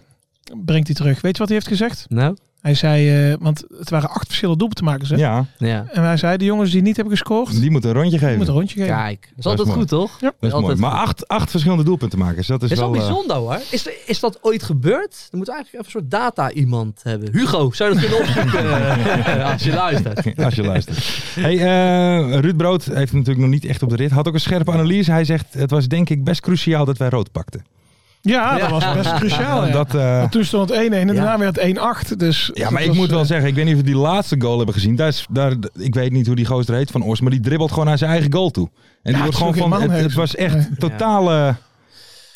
brengt 0.64 0.87
hij 0.87 0.97
terug. 0.97 1.21
Weet 1.21 1.33
je 1.33 1.38
wat 1.38 1.49
hij 1.49 1.57
heeft 1.57 1.69
gezegd? 1.69 2.07
Nou, 2.09 2.37
Hij 2.61 2.75
zei, 2.75 3.31
eh, 3.31 3.37
want 3.40 3.64
het 3.79 3.90
waren 3.90 4.09
acht 4.11 4.27
verschillende 4.27 4.59
doelpuntenmakers. 4.59 5.09
Hè? 5.11 5.16
Ja, 5.16 5.46
ja. 5.59 5.87
En 5.92 6.03
hij 6.03 6.16
zei, 6.16 6.37
de 6.37 6.44
jongens 6.44 6.70
die 6.70 6.83
niet 6.83 6.96
hebben 6.96 7.16
gescoord, 7.16 7.61
die 7.61 7.70
moeten 7.70 7.90
een 7.90 7.96
rondje 7.96 8.11
die 8.11 8.20
geven. 8.20 8.37
moeten 8.37 8.55
een 8.55 8.61
rondje 8.61 8.81
geven. 8.81 8.94
Kijk, 8.96 9.20
dat 9.20 9.29
is 9.37 9.42
Dat 9.44 9.53
is 9.53 9.59
altijd 9.59 9.68
mooi. 9.68 9.79
goed, 9.79 9.88
toch? 9.88 10.20
Ja. 10.20 10.33
Dat 10.40 10.53
is 10.55 10.61
mooi. 10.61 10.77
Maar 10.77 10.90
acht, 10.90 11.29
acht 11.29 11.51
verschillende 11.51 11.85
doelpuntenmakers, 11.85 12.46
dat 12.46 12.62
is 12.62 12.70
is 12.70 12.79
wel... 12.79 12.90
wel 12.90 13.01
eh, 13.01 13.07
bijzonder 13.07 13.37
hoor. 13.37 13.61
Is, 13.70 13.88
is 14.07 14.20
dat 14.20 14.38
ooit 14.42 14.62
gebeurd? 14.62 15.27
Dan 15.31 15.38
moet 15.38 15.49
eigenlijk 15.49 15.68
even 15.68 15.85
een 15.85 15.90
soort 16.01 16.11
data 16.23 16.51
iemand 16.53 17.01
hebben. 17.03 17.29
Hugo, 17.33 17.70
zou 17.73 17.94
je 17.94 18.01
dat 18.01 18.05
kunnen 18.05 18.27
opzoeken 18.27 18.70
eh, 19.25 19.53
als 19.53 19.62
je 19.62 19.73
luistert? 19.73 20.37
Als 20.44 20.55
je 20.55 20.62
luistert. 20.62 20.99
Hey, 21.35 21.59
eh, 21.59 22.38
Ruud 22.40 22.57
Brood 22.57 22.85
heeft 22.85 23.12
natuurlijk 23.12 23.40
nog 23.40 23.51
niet 23.51 23.64
echt 23.64 23.83
op 23.83 23.88
de 23.88 23.96
rit. 23.96 24.11
Had 24.11 24.29
ook 24.29 24.35
een 24.35 24.40
scherpe 24.40 24.73
analyse. 24.73 25.11
Hij 25.11 25.25
zegt, 25.25 25.55
het 25.55 25.70
was 25.70 25.88
denk 25.88 26.11
ik 26.11 26.25
best 26.25 26.40
cruciaal 26.40 26.85
dat 26.85 26.99
wij 26.99 27.09
rood 27.09 27.33
pakten. 27.33 27.64
Ja, 28.20 28.50
dat 28.59 28.61
Ja. 28.61 28.70
was 28.70 28.94
best 28.94 29.14
cruciaal. 29.14 29.64
Ja. 29.66 29.72
Dat, 29.72 29.94
eh, 29.94 30.24
toen 30.28 30.44
stond 30.44 30.68
het 30.68 30.78
1-1 30.78 30.92
en 30.92 31.06
daarna 31.06 31.38
werd 31.38 31.56
het 31.56 31.64
1-8. 31.64 32.16
Dus 32.18 32.50
ja, 32.54 32.70
maar 32.70 32.80
ik 32.83 32.88
was, 32.88 32.96
moet 32.96 33.11
wel 33.11 33.20
eh, 33.20 33.26
zeggen, 33.26 33.48
ik 33.48 33.54
weet 33.54 33.64
niet 33.64 33.74
of 33.74 33.80
we 33.80 33.87
die 33.87 33.96
laatste 33.96 34.40
goal 34.40 34.56
hebben 34.56 34.74
gezien. 34.74 34.96
Daar 34.96 35.09
is, 35.09 35.26
daar, 35.30 35.54
ik 35.78 35.94
weet 35.94 36.12
niet 36.12 36.26
hoe 36.26 36.37
die 36.37 36.46
gozer 36.46 36.74
heet 36.74 36.90
van 36.90 37.02
Ors, 37.02 37.20
maar 37.20 37.30
die 37.30 37.40
dribbelt 37.40 37.70
gewoon 37.70 37.87
naar 37.87 37.98
zijn 37.98 38.11
eigen 38.11 38.33
goal 38.33 38.50
toe. 38.50 38.68
En 39.02 39.12
die 39.12 39.22
wordt 39.22 39.26
het 39.26 39.37
gewoon 39.37 39.54
van, 39.54 39.68
man 39.68 39.90
het, 39.90 40.02
het 40.02 40.14
was 40.14 40.35
echt 40.35 40.68
totale 40.80 41.56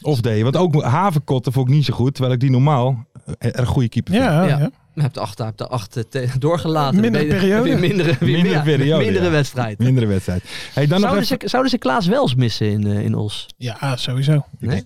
off-day. 0.00 0.42
Want 0.42 0.56
ook 0.56 0.82
Havenkotten 0.82 1.52
vond 1.52 1.68
ik 1.68 1.74
niet 1.74 1.84
zo 1.84 1.94
goed, 1.94 2.12
terwijl 2.14 2.34
ik 2.34 2.40
die 2.40 2.50
normaal 2.50 3.06
eh, 3.38 3.50
een 3.52 3.66
goede 3.66 3.88
keeper 3.88 4.12
vind. 4.12 4.24
Ja, 4.24 4.42
Ja. 4.42 4.58
ja. 4.58 4.70
Je 4.94 5.00
hebt 5.02 5.14
de 5.14 5.20
acht, 5.68 5.94
hebt 5.94 6.12
de 6.12 6.28
doorgelaten. 6.38 7.00
Mindere 7.00 7.26
periode. 7.26 7.62
Weer 7.70 7.78
mindere, 7.78 8.16
weer 8.20 8.32
Mindere 8.42 8.62
periode, 8.62 9.04
Mindere 9.04 9.24
ja. 9.24 9.30
wedstrijd. 9.30 9.78
Mindere 9.78 10.06
wedstrijd. 10.06 10.42
Hey, 10.74 10.86
dan 10.86 11.00
nog 11.00 11.10
Zouden 11.10 11.22
even... 11.24 11.38
ze, 11.40 11.48
zouden 11.48 11.70
ze 11.70 11.78
Klaas 11.78 12.06
Wels 12.06 12.34
missen 12.34 12.70
in, 12.70 12.86
in 12.86 13.14
Os? 13.14 13.46
ja, 13.56 13.96
sowieso. 13.96 14.44
Nee? 14.58 14.84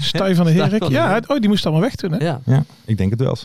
Stuy 0.00 0.34
van 0.34 0.44
de 0.44 0.50
Herik. 0.52 0.88
Ja, 0.88 1.20
oh, 1.26 1.38
die 1.40 1.48
moest 1.48 1.64
allemaal 1.64 1.82
weg 1.82 1.94
toen. 1.94 2.12
Hè? 2.12 2.24
Ja. 2.24 2.40
Ja, 2.46 2.64
ik 2.84 2.96
denk 2.96 3.10
het 3.10 3.20
wel. 3.20 3.36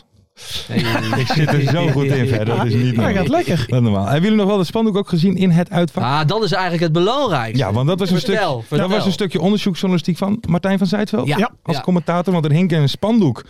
Ik 1.18 1.26
zit 1.34 1.52
er 1.52 1.60
zo 1.62 1.86
goed 1.88 2.04
in 2.04 2.26
verder. 2.28 2.56
Dat 2.56 2.64
is 2.66 2.74
niet 2.74 2.82
Hij 2.82 2.92
normaal. 2.92 3.12
gaat 3.14 3.28
lekker. 3.28 3.64
Dat 3.68 3.82
normaal. 3.82 4.04
Hebben 4.04 4.22
jullie 4.22 4.36
nog 4.38 4.46
wel 4.46 4.56
de 4.58 4.64
spandoek 4.64 4.96
ook 4.96 5.08
gezien 5.08 5.36
in 5.36 5.50
het 5.50 5.70
uitvak? 5.70 6.02
Ah, 6.04 6.26
dat 6.26 6.42
is 6.42 6.52
eigenlijk 6.52 6.82
het 6.82 6.92
belangrijkste. 6.92 7.64
Ja, 7.64 7.72
want 7.72 7.88
dat 7.88 7.98
was 7.98 8.10
een, 8.10 8.18
stuk, 8.20 8.34
Vertel, 8.36 8.64
dat 8.68 8.90
was 8.90 9.06
een 9.06 9.12
stukje 9.12 9.40
onderzoeksjournalistiek 9.40 10.16
van 10.16 10.42
Martijn 10.48 10.78
van 10.78 10.86
Zijtveld. 10.86 11.26
Ja. 11.28 11.38
Ja. 11.38 11.50
Als 11.62 11.76
Ja. 11.76 11.82
commentator, 11.82 12.32
want 12.32 12.44
er 12.44 12.50
hing 12.52 12.72
een 12.72 12.88
spandoek 12.88 13.44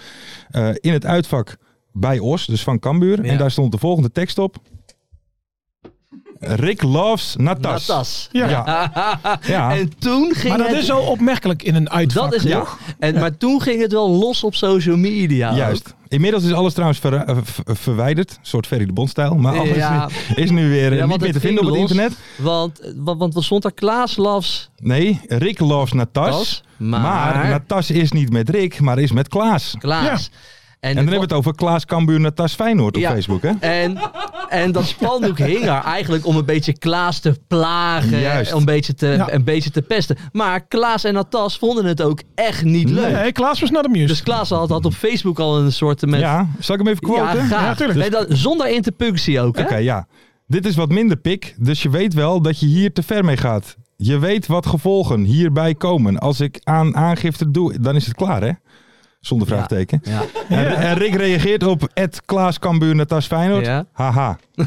eh, 0.51 0.69
in 0.75 0.92
het 0.92 1.07
uitvak 1.07 1.57
bij 1.92 2.19
Os, 2.19 2.47
dus 2.47 2.62
van 2.62 2.79
Cambuur. 2.79 3.25
Ja. 3.25 3.31
En 3.31 3.38
daar 3.38 3.51
stond 3.51 3.73
de 3.73 3.79
volgende 3.79 4.12
tekst 4.12 4.38
op. 4.38 4.57
Rick 6.40 6.83
loves 6.83 7.35
Natas. 7.38 7.88
Natas. 7.88 8.29
Ja. 8.33 8.49
Ja. 8.49 8.92
Ja. 9.46 9.77
En 9.77 9.92
toen 9.99 10.35
ging 10.35 10.49
Maar 10.49 10.59
dat 10.59 10.66
het... 10.75 10.83
is 10.83 10.90
al 10.90 11.03
opmerkelijk 11.03 11.62
in 11.62 11.75
een 11.75 11.90
uitvak. 11.90 12.25
Dat 12.25 12.35
is 12.35 12.42
het. 12.42 12.53
toch? 12.53 12.79
En, 12.99 13.14
maar 13.14 13.37
toen 13.37 13.61
ging 13.62 13.81
het 13.81 13.92
wel 13.92 14.11
los 14.11 14.44
op 14.44 14.55
social 14.55 14.96
media. 14.96 15.51
ook. 15.51 15.57
Juist. 15.57 15.94
Inmiddels 16.09 16.44
is 16.44 16.53
alles 16.53 16.72
trouwens 16.72 16.99
ver- 17.01 17.14
eh, 17.25 17.37
v- 17.42 17.59
verwijderd. 17.64 18.31
Een 18.31 18.37
soort 18.42 18.66
Ferry 18.66 18.87
de 18.87 18.92
Bond-stijl. 18.92 19.35
Maar 19.35 19.59
alles 19.59 19.75
Ja. 19.77 20.09
is 20.35 20.51
nu 20.51 20.68
weer 20.68 20.92
eh, 20.92 20.99
Ja, 20.99 21.07
niet 21.07 21.20
meer 21.20 21.33
te 21.33 21.40
vinden 21.40 21.64
op 21.64 21.70
het 21.70 21.79
los. 21.81 21.90
internet. 21.90 22.16
Want, 22.37 22.92
want, 22.96 23.18
want 23.18 23.35
wat 23.35 23.42
stond 23.44 23.64
er? 23.64 23.72
Klaas 23.75 24.16
loves 24.16 24.70
Nee, 24.79 25.20
Rick 25.29 25.59
loves 25.61 25.92
Natas. 25.92 26.31
Tas, 26.37 26.62
Maar, 26.77 27.01
maar, 27.01 27.49
Natas 27.49 27.90
is 27.90 28.12
niet 28.12 28.31
met 28.33 28.49
Rick, 28.51 28.81
maar 28.81 28.99
is 28.99 29.12
met 29.12 29.29
Klaas. 29.29 29.75
Klaas. 29.79 30.31
En 30.81 30.94
dan 30.94 31.03
hebben 31.03 31.14
we 31.29 31.35
het 31.35 31.37
over 31.38 31.55
Klaas 31.55 31.85
Cambuur 31.85 32.20
Natas 32.20 32.55
Feyenoord 32.55 32.94
op 32.96 33.03
Ja. 33.03 33.11
Facebook, 33.11 33.42
hè? 33.42 33.51
En, 33.61 33.99
en 34.48 34.72
dat 34.72 34.85
spandoek 34.87 35.38
hing 35.38 35.62
er 35.64 35.82
eigenlijk 35.85 36.26
om 36.26 36.37
een 36.37 36.44
beetje 36.44 36.78
Klaas 36.78 37.18
te 37.20 37.40
plagen. 37.48 38.20
Juist. 38.20 38.52
Om 38.52 38.59
een 38.59 38.64
beetje 38.64 38.94
te, 38.94 39.06
Ja. 39.06 39.32
een 39.32 39.44
beetje 39.44 39.70
te 39.70 39.82
pesten. 39.82 40.16
Maar 40.32 40.66
Klaas 40.66 41.04
en 41.04 41.14
Natas 41.14 41.59
vonden 41.59 41.85
het 41.85 42.02
ook 42.02 42.22
echt 42.35 42.64
niet 42.64 42.90
leuk. 42.90 43.12
Nee, 43.12 43.32
Klaas 43.32 43.61
was 43.61 43.70
not 43.70 43.85
amused. 43.87 44.09
Dus 44.09 44.22
Klaas 44.22 44.50
had, 44.50 44.68
had 44.68 44.85
op 44.85 44.92
Facebook 44.94 45.38
al 45.38 45.59
een 45.59 45.72
soort 45.72 46.06
met... 46.06 46.20
Ja, 46.20 46.48
zal 46.59 46.74
ik 46.76 46.80
hem 46.85 46.92
even 46.92 47.09
Ja, 47.14 47.14
quoten? 47.30 47.46
graag. 47.46 47.62
Ja, 47.62 47.74
tuurlijk. 47.74 47.98
Nee, 47.98 48.11
dat, 48.11 48.26
zonder 48.28 48.68
interpunctie 48.70 49.40
ook? 49.40 49.59
Oké, 49.59 49.76
ja. 49.76 50.06
Dit 50.46 50.66
is 50.66 50.76
wat 50.76 50.88
minder 50.88 51.16
pik, 51.16 51.54
dus 51.59 51.82
je 51.82 51.90
weet 51.90 52.14
wel 52.14 52.40
dat 52.42 52.61
je 52.61 52.66
hier 52.66 52.92
te 52.92 53.02
ver 53.02 53.24
mee 53.24 53.37
gaat. 53.37 53.76
Je 53.96 54.18
weet 54.18 54.46
wat 54.46 54.66
gevolgen 54.66 55.22
hierbij 55.24 55.74
komen. 55.74 56.18
Als 56.18 56.40
ik 56.40 56.61
aan 56.64 56.96
aangifte 56.96 57.50
doe, 57.50 57.80
dan 57.80 57.96
is 57.96 58.06
het 58.06 58.14
klaar, 58.14 58.42
hè? 58.42 58.50
Zonder 59.26 59.46
vraagteken. 59.46 60.00
Ja. 60.04 60.22
En, 60.48 60.76
en 60.76 60.94
Rick 60.94 61.14
reageert 61.14 61.62
op 61.62 61.88
Ed 61.94 62.22
Klaas 62.24 62.58
Cambuur 62.58 62.94
Natas 62.94 63.26
Feyenoord. 63.26 63.84
Haha. 63.92 64.38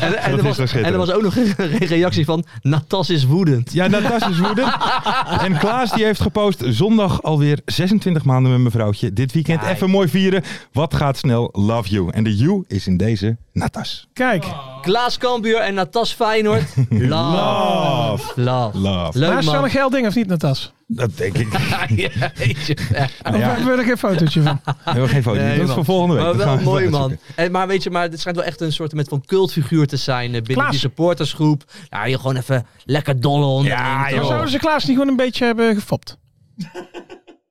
En, 0.00 0.22
en, 0.22 0.32
er 0.32 0.42
was, 0.42 0.58
en 0.58 0.84
er 0.84 1.14
ook 1.14 1.22
nog 1.22 1.36
een 1.36 1.86
reactie 1.86 2.24
van... 2.24 2.44
Natas 2.62 3.10
is 3.10 3.24
woedend. 3.24 3.72
Ja, 3.72 3.86
Natas 3.86 4.28
is 4.28 4.38
woedend. 4.38 4.72
En 5.44 5.58
Klaas 5.58 5.92
die 5.92 6.04
heeft 6.04 6.20
gepost 6.20 6.62
zondag 6.66 7.22
alweer 7.22 7.60
26 7.64 8.24
maanden 8.24 8.50
met 8.50 8.60
mijn 8.60 8.72
vrouwtje. 8.72 9.12
Dit 9.12 9.32
weekend 9.32 9.62
even 9.62 9.90
mooi 9.90 10.08
vieren. 10.08 10.42
Wat 10.72 10.94
gaat 10.94 11.16
snel? 11.16 11.48
Love 11.52 11.88
you. 11.88 12.10
En 12.10 12.24
de 12.24 12.36
you 12.36 12.64
is 12.66 12.86
in 12.86 12.96
deze 12.96 13.36
Natas. 13.52 14.08
Kijk, 14.12 14.44
Klaas 14.82 15.18
Kambuur 15.18 15.58
en 15.58 15.74
Natas 15.74 16.12
Feyenoord. 16.12 16.74
Love. 16.88 18.32
Love. 18.34 18.38
Love. 18.40 18.78
Love. 18.78 19.18
Leuk 19.18 19.42
wel 19.42 19.54
man. 19.54 19.64
een 19.64 19.70
geil 19.70 19.90
ding 19.90 20.06
of 20.06 20.14
niet, 20.14 20.26
Natas? 20.26 20.72
Dat 20.86 21.16
denk 21.16 21.38
ik. 21.38 21.52
Nou 21.52 23.38
ja, 23.38 23.48
hebben 23.48 23.66
we 23.66 23.72
er 23.76 23.84
geen 23.84 23.98
fotootje 23.98 24.42
van? 24.42 24.60
we 24.64 24.72
hebben 24.84 25.08
geen 25.08 25.22
foto. 25.22 25.40
Nee, 25.40 25.58
dat 25.58 25.68
is 25.68 25.74
voor 25.74 25.84
volgende 25.84 26.14
week. 26.14 26.24
Maar 26.24 26.36
wel 26.36 26.60
mooi 26.60 26.88
man. 26.88 27.16
En, 27.34 27.52
maar 27.52 27.66
weet 27.66 27.82
je, 27.82 27.90
maar 27.90 28.10
dit 28.10 28.20
schijnt 28.20 28.38
wel 28.38 28.46
echt 28.46 28.60
een 28.60 28.72
soort 28.74 28.92
met 28.94 29.08
van 29.08 29.22
cultfiguur 29.26 29.86
te 29.86 29.96
zijn 29.96 30.26
eh, 30.26 30.32
binnen 30.32 30.54
Klaas. 30.54 30.70
die 30.70 30.78
supportersgroep. 30.78 31.64
Ja, 31.90 32.04
je 32.04 32.16
gewoon 32.16 32.36
even 32.36 32.66
lekker 32.84 33.20
dollen 33.20 33.46
onderling. 33.46 33.80
Ja, 33.80 34.10
joh. 34.10 34.26
Zouden 34.26 34.50
ze 34.50 34.58
Klaas 34.58 34.84
niet 34.84 34.92
gewoon 34.92 35.08
een 35.10 35.16
beetje 35.16 35.44
hebben 35.44 35.74
gefopt? 35.74 36.18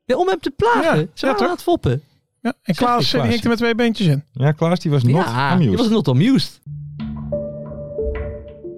Ja, 0.06 0.16
om 0.16 0.28
hem 0.28 0.40
te 0.40 0.52
plagen. 0.52 1.00
Ja, 1.00 1.06
Ze 1.14 1.26
ja, 1.26 1.32
waren 1.32 1.46
aan 1.48 1.52
het 1.54 1.64
foppen. 1.64 2.02
Ja, 2.42 2.54
en 2.64 2.76
Klaas, 2.76 3.10
Klaas. 3.10 3.24
die 3.24 3.32
hing 3.32 3.44
er 3.44 3.50
met 3.50 3.58
twee 3.58 3.76
beentjes 3.76 4.08
in. 4.08 4.24
Ja, 4.34 4.52
Klaas 4.52 4.80
die 4.80 4.92
was 4.92 5.04
not 5.04 5.14
ja, 5.16 5.50
amused. 5.50 5.72
je 5.72 5.78
was 5.78 5.90
not 5.90 6.08
amused. 6.08 6.62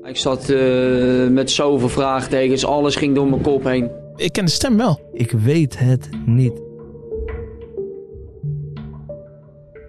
Ik 0.04 0.18
zat 0.18 0.50
eh, 0.50 1.28
met 1.28 1.52
zoveel 1.52 1.90
vraagtekens, 1.90 2.66
alles 2.66 2.96
ging 2.96 3.16
door 3.16 3.28
mijn 3.28 3.42
kop 3.42 3.64
heen. 3.64 3.90
Ik 4.16 4.32
ken 4.32 4.46
de 4.46 4.52
stem 4.52 4.78
wel. 4.78 5.10
Ik 5.14 5.32
weet 5.32 5.80
het 5.80 6.10
niet. 6.26 6.62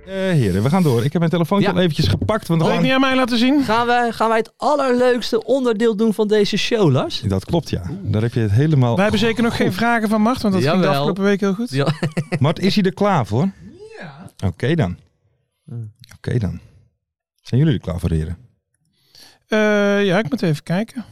Eh, 0.06 0.12
heren, 0.14 0.62
we 0.62 0.68
gaan 0.68 0.82
door. 0.82 0.98
Ik 0.98 1.10
heb 1.12 1.18
mijn 1.18 1.30
telefoontje 1.30 1.68
Ja. 1.68 1.74
al 1.74 1.80
eventjes 1.80 2.08
gepakt. 2.08 2.48
Want 2.48 2.62
Wil 2.62 2.72
je 2.72 2.80
niet 2.80 2.92
aan 2.92 3.00
mij 3.00 3.16
laten 3.16 3.38
zien? 3.38 3.62
Gaan 3.64 3.86
wij, 3.86 4.12
gaan 4.12 4.28
wij 4.28 4.38
het 4.38 4.52
allerleukste 4.56 5.44
onderdeel 5.44 5.96
doen 5.96 6.14
van 6.14 6.28
deze 6.28 6.56
show, 6.56 6.90
Lars? 6.90 7.20
Dat 7.20 7.44
klopt, 7.44 7.70
ja. 7.70 7.82
Daar 8.02 8.22
heb 8.22 8.34
je 8.34 8.40
het 8.40 8.50
helemaal... 8.50 8.92
Wij 8.94 9.02
hebben 9.02 9.20
zeker 9.20 9.42
nog 9.42 9.56
geen 9.56 9.72
vragen 9.72 10.08
van 10.08 10.20
Mart, 10.20 10.42
want 10.42 10.54
dat 10.54 10.62
ging 10.62 10.74
de 10.74 10.80
Jawel. 10.80 10.96
afgelopen 10.98 11.22
week 11.24 11.40
heel 11.40 11.54
goed. 11.54 11.70
Ja. 11.70 11.92
Mart, 12.38 12.58
is 12.58 12.74
hij 12.74 12.84
er 12.84 12.94
klaar 12.94 13.26
voor? 13.26 13.50
Ja. 14.00 14.30
Oké 14.46 14.74
dan. 14.74 14.96
Oké 16.16 16.38
dan. 16.38 16.60
Zijn 17.42 17.60
jullie 17.60 17.74
er 17.74 17.80
klaar 17.80 18.00
voor, 18.00 18.10
heren? 18.10 18.36
Eh, 19.46 20.04
ja, 20.04 20.18
ik 20.18 20.30
moet 20.30 20.42
even 20.42 20.62
kijken. 20.62 21.04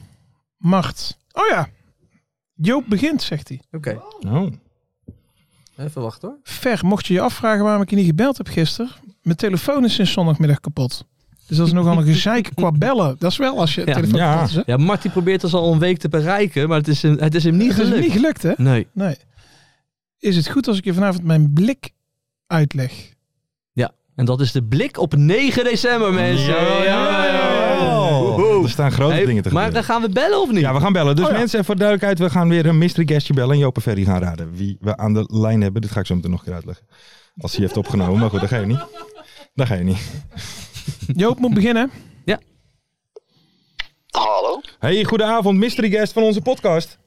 Mart. 0.56 1.18
Oh 1.32 1.46
ja. 1.48 1.68
Joop 2.54 2.84
begint, 2.88 3.22
zegt 3.22 3.48
hij. 3.48 3.60
Oké, 3.72 4.00
Oh. 4.26 4.52
Even 5.76 6.02
wachten 6.02 6.28
hoor. 6.28 6.38
Ver, 6.42 6.80
mocht 6.82 7.06
je 7.06 7.14
je 7.14 7.20
afvragen 7.20 7.64
waarom 7.64 7.82
ik 7.82 7.90
je 7.90 7.96
niet 7.96 8.06
gebeld 8.06 8.36
heb 8.36 8.48
gisteren. 8.48 8.90
Mijn 9.22 9.36
telefoon 9.36 9.84
is 9.84 9.94
sinds 9.94 10.12
zondagmiddag 10.12 10.60
kapot. 10.60 11.04
Dus 11.46 11.56
dat 11.56 11.66
is 11.66 11.72
nogal 11.72 11.96
een 11.98 12.04
gezeik 12.04 12.50
qua 12.54 12.70
bellen. 12.86 13.16
Dat 13.18 13.30
is 13.30 13.36
wel 13.36 13.58
als 13.58 13.74
je 13.74 13.82
Ja. 13.86 13.92
telefoon 13.94 14.18
Ja. 14.18 14.32
kapot 14.34 14.48
is. 14.48 14.54
Hè? 14.54 14.62
Ja, 14.66 14.76
Marty 14.76 15.08
probeert 15.10 15.44
ons 15.44 15.54
al 15.54 15.72
een 15.72 15.78
week 15.78 15.98
te 15.98 16.08
bereiken, 16.08 16.68
maar 16.68 16.78
het 16.78 16.88
is 16.88 17.02
hem, 17.02 17.16
het 17.18 17.34
is 17.34 17.44
hem 17.44 17.56
niet 17.56 17.68
Het 17.72 17.78
is 17.78 17.84
gelukt. 17.86 18.02
niet 18.02 18.12
gelukt, 18.12 18.42
hè? 18.42 18.52
Nee. 18.56 18.86
Nee. 18.92 19.16
Is 20.18 20.36
het 20.36 20.48
goed 20.50 20.68
als 20.68 20.78
ik 20.78 20.84
je 20.84 20.94
vanavond 20.94 21.24
mijn 21.24 21.52
blik 21.52 21.90
uitleg? 22.46 23.12
En 24.16 24.24
dat 24.24 24.40
is 24.40 24.52
de 24.52 24.62
blik 24.62 24.98
op 24.98 25.16
9 25.16 25.64
december, 25.64 26.12
mensen. 26.12 26.54
Er 28.62 28.68
staan 28.70 28.92
grote 28.92 29.14
Hey, 29.14 29.24
dingen 29.24 29.42
te 29.42 29.52
maar 29.52 29.64
gebeuren. 29.64 29.86
dan 29.88 29.96
gaan 29.96 30.08
we 30.08 30.14
bellen 30.20 30.40
of 30.40 30.50
niet? 30.50 30.60
Ja, 30.60 30.74
we 30.74 30.80
gaan 30.80 30.92
bellen. 30.92 31.16
Dus 31.16 31.24
Oh 31.24 31.30
ja. 31.30 31.38
mensen, 31.38 31.64
voor 31.64 31.74
de 31.74 31.80
duidelijkheid. 31.80 32.30
We 32.30 32.38
gaan 32.38 32.48
weer 32.48 32.66
een 32.66 32.78
mystery 32.78 33.06
guestje 33.06 33.34
bellen. 33.34 33.52
En 33.52 33.58
Joop 33.58 33.76
en 33.76 33.82
Ferry 33.82 34.04
gaan 34.04 34.20
raden 34.22 34.52
wie 34.54 34.76
we 34.80 34.96
aan 34.96 35.14
de 35.14 35.24
lijn 35.32 35.60
hebben. 35.60 35.82
Dit 35.82 35.90
ga 35.90 36.00
ik 36.00 36.06
zo 36.06 36.14
meteen 36.14 36.30
nog 36.30 36.38
een 36.40 36.44
keer 36.46 36.54
uitleggen. 36.54 36.86
Als 37.40 37.52
hij 37.52 37.60
heeft 37.60 37.76
opgenomen. 37.76 38.18
Maar 38.20 38.30
goed, 38.30 38.40
dat 38.40 38.48
ga 38.48 38.56
je 38.58 38.66
niet. 38.66 38.84
Dat 39.54 39.66
ga 39.66 39.74
je 39.74 39.84
niet. 39.84 39.98
Joop 41.16 41.38
moet 41.38 41.54
beginnen. 41.54 41.90
Hallo, 44.10 44.60
Hey, 44.78 45.04
goedenavond. 45.04 45.58
Mystery 45.58 45.90
guest 45.90 46.12
van 46.12 46.22
onze 46.22 46.40
podcast. 46.40 46.98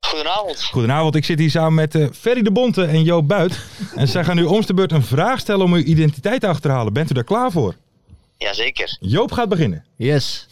goedenavond. 0.00 0.62
Goedenavond. 0.64 1.14
Ik 1.14 1.24
zit 1.24 1.38
hier 1.38 1.50
samen 1.50 1.74
met 1.74 1.94
eh, 1.94 2.06
Ferry 2.12 2.42
de 2.42 2.50
Bonte 2.52 2.84
en 2.84 3.02
Joop 3.02 3.28
Buit. 3.28 3.58
En 3.94 4.08
zij 4.08 4.24
gaan 4.24 4.36
nu 4.36 4.44
om 4.44 4.60
de 4.66 4.74
beurt 4.74 4.92
een 4.92 5.02
vraag 5.02 5.40
stellen 5.40 5.64
om 5.64 5.72
uw 5.72 5.82
identiteit 5.82 6.40
te 6.40 6.46
achterhalen. 6.46 6.92
Bent 6.92 7.10
u 7.10 7.14
daar 7.14 7.24
klaar 7.24 7.50
voor? 7.50 7.74
Jazeker. 8.36 8.96
Joop 9.00 9.32
gaat 9.32 9.48
beginnen. 9.48 9.84
Yes. 9.96 10.46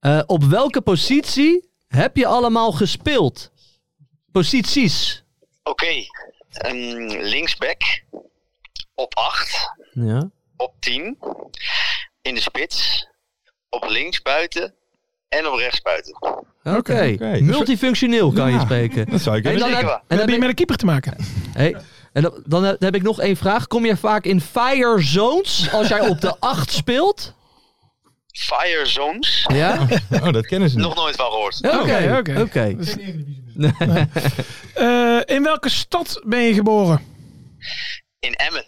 Eh, 0.00 0.20
op 0.26 0.44
welke 0.44 0.80
positie 0.80 1.70
heb 1.88 2.16
je 2.16 2.26
allemaal 2.26 2.72
gespeeld? 2.72 3.50
Posities. 4.32 5.24
Oké, 5.62 6.04
ehm, 6.50 6.76
linksback 7.08 8.02
op 8.94 9.14
8, 9.16 9.74
Ja. 9.92 10.30
op 10.56 10.74
10, 10.78 11.18
in 12.22 12.34
de 12.34 12.40
spits, 12.40 13.08
op 13.68 13.84
links 13.88 14.22
buiten 14.22 14.74
en 15.28 15.46
op 15.46 15.54
rechts 15.54 15.82
buiten. 15.82 16.16
Oké. 16.62 17.10
oké. 17.14 17.40
Multifunctioneel 17.40 18.32
kan 18.32 18.52
je 18.52 18.60
spreken. 18.60 19.06
Dat 19.10 19.20
zou 19.20 19.36
ik 19.36 19.42
dan, 19.42 19.52
heb, 19.52 19.62
en 19.62 20.02
dan, 20.06 20.18
heb 20.18 20.28
je 20.28 20.34
met 20.34 20.42
ik, 20.42 20.48
een 20.48 20.54
keeper 20.54 20.76
te 20.76 20.86
maken? 20.86 21.16
hey, 21.52 21.76
en 22.12 22.22
dan, 22.22 22.42
dan 22.46 22.64
heb 22.64 22.80
heb 22.80 22.94
ik 22.94 23.02
nog 23.02 23.20
één 23.20 23.36
vraag. 23.36 23.66
Kom 23.66 23.86
je 23.86 23.96
vaak 23.96 24.24
in 24.24 24.40
fire 24.40 25.02
zones 25.02 25.72
als 25.72 25.88
jij 25.88 26.08
op 26.08 26.20
de 26.20 26.36
8 26.38 26.72
speelt? 26.72 27.34
Fire 28.40 28.86
Zones, 28.86 29.44
Ja? 29.52 29.86
Oh, 30.22 30.32
dat 30.32 30.46
kennen 30.46 30.68
ze 30.70 30.76
niet. 30.76 30.84
nog 30.84 30.94
nooit 30.94 31.16
van 31.16 31.30
gehoord. 31.30 31.60
Oké, 31.62 31.78
Oké, 31.78 32.16
oké. 32.18 32.40
oké. 32.40 32.76
Eh, 34.74 35.20
in 35.36 35.42
welke 35.42 35.68
stad 35.68 36.20
ben 36.26 36.40
je 36.40 36.54
geboren? 36.54 37.00
In 38.18 38.32
Emmen, 38.34 38.64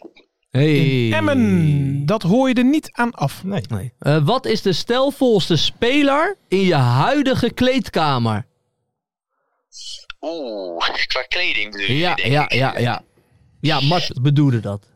Hey. 0.50 1.06
In 1.06 1.12
Emmen. 1.12 2.06
Dat 2.06 2.22
hoor 2.22 2.48
je 2.48 2.54
er 2.54 2.64
niet 2.64 2.88
aan 2.92 3.11
af. 3.11 3.44
Nee. 3.44 3.62
Nee. 3.68 3.92
Eh, 3.98 4.24
wat 4.24 4.46
is 4.46 4.62
de 4.62 4.72
stelvolste 4.72 5.56
speler 5.56 6.37
in 6.48 6.61
je 6.61 6.74
huidige 6.74 7.50
kleedkamer? 7.50 8.46
oeh, 10.20 10.88
qua 11.06 11.22
kleding 11.22 11.70
bedoel 11.72 11.87
je, 11.87 11.96
Ja, 11.96 12.14
denk 12.14 12.28
ja, 12.28 12.44
ik. 12.44 12.52
ja, 12.52 12.78
ja. 12.78 13.02
Ja, 13.61 13.80
Mart 13.80 14.22
bedoelde 14.22 14.61
dat. 14.61 14.87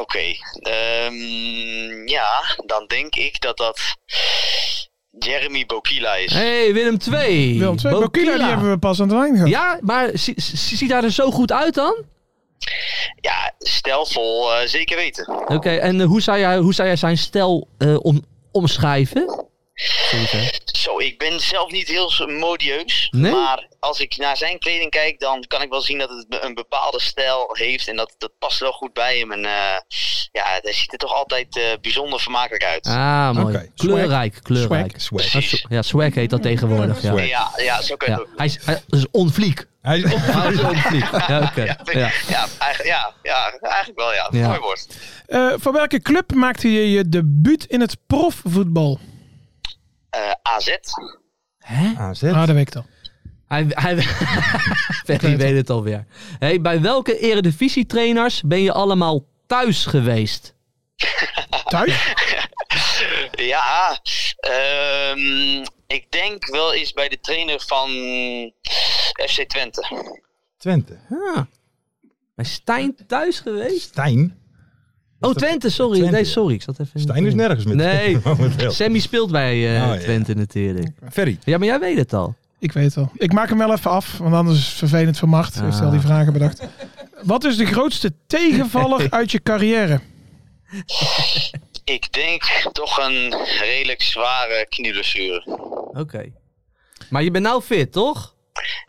Oké, 0.00 0.18
ehm, 0.60 2.08
ja, 2.08 2.28
dan 2.66 2.84
denk 2.86 3.14
ik 3.14 3.40
dat 3.40 3.56
dat 3.56 3.80
Jeremy 5.18 5.64
Bokila 5.66 6.14
is. 6.14 6.32
hey, 6.32 6.72
Willem 6.72 6.98
2. 6.98 7.58
Willem 7.58 7.76
II. 7.84 7.92
Bokila, 7.94 8.36
die 8.36 8.44
hebben 8.46 8.70
we 8.70 8.78
pas 8.78 9.00
aan 9.00 9.08
de 9.08 9.14
lijn 9.14 9.32
gehad. 9.34 9.48
Ja, 9.48 9.78
maar 9.80 10.10
zie- 10.12 10.40
zie- 10.40 10.76
ziet 10.76 10.88
daar 10.88 11.04
er 11.04 11.12
zo 11.12 11.30
goed 11.30 11.52
uit 11.52 11.74
dan? 11.74 12.04
Ja, 13.20 13.54
stelvol, 13.58 14.52
eh, 14.54 14.66
zeker 14.66 14.96
weten. 14.96 15.28
Oké, 15.48 15.70
en 15.76 16.00
eh, 16.00 16.06
hoe, 16.06 16.20
zou 16.22 16.38
jij, 16.38 16.58
hoe 16.58 16.74
zou 16.74 16.88
jij 16.88 16.96
zijn 16.96 17.18
stijl 17.18 17.68
eh, 17.78 17.96
om, 18.00 18.24
omschrijven? 18.52 19.46
Zo, 20.72 20.98
ik 20.98 21.18
ben 21.18 21.40
zelf 21.40 21.70
niet 21.70 21.88
heel 21.88 22.10
modieus. 22.26 23.08
Nee? 23.10 23.32
Maar 23.32 23.66
als 23.80 24.00
ik 24.00 24.16
naar 24.16 24.36
zijn 24.36 24.58
kleding 24.58 24.90
kijk, 24.90 25.20
dan 25.20 25.44
kan 25.48 25.62
ik 25.62 25.70
wel 25.70 25.80
zien 25.80 25.98
dat 25.98 26.08
het 26.08 26.42
een 26.44 26.54
bepaalde 26.54 27.00
stijl 27.00 27.48
heeft. 27.52 27.88
En 27.88 27.96
dat, 27.96 28.14
dat 28.18 28.30
past 28.38 28.58
wel 28.60 28.72
goed 28.72 28.92
bij 28.92 29.18
hem. 29.18 29.32
En 29.32 29.44
eh, 29.44 29.76
ja, 30.32 30.42
hij 30.62 30.72
ziet 30.72 30.92
er 30.92 30.98
toch 30.98 31.14
altijd 31.14 31.56
eh, 31.56 31.62
bijzonder 31.80 32.20
vermakelijk 32.20 32.64
uit. 32.64 32.86
Ah, 32.86 33.30
mooi. 33.30 33.70
Kleurrijk, 33.76 34.38
kleurrijk. 34.42 34.94
Swag. 34.96 35.34
Ah, 35.34 35.42
sw- 35.42 35.66
Ja, 35.68 35.82
swag 35.82 36.14
heet 36.14 36.30
dat 36.30 36.42
tegenwoordig. 36.42 37.02
Ja, 37.02 37.12
Ja, 37.20 37.50
ja, 37.56 37.82
zo 37.82 37.96
kun 37.96 38.12
je 38.12 38.12
ja. 38.12 38.18
het 38.18 38.28
ook. 38.28 38.38
Hij, 38.38 38.46
is, 38.46 38.58
hij 38.64 38.82
is 38.88 39.06
onvliek. 39.10 39.64
Hij 39.82 39.98
is 39.98 40.60
onvliek. 40.62 41.10
Ja, 41.28 41.42
oké. 41.50 41.62
Ja, 41.64 41.76
Ja. 41.92 42.10
ja, 42.28 42.46
eigenlijk, 42.58 42.84
ja, 42.84 43.12
ja, 43.22 43.58
eigenlijk 43.60 43.98
wel, 43.98 44.14
ja. 44.14 44.28
Ja. 44.30 44.46
Mooi 44.48 44.60
woord. 44.60 44.86
Eh, 45.26 45.52
voor 45.56 45.72
welke 45.72 46.00
club 46.02 46.32
maakte 46.34 46.72
je 46.72 46.90
je 46.90 47.08
debuut 47.08 47.64
in 47.64 47.80
het 47.80 47.96
profvoetbal? 48.06 48.98
AZ. 50.58 50.76
AZ. 51.98 52.22
Ah, 52.22 52.46
dat 52.46 52.54
weet 52.54 52.66
ik 52.66 52.72
dan. 52.72 52.86
Hij, 53.46 53.66
hij, 53.68 54.02
Ferry 55.06 55.36
weet 55.36 55.56
het 55.56 55.70
alweer. 55.70 56.04
Hey, 56.38 56.60
bij 56.60 56.80
welke 56.80 57.18
eredivisie-trainers 57.18 58.42
ben 58.42 58.62
je 58.62 58.72
allemaal 58.72 59.24
thuis 59.46 59.86
geweest? 59.86 60.54
Thuis? 61.64 62.14
Ja, 63.30 64.00
ehm, 64.36 65.64
ik 65.86 66.06
denk 66.10 66.46
wel 66.46 66.74
eens 66.74 66.92
bij 66.92 67.08
de 67.08 67.20
trainer 67.20 67.60
van 67.60 67.88
FC 69.28 69.42
Twente. 69.48 70.08
Twente. 70.56 70.98
Ah. 71.10 71.42
Bij 72.34 72.44
Stijn 72.44 72.96
thuis 73.06 73.40
geweest? 73.40 73.80
Stijn? 73.80 74.38
Oh, 75.20 75.34
Twente, 75.34 75.70
sorry. 75.70 75.96
Twente, 75.98 76.14
nee, 76.14 76.24
sorry. 76.24 76.54
Ik 76.54 76.62
zat 76.62 76.80
even... 76.80 77.00
Stijn 77.00 77.26
is 77.26 77.34
nergens 77.34 77.64
met 77.64 77.76
Nee. 77.76 78.18
Sammy 78.68 78.98
speelt 78.98 79.30
bij 79.30 79.76
eh, 79.76 79.88
Oh, 79.88 79.94
ja. 79.94 80.00
Twente 80.00 80.34
natuurlijk. 80.34 80.88
Ferry. 81.10 81.38
Ja, 81.44 81.58
maar 81.58 81.66
jij 81.66 81.78
weet 81.80 81.96
het 81.96 82.12
al. 82.12 82.34
Ik 82.58 82.72
weet 82.72 82.84
het 82.84 82.96
al. 82.96 83.10
Ik 83.14 83.32
maak 83.32 83.48
hem 83.48 83.58
wel 83.58 83.72
even 83.72 83.90
af, 83.90 84.18
want 84.18 84.34
anders 84.34 84.58
is 84.58 84.66
het 84.66 84.74
vervelend. 84.76 85.20
Heeft 85.20 85.54
hij 85.76 85.84
al 85.84 85.90
die 85.90 86.00
Ah. 86.00 86.06
vragen 86.06 86.32
bedacht. 86.32 86.62
Wat 87.22 87.44
is 87.44 87.56
de 87.56 87.66
grootste 87.66 88.12
tegenvaller 88.26 89.10
uit 89.18 89.30
je 89.30 89.42
carrière? 89.42 90.00
Ik 91.84 92.12
denk 92.12 92.42
toch 92.72 92.98
een 92.98 93.34
redelijk 93.60 94.02
zware 94.02 94.66
knieblessure. 94.68 95.42
Oké. 95.92 96.24
Maar 97.10 97.22
je 97.22 97.30
bent 97.30 97.44
nou 97.44 97.62
fit, 97.62 97.92
toch? 97.92 98.34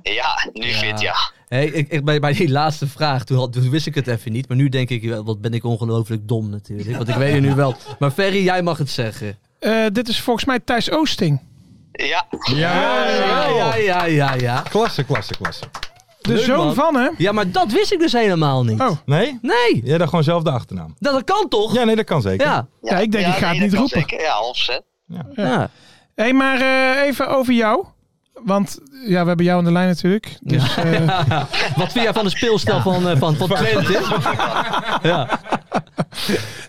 Ja, 0.04 0.50
nu 0.54 0.74
fit, 0.74 1.00
ja. 1.00 1.16
Hey, 1.50 1.66
ik, 1.66 1.90
ik, 1.90 2.06
bij, 2.06 2.20
bij 2.20 2.34
die 2.34 2.50
laatste 2.50 2.88
vraag, 2.88 3.24
toen, 3.24 3.38
had, 3.38 3.54
toen 3.54 3.70
wist 3.70 3.86
ik 3.88 3.96
het 3.96 4.08
even 4.08 4.32
niet. 4.32 4.48
Maar 4.48 4.58
nu 4.58 4.70
denk 4.70 4.90
ik, 4.90 5.04
wel, 5.04 5.24
wat 5.24 5.42
ben 5.42 5.54
ik 5.54 5.64
ongelooflijk 5.64 6.28
dom 6.28 6.50
natuurlijk. 6.50 6.96
Want 6.98 7.08
ik 7.10 7.16
weet 7.16 7.34
het 7.34 7.42
nu 7.42 7.56
wel. 7.56 7.76
Maar 8.00 8.12
Ferry, 8.12 8.44
jij 8.44 8.62
mag 8.62 8.78
het 8.78 8.90
zeggen. 8.90 9.38
Eh, 9.60 9.86
dit 9.92 10.08
is 10.08 10.22
volgens 10.22 10.46
mij 10.46 10.60
Thijs 10.60 10.92
Oosting. 10.92 11.42
Ja. 11.92 12.26
Ja, 12.54 12.56
Ja, 12.56 13.48
ja, 13.48 13.76
ja, 13.76 14.06
ja. 14.06 14.34
ja. 14.34 14.62
Klasse, 14.70 15.04
klasse, 15.04 15.34
klasse. 15.42 15.64
De 16.22 16.34
Leuk, 16.34 16.44
zoon 16.44 16.66
man. 16.66 16.74
van, 16.76 16.96
hè? 16.96 17.10
Ja, 17.18 17.32
maar 17.32 17.52
dat 17.52 17.72
wist 17.72 17.92
ik 17.92 18.00
dus 18.00 18.12
helemaal 18.14 18.64
niet. 18.64 18.80
Oh. 18.82 18.92
Nee? 19.06 19.40
Nee, 19.42 19.82
Jij 19.84 19.98
dacht 19.98 20.10
gewoon 20.10 20.24
zelf 20.24 20.44
de 20.44 20.52
achternaam. 20.52 20.96
dat, 21.00 21.14
dat 21.14 21.24
kan 21.24 21.48
toch? 21.50 21.74
Ja, 21.74 21.84
nee, 21.84 21.96
dat 21.96 22.06
kan 22.06 22.22
zeker. 22.22 22.48
Ja. 22.48 22.68
Ja, 22.82 22.98
ik 22.98 23.12
denk, 23.12 23.28
ik 23.28 23.34
ga 23.34 23.50
het 23.50 23.60
niet 23.60 23.74
roepen. 23.74 24.00
Zeker. 24.00 24.22
Ja, 24.22 24.34
100%. 24.82 24.86
ja. 25.36 25.70
Hé, 26.16 26.24
hey, 26.24 26.34
maar 26.34 26.62
eh, 26.62 27.08
even 27.08 27.28
over 27.28 27.54
jou. 27.54 27.86
Want 28.44 28.80
ja, 29.08 29.22
we 29.22 29.28
hebben 29.28 29.46
jou 29.46 29.58
aan 29.60 29.66
de 29.66 29.72
lijn 29.72 29.88
natuurlijk. 29.88 30.38
Dus, 30.42 30.78
eh, 30.78 31.22
Wat 31.78 31.92
vind 31.92 32.04
jij 32.04 32.14
van 32.14 32.24
de 32.24 32.30
speelstijl 32.30 32.82
van, 32.82 33.10
eh, 33.10 33.18
van, 33.18 33.36
van 33.36 33.48
Twente? 33.48 34.02
ja. 35.04 35.40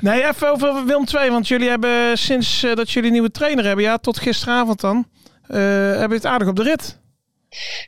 nee, 0.00 0.26
even 0.28 0.50
over 0.50 0.84
Willem 0.86 1.04
II. 1.14 1.30
Want 1.30 1.48
jullie 1.48 1.68
hebben 1.68 2.18
sinds 2.18 2.62
eh, 2.62 2.74
dat 2.74 2.90
jullie 2.90 3.10
nieuwe 3.10 3.30
trainer 3.30 3.64
hebben, 3.64 3.84
ja, 3.84 3.98
tot 3.98 4.18
gisteravond 4.18 4.80
dan, 4.80 5.08
eh 5.48 5.56
hebben 5.58 6.08
je 6.08 6.14
het 6.14 6.26
aardig 6.26 6.48
op 6.48 6.56
de 6.56 6.62
rit. 6.62 6.98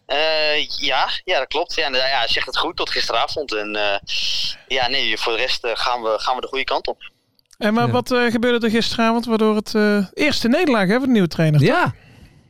Eh, 0.06 0.66
ja, 0.66 1.08
ja, 1.24 1.38
dat 1.38 1.48
klopt. 1.48 1.74
Ja, 1.74 1.88
nou 1.88 2.04
ja, 2.08 2.26
zegt 2.26 2.46
het 2.46 2.56
goed 2.58 2.76
tot 2.76 2.90
gisteravond. 2.90 3.54
En 3.54 3.76
eh, 3.76 3.98
ja, 4.68 4.88
nee, 4.88 5.18
voor 5.18 5.32
de 5.32 5.38
rest 5.38 5.66
gaan, 5.72 6.02
we, 6.02 6.14
gaan 6.16 6.34
we 6.34 6.40
de 6.40 6.46
goede 6.46 6.64
kant 6.64 6.86
op. 6.86 7.10
En 7.58 7.74
maar 7.74 7.86
Ja. 7.86 7.92
wat 7.92 8.10
eh, 8.12 8.30
gebeurde 8.30 8.66
er 8.66 8.72
gisteravond 8.72 9.26
waardoor 9.26 9.56
het 9.56 9.74
eh, 9.74 10.06
eerste 10.14 10.48
nederlaag 10.48 10.88
voor 10.88 11.00
de 11.00 11.06
nieuwe 11.06 11.28
trainer? 11.28 11.60
ja. 11.62 11.94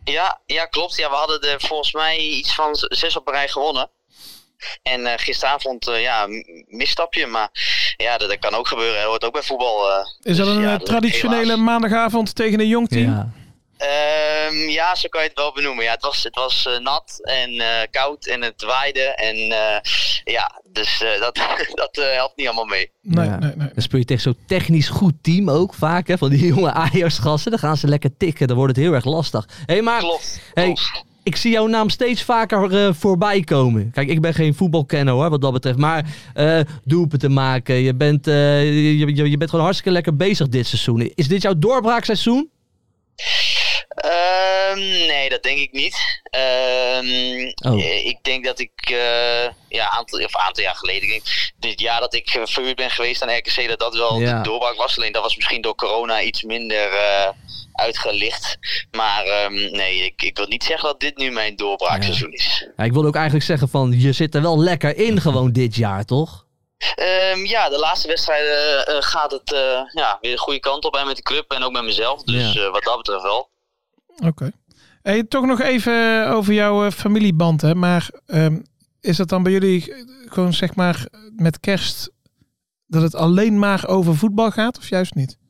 Ja, 0.04 0.40
ja, 0.46 0.66
klopt. 0.66 0.96
Ja, 0.96 1.08
we 1.10 1.14
hadden 1.16 1.40
er 1.40 1.60
volgens 1.60 1.92
mij 1.92 2.16
iets 2.18 2.54
van 2.54 2.70
zes 2.74 3.16
op 3.16 3.26
een 3.28 3.34
rij 3.34 3.48
gewonnen. 3.48 3.90
En 4.82 5.06
eh, 5.06 5.12
gisteravond, 5.16 5.86
eh, 5.88 6.02
ja, 6.02 6.26
misstapje. 6.66 7.26
Maar 7.26 7.48
ja, 7.96 8.18
dat, 8.18 8.28
dat 8.28 8.38
kan 8.38 8.54
ook 8.54 8.68
gebeuren. 8.68 9.00
Dat 9.00 9.08
hoort 9.08 9.24
ook 9.24 9.32
bij 9.32 9.42
voetbal. 9.42 9.90
eh. 9.90 9.98
Is 10.22 10.36
dat 10.36 10.46
Dus 10.46 10.54
een 10.56 10.62
ja, 10.62 10.70
dat 10.70 10.80
is 10.82 10.88
traditionele 10.88 11.56
maandagavond 11.56 12.34
tegen 12.34 12.60
een 12.60 12.68
jong 12.68 12.88
team? 12.88 13.10
ja. 13.10 13.28
Ehm, 13.82 14.56
ja, 14.68 14.94
zo 14.94 15.08
kan 15.08 15.22
je 15.22 15.28
het 15.28 15.36
wel 15.36 15.52
benoemen. 15.52 15.84
Ja, 15.84 15.92
het 15.92 16.02
was, 16.02 16.22
het 16.22 16.34
was 16.34 16.66
eh, 16.66 16.78
nat 16.78 17.18
en 17.22 17.50
eh, 17.60 17.66
koud 17.90 18.26
en 18.26 18.42
het 18.42 18.62
waaide. 18.62 19.00
En 19.00 19.36
eh, 19.36 19.80
ja, 20.24 20.60
dus 20.72 21.02
eh, 21.02 21.20
dat, 21.20 21.34
dat 21.82 21.96
helpt 22.14 22.36
niet 22.36 22.46
allemaal 22.46 22.64
mee. 22.64 22.90
Nee, 23.02 23.26
Ja. 23.26 23.38
nee, 23.38 23.52
nee. 23.56 23.68
Dan 23.74 23.82
speel 23.82 23.98
je 23.98 24.04
tegen 24.04 24.22
zo'n 24.22 24.38
technisch 24.46 24.88
goed 24.88 25.14
team 25.22 25.50
ook 25.50 25.74
vaak. 25.74 26.08
Hè, 26.08 26.18
van 26.18 26.30
die 26.30 26.46
jonge 26.54 26.72
Ajax-gassen. 26.72 27.50
Dan 27.50 27.60
gaan 27.60 27.76
ze 27.76 27.88
lekker 27.88 28.16
tikken. 28.16 28.46
Dan 28.46 28.56
wordt 28.56 28.76
het 28.76 28.84
heel 28.84 28.94
erg 28.94 29.04
lastig. 29.04 29.46
Hé, 29.66 29.72
hey, 29.74 29.82
maar 29.82 29.98
Klopt. 30.00 30.40
Hey, 30.54 30.64
klopt. 30.64 31.04
ik 31.22 31.36
zie 31.36 31.50
jouw 31.52 31.66
naam 31.66 31.88
steeds 31.90 32.22
vaker 32.22 32.86
eh, 32.86 32.94
voorbij 32.94 33.40
komen. 33.40 33.90
Kijk, 33.90 34.08
ik 34.08 34.20
ben 34.20 34.34
geen 34.34 34.54
voetbalkenner 34.54 35.14
hoor, 35.14 35.30
wat 35.30 35.40
dat 35.40 35.52
betreft. 35.52 35.78
Maar 35.78 36.04
eh 36.34 36.60
doelpunten 36.84 37.18
te 37.18 37.28
maken. 37.28 37.74
Je 37.74 37.94
bent, 37.94 38.26
eh, 38.26 38.62
je, 38.64 39.14
je, 39.14 39.30
je 39.30 39.36
bent 39.36 39.50
gewoon 39.50 39.64
hartstikke 39.64 39.92
lekker 39.94 40.16
bezig 40.16 40.48
dit 40.48 40.66
seizoen. 40.66 41.12
Is 41.14 41.28
dit 41.28 41.42
jouw 41.42 41.58
doorbraakseizoen? 41.58 42.50
Ehm, 43.88 44.78
nee, 45.06 45.28
dat 45.28 45.42
denk 45.42 45.58
ik 45.58 45.72
niet. 45.72 45.96
Ehm, 46.22 47.52
Oh. 47.72 47.80
eh, 47.84 48.06
Ik 48.06 48.18
denk 48.22 48.44
dat 48.44 48.58
ik, 48.58 48.72
eh 48.90 49.44
ja, 49.68 49.88
aantal, 49.90 50.24
of 50.24 50.36
aantal 50.36 50.62
jaar 50.64 50.74
geleden, 50.76 51.08
denk, 51.08 51.52
dit 51.58 51.80
jaar 51.80 52.00
dat 52.00 52.14
ik 52.14 52.28
eh, 52.28 52.42
verhuurd 52.44 52.76
ben 52.76 52.90
geweest 52.90 53.22
aan 53.22 53.36
RKC, 53.36 53.68
dat 53.68 53.78
dat 53.78 53.94
wel 53.94 54.20
Ja. 54.20 54.36
de 54.36 54.42
doorbraak 54.48 54.76
was. 54.76 54.96
Alleen 54.96 55.12
dat 55.12 55.22
was 55.22 55.36
misschien 55.36 55.60
door 55.62 55.74
corona 55.74 56.22
iets 56.22 56.42
minder 56.42 56.90
uitgelicht. 57.72 58.56
Maar 58.90 59.24
ehm, 59.24 59.54
nee, 59.54 60.04
ik, 60.04 60.22
ik 60.22 60.36
wil 60.36 60.46
niet 60.46 60.64
zeggen 60.64 60.88
dat 60.88 61.00
dit 61.00 61.16
nu 61.16 61.30
mijn 61.30 61.56
doorbraakseizoen 61.56 62.32
is. 62.32 62.66
Ja, 62.76 62.84
ik 62.84 62.92
wilde 62.92 63.08
ook 63.08 63.14
eigenlijk 63.14 63.44
zeggen 63.44 63.68
van, 63.68 63.94
je 64.00 64.12
zit 64.12 64.34
er 64.34 64.42
wel 64.42 64.58
lekker 64.58 64.96
in 64.96 65.20
gewoon 65.20 65.52
dit 65.52 65.76
jaar, 65.76 66.04
toch? 66.04 66.44
Ja, 67.44 67.68
de 67.68 67.78
laatste 67.78 68.08
wedstrijden 68.08 69.02
gaat 69.02 69.30
het 69.30 69.50
ja, 69.92 70.18
weer 70.20 70.32
de 70.32 70.38
goede 70.38 70.60
kant 70.60 70.84
op. 70.84 70.96
En 70.96 71.06
met 71.06 71.16
de 71.16 71.22
club 71.22 71.50
en 71.52 71.62
ook 71.62 71.72
met 71.72 71.82
mezelf. 71.82 72.22
Dus 72.22 72.52
Ja. 72.52 72.70
wat 72.70 72.82
dat 72.82 72.96
betreft 72.96 73.22
wel. 73.22 73.50
Oké. 74.24 74.50
Hey, 75.02 75.22
toch 75.24 75.44
nog 75.46 75.60
even 75.60 76.26
over 76.28 76.52
jouw 76.52 76.84
eh, 76.86 76.90
familieband, 76.92 77.60
hè? 77.60 77.74
Maar 77.74 78.10
ehm, 78.26 78.58
is 79.00 79.16
dat 79.16 79.28
dan 79.28 79.42
bij 79.42 79.52
jullie 79.52 79.94
gewoon 80.26 80.52
zeg 80.52 80.74
maar 80.74 81.06
met 81.36 81.60
kerst 81.60 82.10
dat 82.86 83.02
het 83.02 83.14
alleen 83.14 83.58
maar 83.58 83.86
over 83.88 84.16
voetbal 84.16 84.50
gaat 84.50 84.78
of 84.78 84.88
juist 84.88 85.14
niet? 85.14 85.40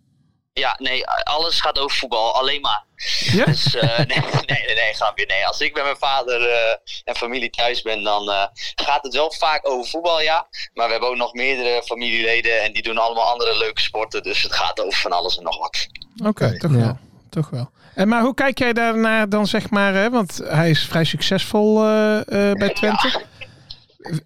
Ja, 0.54 0.76
nee, 0.78 1.06
alles 1.06 1.60
gaat 1.60 1.78
over 1.78 1.96
voetbal, 1.96 2.34
alleen 2.34 2.60
maar. 2.60 2.84
Ja? 3.18 3.44
Dus 3.44 3.74
eh, 3.74 3.98
nee, 4.06 4.06
nee, 4.06 4.42
nee, 4.46 4.74
nee, 4.74 4.94
grapje. 4.94 5.26
Nee, 5.26 5.46
als 5.46 5.60
ik 5.60 5.74
met 5.74 5.82
mijn 5.82 5.96
vader 5.96 6.48
eh, 6.48 6.76
en 7.04 7.16
familie 7.16 7.50
thuis 7.50 7.82
ben, 7.82 8.02
dan 8.02 8.30
eh, 8.30 8.46
gaat 8.74 9.02
het 9.02 9.14
wel 9.14 9.32
vaak 9.32 9.68
over 9.68 9.90
voetbal, 9.90 10.20
ja. 10.20 10.46
Maar 10.74 10.86
we 10.86 10.92
hebben 10.92 11.10
ook 11.10 11.16
nog 11.16 11.32
meerdere 11.32 11.82
familieleden 11.82 12.62
en 12.62 12.72
die 12.72 12.82
doen 12.82 12.98
allemaal 12.98 13.24
andere 13.32 13.58
leuke 13.58 13.80
sporten. 13.80 14.22
Dus 14.22 14.42
het 14.42 14.52
gaat 14.52 14.80
over 14.80 15.00
van 15.00 15.12
alles 15.12 15.36
en 15.36 15.42
nog 15.42 15.58
wat. 15.58 15.86
Oké, 16.26 16.58
toch 16.58 16.70
Ja. 16.72 16.76
wel. 16.78 16.98
Toch 17.30 17.50
wel. 17.50 17.70
En 17.94 18.08
maar 18.08 18.22
hoe 18.22 18.34
kijk 18.34 18.58
jij 18.58 18.72
daarnaar 18.72 19.28
dan 19.28 19.46
zeg 19.46 19.70
maar, 19.70 19.94
hè? 19.94 20.10
want 20.10 20.40
hij 20.44 20.70
is 20.70 20.86
vrij 20.86 21.04
succesvol 21.04 21.84
eh, 21.84 22.18
eh, 22.50 22.56
bij 22.56 22.68
Twente. 22.74 23.22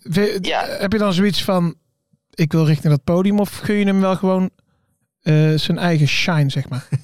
We- 0.02 0.38
Ja. 0.42 0.64
Heb 0.66 0.92
je 0.92 0.98
dan 0.98 1.12
zoiets 1.12 1.42
van, 1.44 1.74
ik 2.34 2.52
wil 2.52 2.66
richting 2.66 2.92
dat 2.92 3.04
podium 3.04 3.40
of 3.40 3.56
gun 3.58 3.76
je 3.78 3.84
hem 3.84 4.00
wel 4.00 4.16
gewoon 4.16 4.50
eh, 5.22 5.52
zijn 5.54 5.78
eigen 5.78 6.08
shine, 6.08 6.50
zeg 6.50 6.68
maar? 6.68 6.88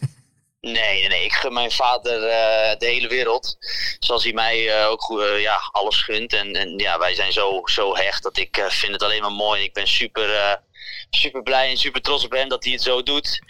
Nee, 0.60 0.72
nee, 0.72 1.08
nee. 1.08 1.24
Ik 1.24 1.32
gun 1.32 1.52
mijn 1.52 1.70
vader 1.70 2.22
eh, 2.22 2.78
de 2.78 2.86
hele 2.86 3.08
wereld. 3.08 3.56
Zoals 3.98 4.24
hij 4.24 4.32
mij 4.32 4.68
eh, 4.80 4.88
ook 4.88 5.02
goed, 5.02 5.22
ja, 5.40 5.58
alles 5.72 6.02
gunt. 6.02 6.32
En, 6.32 6.52
en 6.52 6.68
ja, 6.78 6.98
wij 6.98 7.14
zijn 7.14 7.32
zo, 7.32 7.60
zo 7.64 7.96
hecht 7.96 8.22
dat 8.22 8.36
ik 8.36 8.56
eh, 8.56 8.66
vind 8.68 8.92
het 8.92 9.02
alleen 9.02 9.20
maar 9.20 9.32
mooi. 9.32 9.62
Ik 9.62 9.72
ben 9.72 9.86
super, 9.88 10.34
eh, 10.34 10.52
super 11.10 11.42
blij 11.42 11.70
en 11.70 11.76
super 11.76 12.00
trots 12.00 12.24
op 12.24 12.32
hem 12.32 12.48
dat 12.48 12.64
hij 12.64 12.72
het 12.72 12.82
zo 12.82 13.02
doet. 13.02 13.40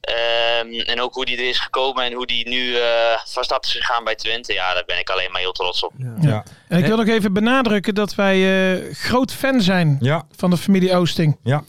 Ehm, 0.00 0.80
en 0.80 1.00
ook 1.00 1.14
hoe 1.14 1.24
hij 1.24 1.38
er 1.38 1.48
is 1.48 1.58
gekomen 1.58 2.04
en 2.04 2.12
hoe 2.12 2.24
hij 2.26 2.46
nu 2.48 2.76
eh, 2.76 3.18
van 3.24 3.44
start 3.44 3.64
is 3.64 3.72
gegaan 3.72 4.04
bij 4.04 4.14
Twente. 4.14 4.52
Ja, 4.52 4.74
daar 4.74 4.84
ben 4.86 4.98
ik 4.98 5.10
alleen 5.10 5.30
maar 5.32 5.40
heel 5.40 5.52
trots 5.52 5.80
op. 5.82 5.92
Ja. 6.20 6.44
En 6.68 6.78
ik 6.78 6.86
wil 6.86 6.96
nog 6.96 7.06
even 7.08 7.32
benadrukken 7.32 7.94
dat 7.94 8.14
wij 8.14 8.36
eh, 8.74 8.94
groot 8.94 9.32
fan 9.32 9.60
zijn 9.60 9.96
Ja. 10.00 10.26
van 10.36 10.50
de 10.50 10.56
familie 10.56 10.94
Oosting. 10.96 11.36
Ja. 11.44 11.64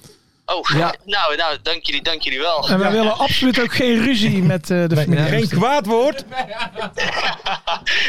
Oh, 0.56 0.78
Ja. 0.78 0.94
nou, 1.06 1.36
nou 1.36 1.58
dank, 1.62 1.84
jullie, 1.86 2.02
dank 2.02 2.22
jullie 2.22 2.40
wel. 2.40 2.70
En 2.70 2.80
wij 2.80 2.92
willen 2.92 3.18
absoluut 3.18 3.62
ook 3.62 3.74
geen 3.74 4.04
ruzie 4.04 4.44
met 4.44 4.62
eh, 4.70 4.88
de 4.88 4.96
Nee, 4.96 5.04
familie 5.04 5.24
geen 5.26 5.48
kwaad 5.50 5.86
woord. 5.86 6.24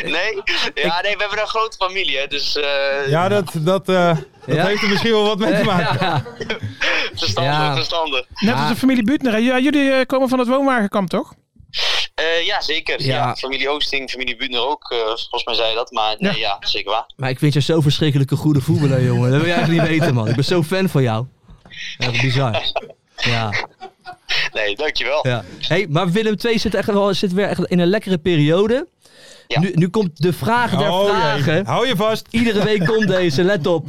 Nee? 0.04 0.42
Ja, 0.74 1.00
nee, 1.02 1.16
we 1.16 1.20
hebben 1.20 1.40
een 1.40 1.46
grote 1.46 1.76
familie, 1.76 2.16
hè, 2.18 2.26
dus 2.26 2.56
eh, 2.56 3.08
Ja, 3.08 3.28
dat, 3.28 3.50
dat, 3.54 3.88
eh, 3.88 4.16
dat 4.46 4.66
heeft 4.66 4.82
er 4.82 4.88
misschien 4.88 5.10
wel 5.12 5.24
wat 5.26 5.38
mee 5.38 5.56
te 5.56 5.64
maken. 5.64 5.98
Ja. 6.06 6.24
verstandig, 7.14 7.52
Ja. 7.52 7.74
verstandig. 7.74 8.24
Net 8.34 8.54
als 8.54 8.68
de 8.68 8.76
familie 8.76 9.02
Buutner. 9.04 9.32
hè? 9.32 9.38
Ja, 9.38 9.58
jullie 9.58 10.06
komen 10.06 10.28
van 10.28 10.38
het 10.38 10.48
woonwagenkamp, 10.48 11.08
toch? 11.08 11.34
Eh, 12.14 12.46
ja, 12.46 12.60
zeker. 12.60 13.02
Ja. 13.02 13.14
Ja. 13.16 13.36
Familie 13.36 13.68
Oosting, 13.68 14.10
familie 14.10 14.36
Buutner 14.36 14.66
ook. 14.66 14.86
volgens 15.06 15.44
mij 15.44 15.54
zei 15.54 15.68
je 15.68 15.74
dat. 15.74 15.90
Maar 15.92 16.14
nee, 16.18 16.38
ja. 16.38 16.56
zeker 16.60 16.90
waar. 16.90 17.06
Maar 17.16 17.30
ik 17.30 17.38
vind 17.38 17.52
je 17.52 17.60
zo 17.60 17.80
verschrikkelijke 17.80 18.36
goede 18.36 18.60
voetballer, 18.60 19.02
jongen. 19.04 19.30
Dat 19.30 19.38
wil 19.40 19.48
je 19.48 19.54
eigenlijk 19.54 19.88
niet 19.90 19.98
weten, 19.98 20.14
man. 20.14 20.28
Ik 20.28 20.34
ben 20.34 20.44
zo 20.44 20.62
fan 20.62 20.88
van 20.88 21.02
jou. 21.02 21.26
Ja, 21.98 22.06
dat 22.06 22.14
is 22.14 22.20
bizar. 22.20 22.62
Ja. 23.16 23.52
Nee, 24.52 24.76
dankjewel. 24.76 25.26
ja. 25.28 25.44
Hey, 25.60 25.86
maar 25.88 26.10
Willem 26.10 26.34
II 26.44 26.58
zit, 26.58 26.74
echt 26.74 26.86
wel, 26.92 27.14
zit 27.14 27.32
weer 27.32 27.48
echt 27.48 27.64
in 27.64 27.78
een 27.78 27.86
lekkere 27.88 28.18
periode. 28.18 28.88
Ja. 29.46 29.60
Nu, 29.60 29.72
nu 29.74 29.88
komt 29.88 30.22
de 30.22 30.32
vraag 30.32 30.70
der 30.70 30.90
Oh, 30.90 31.02
jee. 31.06 31.10
vragen. 31.14 31.66
Hou 31.66 31.86
je 31.86 31.96
vast. 31.96 32.26
Iedere 32.30 32.64
week 32.64 32.84
komt 32.86 33.08
deze, 33.08 33.42
let 33.44 33.66
op. 33.66 33.86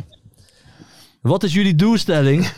Wat 1.22 1.44
is 1.44 1.54
jullie 1.54 1.76
doelstelling? 1.76 2.48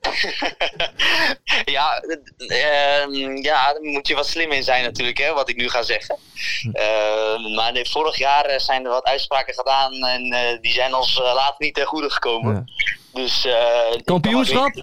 Ja, 1.64 2.02
eh, 2.36 3.02
ehm, 3.02 3.36
ja, 3.36 3.72
daar 3.72 3.82
moet 3.82 4.08
je 4.08 4.14
wat 4.14 4.26
slim 4.26 4.52
in 4.52 4.62
zijn 4.62 4.82
natuurlijk, 4.82 5.18
hè, 5.18 5.32
wat 5.32 5.48
ik 5.48 5.56
nu 5.56 5.68
ga 5.68 5.82
zeggen. 5.82 6.18
Eh, 6.72 7.54
maar 7.56 7.72
nee, 7.72 7.90
vorig 7.90 8.18
jaar 8.18 8.44
eh, 8.44 8.58
zijn 8.58 8.84
er 8.84 8.90
wat 8.90 9.04
uitspraken 9.04 9.54
gedaan 9.54 9.92
en 9.92 10.32
eh, 10.32 10.60
die 10.60 10.72
zijn 10.72 10.94
ons 10.94 11.18
eh, 11.20 11.34
later 11.34 11.56
niet 11.58 11.74
ten 11.74 11.86
goede 11.86 12.10
gekomen. 12.10 12.70
Dus, 13.12 13.44
maar 13.44 14.02
Kampioenschap? 14.04 14.82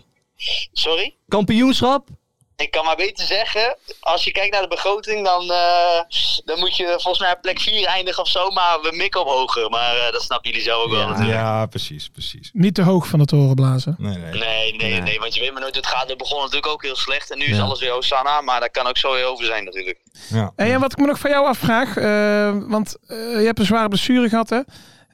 Sorry? 0.73 1.15
Kampioenschap? 1.27 2.07
Ik 2.55 2.71
kan 2.71 2.85
maar 2.85 2.95
beter 2.95 3.25
zeggen, 3.25 3.77
als 3.99 4.23
je 4.23 4.31
kijkt 4.31 4.51
naar 4.53 4.61
de 4.61 4.67
begroting, 4.67 5.25
dan, 5.25 5.51
eh, 5.51 5.99
dan 6.45 6.59
moet 6.59 6.77
je 6.77 6.85
volgens 6.85 7.19
mij 7.19 7.31
op 7.31 7.41
plek 7.41 7.59
4 7.59 7.87
eindigen 7.87 8.23
of 8.23 8.29
zo, 8.29 8.49
maar 8.49 8.81
we 8.81 8.91
mikken 8.95 9.21
op 9.21 9.27
hoger. 9.27 9.69
Maar 9.69 9.95
eh, 9.95 10.11
dat 10.11 10.21
snappen 10.21 10.49
jullie 10.49 10.65
zelf 10.65 10.83
ook 10.83 10.91
wel 10.91 11.07
natuurlijk. 11.07 11.37
Ja, 11.37 11.65
precies, 11.65 12.09
precies. 12.09 12.49
Niet 12.53 12.75
te 12.75 12.81
hoog 12.81 13.07
van 13.07 13.19
de 13.19 13.25
toren 13.25 13.55
blazen. 13.55 13.95
Nee, 13.97 14.17
nee. 14.17 14.33
Nee, 14.33 14.75
nee, 14.75 15.01
nee, 15.01 15.19
want 15.19 15.33
je 15.33 15.39
weet 15.39 15.51
maar 15.51 15.61
nooit 15.61 15.75
hoe 15.75 15.83
het 15.83 15.93
gaat. 15.93 16.09
Het 16.09 16.17
begon 16.17 16.37
natuurlijk 16.39 16.67
ook 16.67 16.83
heel 16.83 16.95
slecht 16.95 17.31
en 17.31 17.37
nu 17.37 17.45
is 17.45 17.59
alles 17.59 17.79
weer 17.79 17.91
Hosanna, 17.91 18.41
maar 18.41 18.59
dat 18.59 18.71
kan 18.71 18.87
ook 18.87 18.97
zo 18.97 19.11
weer 19.11 19.25
over 19.25 19.45
zijn 19.45 19.63
natuurlijk. 19.63 19.99
Ja. 20.29 20.51
Hey, 20.55 20.73
en 20.73 20.79
wat 20.79 20.91
ik 20.91 20.97
me 20.97 21.05
nog 21.05 21.19
van 21.19 21.29
jou 21.29 21.45
afvraag, 21.45 21.97
eh, 21.97 22.57
want 22.67 22.97
eh, 23.07 23.17
je 23.17 23.45
hebt 23.45 23.59
een 23.59 23.65
zware 23.65 23.87
blessure 23.87 24.29
gehad 24.29 24.49
hè? 24.49 24.59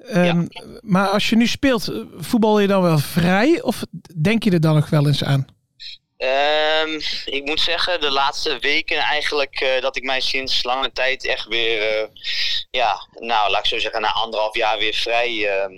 Ehm, 0.08 0.46
Maar 0.82 1.08
als 1.08 1.30
je 1.30 1.36
nu 1.36 1.48
speelt, 1.48 1.92
voetbal 2.18 2.60
je 2.60 2.68
dan 2.68 2.82
wel 2.82 2.98
vrij 2.98 3.62
of 3.62 3.84
denk 4.22 4.44
je 4.44 4.52
er 4.52 4.62
dan 4.62 4.76
nog 4.76 4.90
wel 4.90 5.08
eens 5.08 5.24
aan? 5.24 5.46
Ehm, 6.22 7.00
ik 7.26 7.42
moet 7.46 7.60
zeggen, 7.60 8.02
de 8.02 8.12
laatste 8.12 8.60
weken 8.60 8.98
eigenlijk 8.98 9.60
eh, 9.60 9.82
dat 9.82 9.96
ik 9.96 10.04
mij 10.04 10.22
sinds 10.22 10.64
lange 10.64 10.92
tijd 10.92 11.26
echt 11.26 11.48
weer, 11.48 11.82
eh, 11.82 12.08
ja, 12.72 13.08
nou 13.20 13.52
laat 13.52 13.60
ik 13.60 13.66
zo 13.66 13.80
zeggen, 13.80 14.02
na 14.02 14.12
anderhalf 14.12 14.56
jaar 14.56 14.78
weer 14.78 14.94
vrij, 14.94 15.50
ehm, 15.50 15.74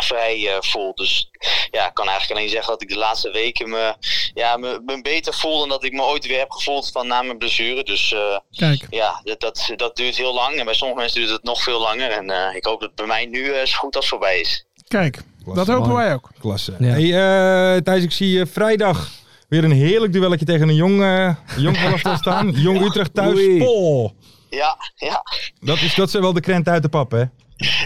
vrij 0.00 0.48
eh, 0.48 0.56
voel. 0.60 0.94
Dus 0.94 1.30
ja, 1.70 1.86
ik 1.86 1.94
kan 1.94 2.08
eigenlijk 2.08 2.38
alleen 2.38 2.50
zeggen 2.50 2.72
dat 2.72 2.82
ik 2.82 2.88
de 2.88 2.98
laatste 2.98 3.30
weken 3.30 3.70
me, 3.70 3.94
ja, 4.34 4.56
me, 4.56 4.82
me 4.84 5.02
beter 5.02 5.34
voel 5.34 5.58
dan 5.58 5.68
dat 5.68 5.84
ik 5.84 5.92
me 5.92 6.02
ooit 6.02 6.26
weer 6.26 6.38
heb 6.38 6.50
gevoeld 6.50 6.90
van 6.92 7.06
na 7.06 7.22
mijn 7.22 7.38
blessure. 7.38 7.82
Dus 7.82 8.12
eh, 8.12 8.38
Kijk. 8.56 8.86
ja, 8.90 9.20
dat, 9.24 9.40
dat, 9.40 9.72
dat 9.76 9.96
duurt 9.96 10.16
heel 10.16 10.34
lang 10.34 10.58
en 10.58 10.64
bij 10.64 10.74
sommige 10.74 11.00
mensen 11.00 11.20
duurt 11.20 11.32
het 11.32 11.42
nog 11.42 11.62
veel 11.62 11.80
langer. 11.80 12.10
En 12.10 12.30
eh, 12.30 12.54
ik 12.54 12.64
hoop 12.64 12.80
dat 12.80 12.88
het 12.88 12.98
bij 12.98 13.06
mij 13.06 13.26
nu 13.26 13.52
eh, 13.52 13.66
zo 13.66 13.78
goed 13.78 13.96
als 13.96 14.08
voorbij 14.08 14.40
is. 14.40 14.66
Kijk, 14.88 15.22
dat 15.54 15.66
hopen 15.66 15.94
wij 15.94 16.14
ook. 16.14 16.30
Klasse. 16.40 16.72
Hey, 16.78 17.04
eh, 17.04 17.82
Thijs, 17.82 18.02
ik 18.02 18.12
zie 18.12 18.30
je 18.30 18.46
vrijdag 18.46 19.10
weer 19.52 19.64
een 19.64 19.72
heerlijk 19.72 20.12
duelletje 20.12 20.44
tegen 20.44 20.68
een 20.68 20.74
jong, 20.74 21.02
eh 21.02 21.34
jong 21.56 21.76
staan. 22.16 22.50
Jong 22.64 22.80
Utrecht 22.80 23.14
thuis. 23.14 23.38
Oei. 23.38 24.10
Ja, 24.56 24.76
ja. 24.96 25.22
Dat 25.60 25.80
is, 25.80 25.94
dat 25.94 26.08
is 26.08 26.14
wel 26.14 26.32
de 26.32 26.40
krent 26.40 26.68
uit 26.68 26.82
de 26.82 26.88
pap, 26.88 27.10
hè? 27.10 27.24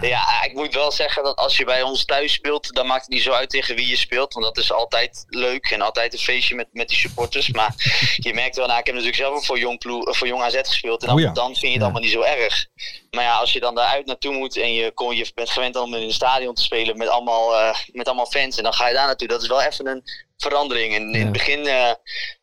Ja, 0.01 0.43
ik 0.45 0.53
moet 0.55 0.75
wel 0.75 0.93
zeggen 0.93 1.25
dat 1.25 1.37
als 1.37 1.57
je 1.57 1.65
bij 1.65 1.83
ons 1.83 2.05
thuis 2.05 2.33
speelt, 2.33 2.75
dan 2.75 2.87
maakt 2.87 3.01
het 3.05 3.11
niet 3.11 3.23
zo 3.23 3.33
uit 3.33 3.51
tegen 3.51 3.77
wie 3.77 3.89
je 3.89 3.97
speelt. 3.97 4.33
Want 4.33 4.45
dat 4.45 4.59
is 4.59 4.73
altijd 4.73 5.25
leuk 5.29 5.71
en 5.71 5.81
altijd 5.81 6.13
een 6.13 6.19
feestje 6.19 6.55
met, 6.55 6.69
met 6.73 6.89
die 6.89 6.99
supporters. 6.99 7.51
Maar 7.51 7.75
je 8.17 8.35
merkt 8.35 8.57
wel, 8.57 8.67
nou, 8.67 8.79
ik 8.79 8.87
heb 8.87 8.95
natuurlijk 8.95 9.23
zelf 9.23 9.37
ook 9.37 9.45
voor 9.45 9.59
Jong, 9.59 9.79
Ploe, 9.79 10.15
voor 10.15 10.27
jong 10.27 10.43
AZ 10.43 10.57
gespeeld. 10.57 11.01
En 11.01 11.07
dan, 11.07 11.17
Oh 11.17 11.23
ja. 11.23 11.33
dan 11.33 11.47
vind 11.47 11.61
je 11.61 11.73
het 11.73 11.83
allemaal 11.83 12.01
niet 12.01 12.11
zo 12.11 12.21
erg. 12.23 12.67
Maar 13.11 13.25
ja, 13.25 13.37
als 13.39 13.53
je 13.53 13.61
dan 13.61 13.75
daaruit 13.75 14.07
naartoe 14.07 14.35
moet 14.35 14.57
en 14.57 14.75
je, 14.75 14.93
kon, 14.93 15.17
je 15.17 15.31
bent 15.35 15.51
gewend 15.51 15.77
om 15.77 15.95
in 15.95 16.03
een 16.03 16.13
stadion 16.13 16.55
te 16.55 16.63
spelen 16.63 16.97
met 16.97 17.09
allemaal, 17.09 17.57
eh, 17.57 17.75
met 17.93 18.07
allemaal 18.07 18.27
fans. 18.27 18.57
En 18.57 18.63
dan 18.63 18.75
ga 18.75 18.89
je 18.89 18.95
daar 18.95 19.07
naartoe. 19.07 19.29
Dat 19.29 19.43
is 19.43 19.49
wel 19.49 19.63
even 19.63 19.87
een 19.87 20.03
verandering. 20.37 20.95
En 20.95 21.15
in 21.15 21.23
het 21.23 21.33
begin, 21.33 21.67
eh, 21.67 21.91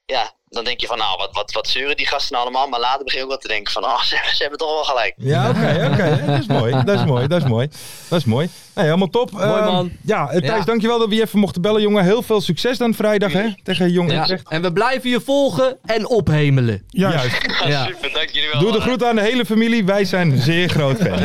ja, 0.06 0.32
dan 0.54 0.64
denk 0.64 0.80
je 0.82 0.88
van, 0.88 0.98
nou, 0.98 1.18
wat, 1.18 1.30
wat, 1.32 1.52
wat 1.52 1.68
zeuren 1.68 1.98
die 1.98 2.08
gasten 2.08 2.34
nou 2.36 2.44
allemaal? 2.46 2.68
Maar 2.68 2.80
later 2.80 3.04
begin 3.04 3.18
je 3.20 3.24
ook 3.26 3.32
wel 3.32 3.40
te 3.42 3.48
denken 3.48 3.74
van, 3.74 3.84
oh, 3.84 4.02
ze, 4.02 4.18
ze 4.34 4.42
hebben 4.42 4.58
toch 4.60 4.74
wel 4.74 4.84
gelijk. 4.84 5.14
Ja, 5.18 5.50
oké, 5.50 5.90
oké. 5.94 6.24
Dat 6.26 6.40
is 6.40 6.48
mooi. 6.48 6.84
Dat 6.86 7.00
is 7.00 7.06
mooi. 7.06 7.28
Dat 7.28 7.42
is 7.42 7.48
mooi. 7.48 7.68
Dat 8.10 8.20
is 8.20 8.26
mooi. 8.26 8.50
Nee, 8.76 8.86
helemaal 8.86 9.10
top. 9.10 9.32
Mooi, 9.32 9.46
Ehm, 9.46 9.66
man. 9.66 9.92
Ja, 10.04 10.30
eh, 10.30 10.40
Thijs, 10.40 10.60
Ja. 10.60 10.64
dankjewel 10.66 11.00
dat 11.00 11.08
we 11.10 11.16
je 11.16 11.22
even 11.22 11.40
mochten 11.40 11.62
bellen, 11.62 11.82
jongen. 11.82 12.04
Heel 12.04 12.22
veel 12.22 12.42
succes 12.42 12.78
dan 12.78 12.94
vrijdag, 12.94 13.32
hè? 13.34 13.48
Tegen 13.64 13.90
Jong 13.92 14.12
Ja. 14.12 14.22
Utrecht. 14.22 14.50
En 14.50 14.62
we 14.62 14.74
blijven 14.74 15.10
je 15.10 15.22
volgen 15.22 15.78
en 15.86 16.08
ophemelen. 16.08 16.84
Juist. 16.88 17.38
Ja. 17.66 17.86
Super, 17.86 18.12
dank 18.14 18.30
jullie 18.30 18.50
wel. 18.52 18.62
Doe 18.62 18.72
de 18.72 18.82
groet 18.82 19.04
aan 19.04 19.16
de 19.16 19.22
hele 19.22 19.46
familie. 19.46 19.86
Wij 19.86 20.06
zijn 20.06 20.38
zeer 20.42 20.70
groot 20.70 20.98
fan. 20.98 21.20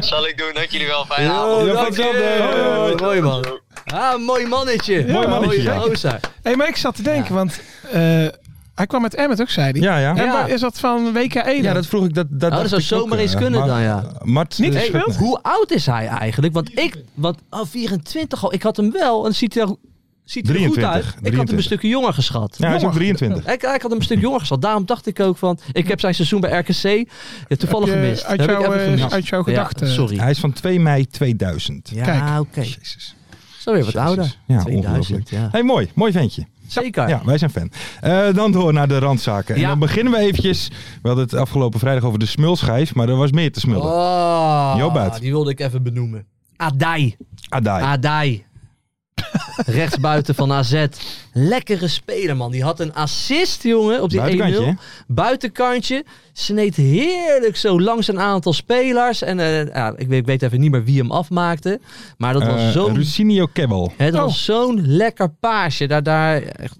Zal 0.00 0.26
ik 0.26 0.38
doen, 0.38 0.50
dank 0.54 0.70
jullie 0.70 0.86
wel. 0.86 1.04
Fijne 1.04 1.28
Yo, 1.32 1.32
avond. 1.32 1.66
Ja, 1.66 1.72
dank 1.72 1.94
je. 1.96 2.94
Mooi 3.00 3.20
man. 3.20 3.44
Ah, 3.94 4.18
mooi 4.18 4.46
mannetje. 4.46 5.06
Mooi 5.06 5.26
mannetje, 5.26 5.70
gozer. 5.70 6.20
Hey, 6.42 6.56
maar 6.56 6.68
ik 6.68 6.76
zat 6.76 6.94
te 6.94 7.02
denken, 7.02 7.34
want 7.34 7.60
eh, 7.92 8.26
hij 8.82 8.90
kwam 8.90 9.02
met 9.02 9.14
Emmet 9.14 9.40
ook, 9.40 9.48
zei 9.48 9.70
hij. 9.70 9.80
Ja, 9.80 9.98
ja. 9.98 10.16
En 10.16 10.26
waar 10.32 10.48
is 10.50 10.60
dat 10.60 10.78
van 10.80 11.12
WK1 11.14 11.44
dan? 11.44 11.62
Ja, 11.62 11.72
dat 11.72 11.86
vroeg 11.86 12.04
ik. 12.04 12.14
Dat, 12.14 12.26
dat 12.30 12.40
dat 12.40 12.50
dacht 12.50 12.68
zou 12.68 12.80
ik 12.80 12.86
zomaar 12.86 13.12
ook, 13.18 13.22
eens 13.22 13.32
eh, 13.34 13.40
kunnen 13.40 13.66
dan, 13.66 13.80
ja. 13.80 14.04
Mart, 14.22 14.58
Niet 14.58 14.74
eh. 14.74 15.02
Hoe 15.16 15.42
oud 15.42 15.70
is 15.70 15.86
hij 15.86 16.06
eigenlijk? 16.06 16.52
Want 16.54 16.78
ik, 16.78 17.02
want 17.14 17.38
oh, 17.50 17.60
24 17.66 18.44
al. 18.44 18.52
Ik 18.52 18.62
had 18.62 18.76
hem 18.76 18.92
wel 18.92 19.26
en 19.26 19.34
ziet 19.34 19.56
er, 19.56 19.76
ziet 20.24 20.48
er 20.48 20.54
goed 20.54 20.74
23, 20.74 20.92
uit. 20.92 21.04
Ik 21.04 21.10
had 21.12 21.14
hem 21.14 21.22
23. 21.22 21.56
een 21.56 21.62
stukje 21.62 21.88
jonger 21.88 22.12
geschat. 22.12 22.56
Ja, 22.58 22.66
hij 22.66 22.76
is 22.76 22.84
ook 22.84 22.92
23. 22.92 23.46
Ik, 23.46 23.52
ik 23.62 23.62
had 23.62 23.82
hem 23.82 23.92
een 23.92 24.02
stuk 24.02 24.20
jonger 24.20 24.40
geschat. 24.40 24.62
Daarom 24.62 24.86
dacht 24.86 25.06
ik 25.06 25.20
ook 25.20 25.36
van. 25.36 25.58
Ik 25.72 25.88
heb 25.88 26.00
zijn 26.00 26.14
seizoen 26.14 26.40
bij 26.40 26.58
RKC 26.58 27.08
ja, 27.48 27.56
toevallig 27.56 27.88
Heb 27.88 27.96
je 27.98 28.02
gemist. 28.04 28.24
uit 28.24 28.40
Heb 28.40 28.50
ik 28.50 28.60
eh, 28.66 28.82
gemist. 28.84 29.12
uit 29.12 29.28
jouw 29.28 29.38
Ja, 29.38 29.44
gedachten. 29.44 29.88
sorry. 29.88 30.16
Hij 30.16 30.30
is 30.30 30.38
van 30.38 30.52
2 30.52 30.80
mei 30.80 31.06
2000. 31.06 31.90
Ja, 31.94 32.40
oké. 32.40 32.60
Jezus. 32.60 33.14
Zo 33.58 33.72
weer 33.72 33.84
wat 33.84 33.92
Jezus. 33.92 34.08
ouder. 34.08 34.36
Ja, 34.46 34.60
2000, 34.62 34.84
ongelooflijk. 34.86 35.30
ja. 35.30 35.48
Hey, 35.52 35.62
mooi. 35.62 35.90
Mooi 35.94 36.12
ventje. 36.12 36.46
Zeker. 36.72 37.08
Ja, 37.08 37.20
wij 37.24 37.38
zijn 37.38 37.50
fan. 37.50 37.70
Eh, 38.00 38.34
dan 38.34 38.52
door 38.52 38.72
naar 38.72 38.88
de 38.88 38.98
randzaken. 38.98 39.54
En 39.54 39.62
dan 39.62 39.78
beginnen 39.78 40.12
we 40.12 40.18
eventjes. 40.18 40.68
We 41.02 41.08
hadden 41.08 41.24
het 41.24 41.34
afgelopen 41.34 41.78
vrijdag 41.80 42.04
over 42.04 42.18
de 42.18 42.26
smulschijf, 42.26 42.94
maar 42.94 43.08
er 43.08 43.16
was 43.16 43.30
meer 43.30 43.52
te 43.52 43.60
smullen. 43.60 43.82
Oh, 43.82 45.14
die 45.20 45.30
wilde 45.30 45.50
ik 45.50 45.60
even 45.60 45.82
benoemen. 45.82 46.26
Adai. 46.56 47.16
Adai. 47.48 47.82
Adai. 47.82 48.44
Rechtsbuiten 49.66 50.34
van 50.34 50.52
AZ. 50.52 50.84
Lekkere 51.32 51.88
speler, 51.88 52.36
man. 52.36 52.50
Die 52.50 52.62
had 52.62 52.80
een 52.80 52.94
assist, 52.94 53.62
jongen, 53.62 54.02
op 54.02 54.10
die 54.10 54.20
1-0. 54.20 54.78
Buitenkantje. 55.06 56.04
Sneed 56.32 56.76
heerlijk 56.76 57.56
zo 57.56 57.80
langs 57.80 58.08
een 58.08 58.20
aantal 58.20 58.52
spelers. 58.52 59.22
En 59.22 59.40
eh, 59.40 59.66
ja, 59.66 59.92
ik, 59.96 60.08
weet, 60.08 60.18
ik 60.20 60.26
weet 60.26 60.42
even 60.42 60.60
niet 60.60 60.70
meer 60.70 60.84
wie 60.84 60.98
hem 60.98 61.10
afmaakte. 61.10 61.80
Maar 62.16 62.32
dat 62.32 62.46
was 62.46 62.60
Eh, 62.60 62.70
zo'n... 62.70 62.94
Rucinio 62.94 63.46
Kebbel. 63.52 63.92
Het 63.96 64.14
Oh. 64.14 64.20
was 64.20 64.44
zo'n 64.44 64.86
lekker 64.86 65.28
paasje. 65.40 65.86
Daar, 65.86 66.02
daar, 66.02 66.42
echt, 66.42 66.76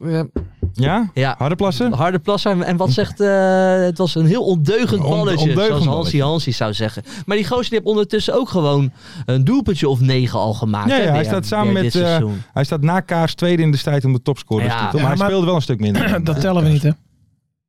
Ja? 0.75 1.11
ja, 1.15 1.35
Harde 1.39 1.55
plassen? 1.55 1.93
harde 1.93 2.19
plassen. 2.19 2.63
En 2.63 2.77
wat 2.77 2.91
zegt, 2.93 3.21
eh, 3.21 3.75
het 3.85 3.99
was 3.99 4.15
een 4.15 4.27
heel 4.27 4.43
ondeugend 4.45 5.05
On- 5.05 5.11
balletje. 5.11 5.49
ondeugend 5.49 5.57
zoals 5.67 5.85
Hansi 5.85 5.91
balletje. 5.91 6.23
Hansi 6.23 6.53
zou 6.53 6.73
zeggen. 6.73 7.03
Maar 7.27 7.37
die 7.37 7.47
gozer 7.47 7.63
die 7.71 7.79
heeft 7.79 7.91
ondertussen 7.91 8.35
ook 8.35 8.49
gewoon 8.49 8.93
een 9.27 9.45
doelpuntje 9.45 9.89
of 9.89 10.01
negen 10.01 10.39
al 10.39 10.55
gemaakt. 10.55 10.91
Ja, 10.91 10.97
hè, 10.97 11.03
ja, 11.03 11.13
hij 11.13 11.25
staat 11.25 11.47
samen 11.47 11.73
met. 11.73 11.95
eh, 11.95 12.19
hij 12.53 12.65
staat 12.65 12.81
na 12.83 13.01
Kaars 13.01 13.35
tweede 13.35 13.63
in 13.63 13.71
de 13.71 13.77
strijd 13.77 14.05
om 14.05 14.13
de 14.13 14.23
topscorers. 14.23 14.67
Ja. 14.67 14.73
titel, 14.85 14.93
maar 14.93 15.01
Ja, 15.01 15.07
hij 15.09 15.17
maar- 15.17 15.27
speelde 15.27 15.47
wel 15.47 15.55
een 15.55 15.63
stuk 15.63 15.81
minder. 15.81 16.25
dat 16.25 16.41
tellen 16.41 16.63
we 16.63 16.69
niet, 16.69 16.83
hè? 16.83 16.91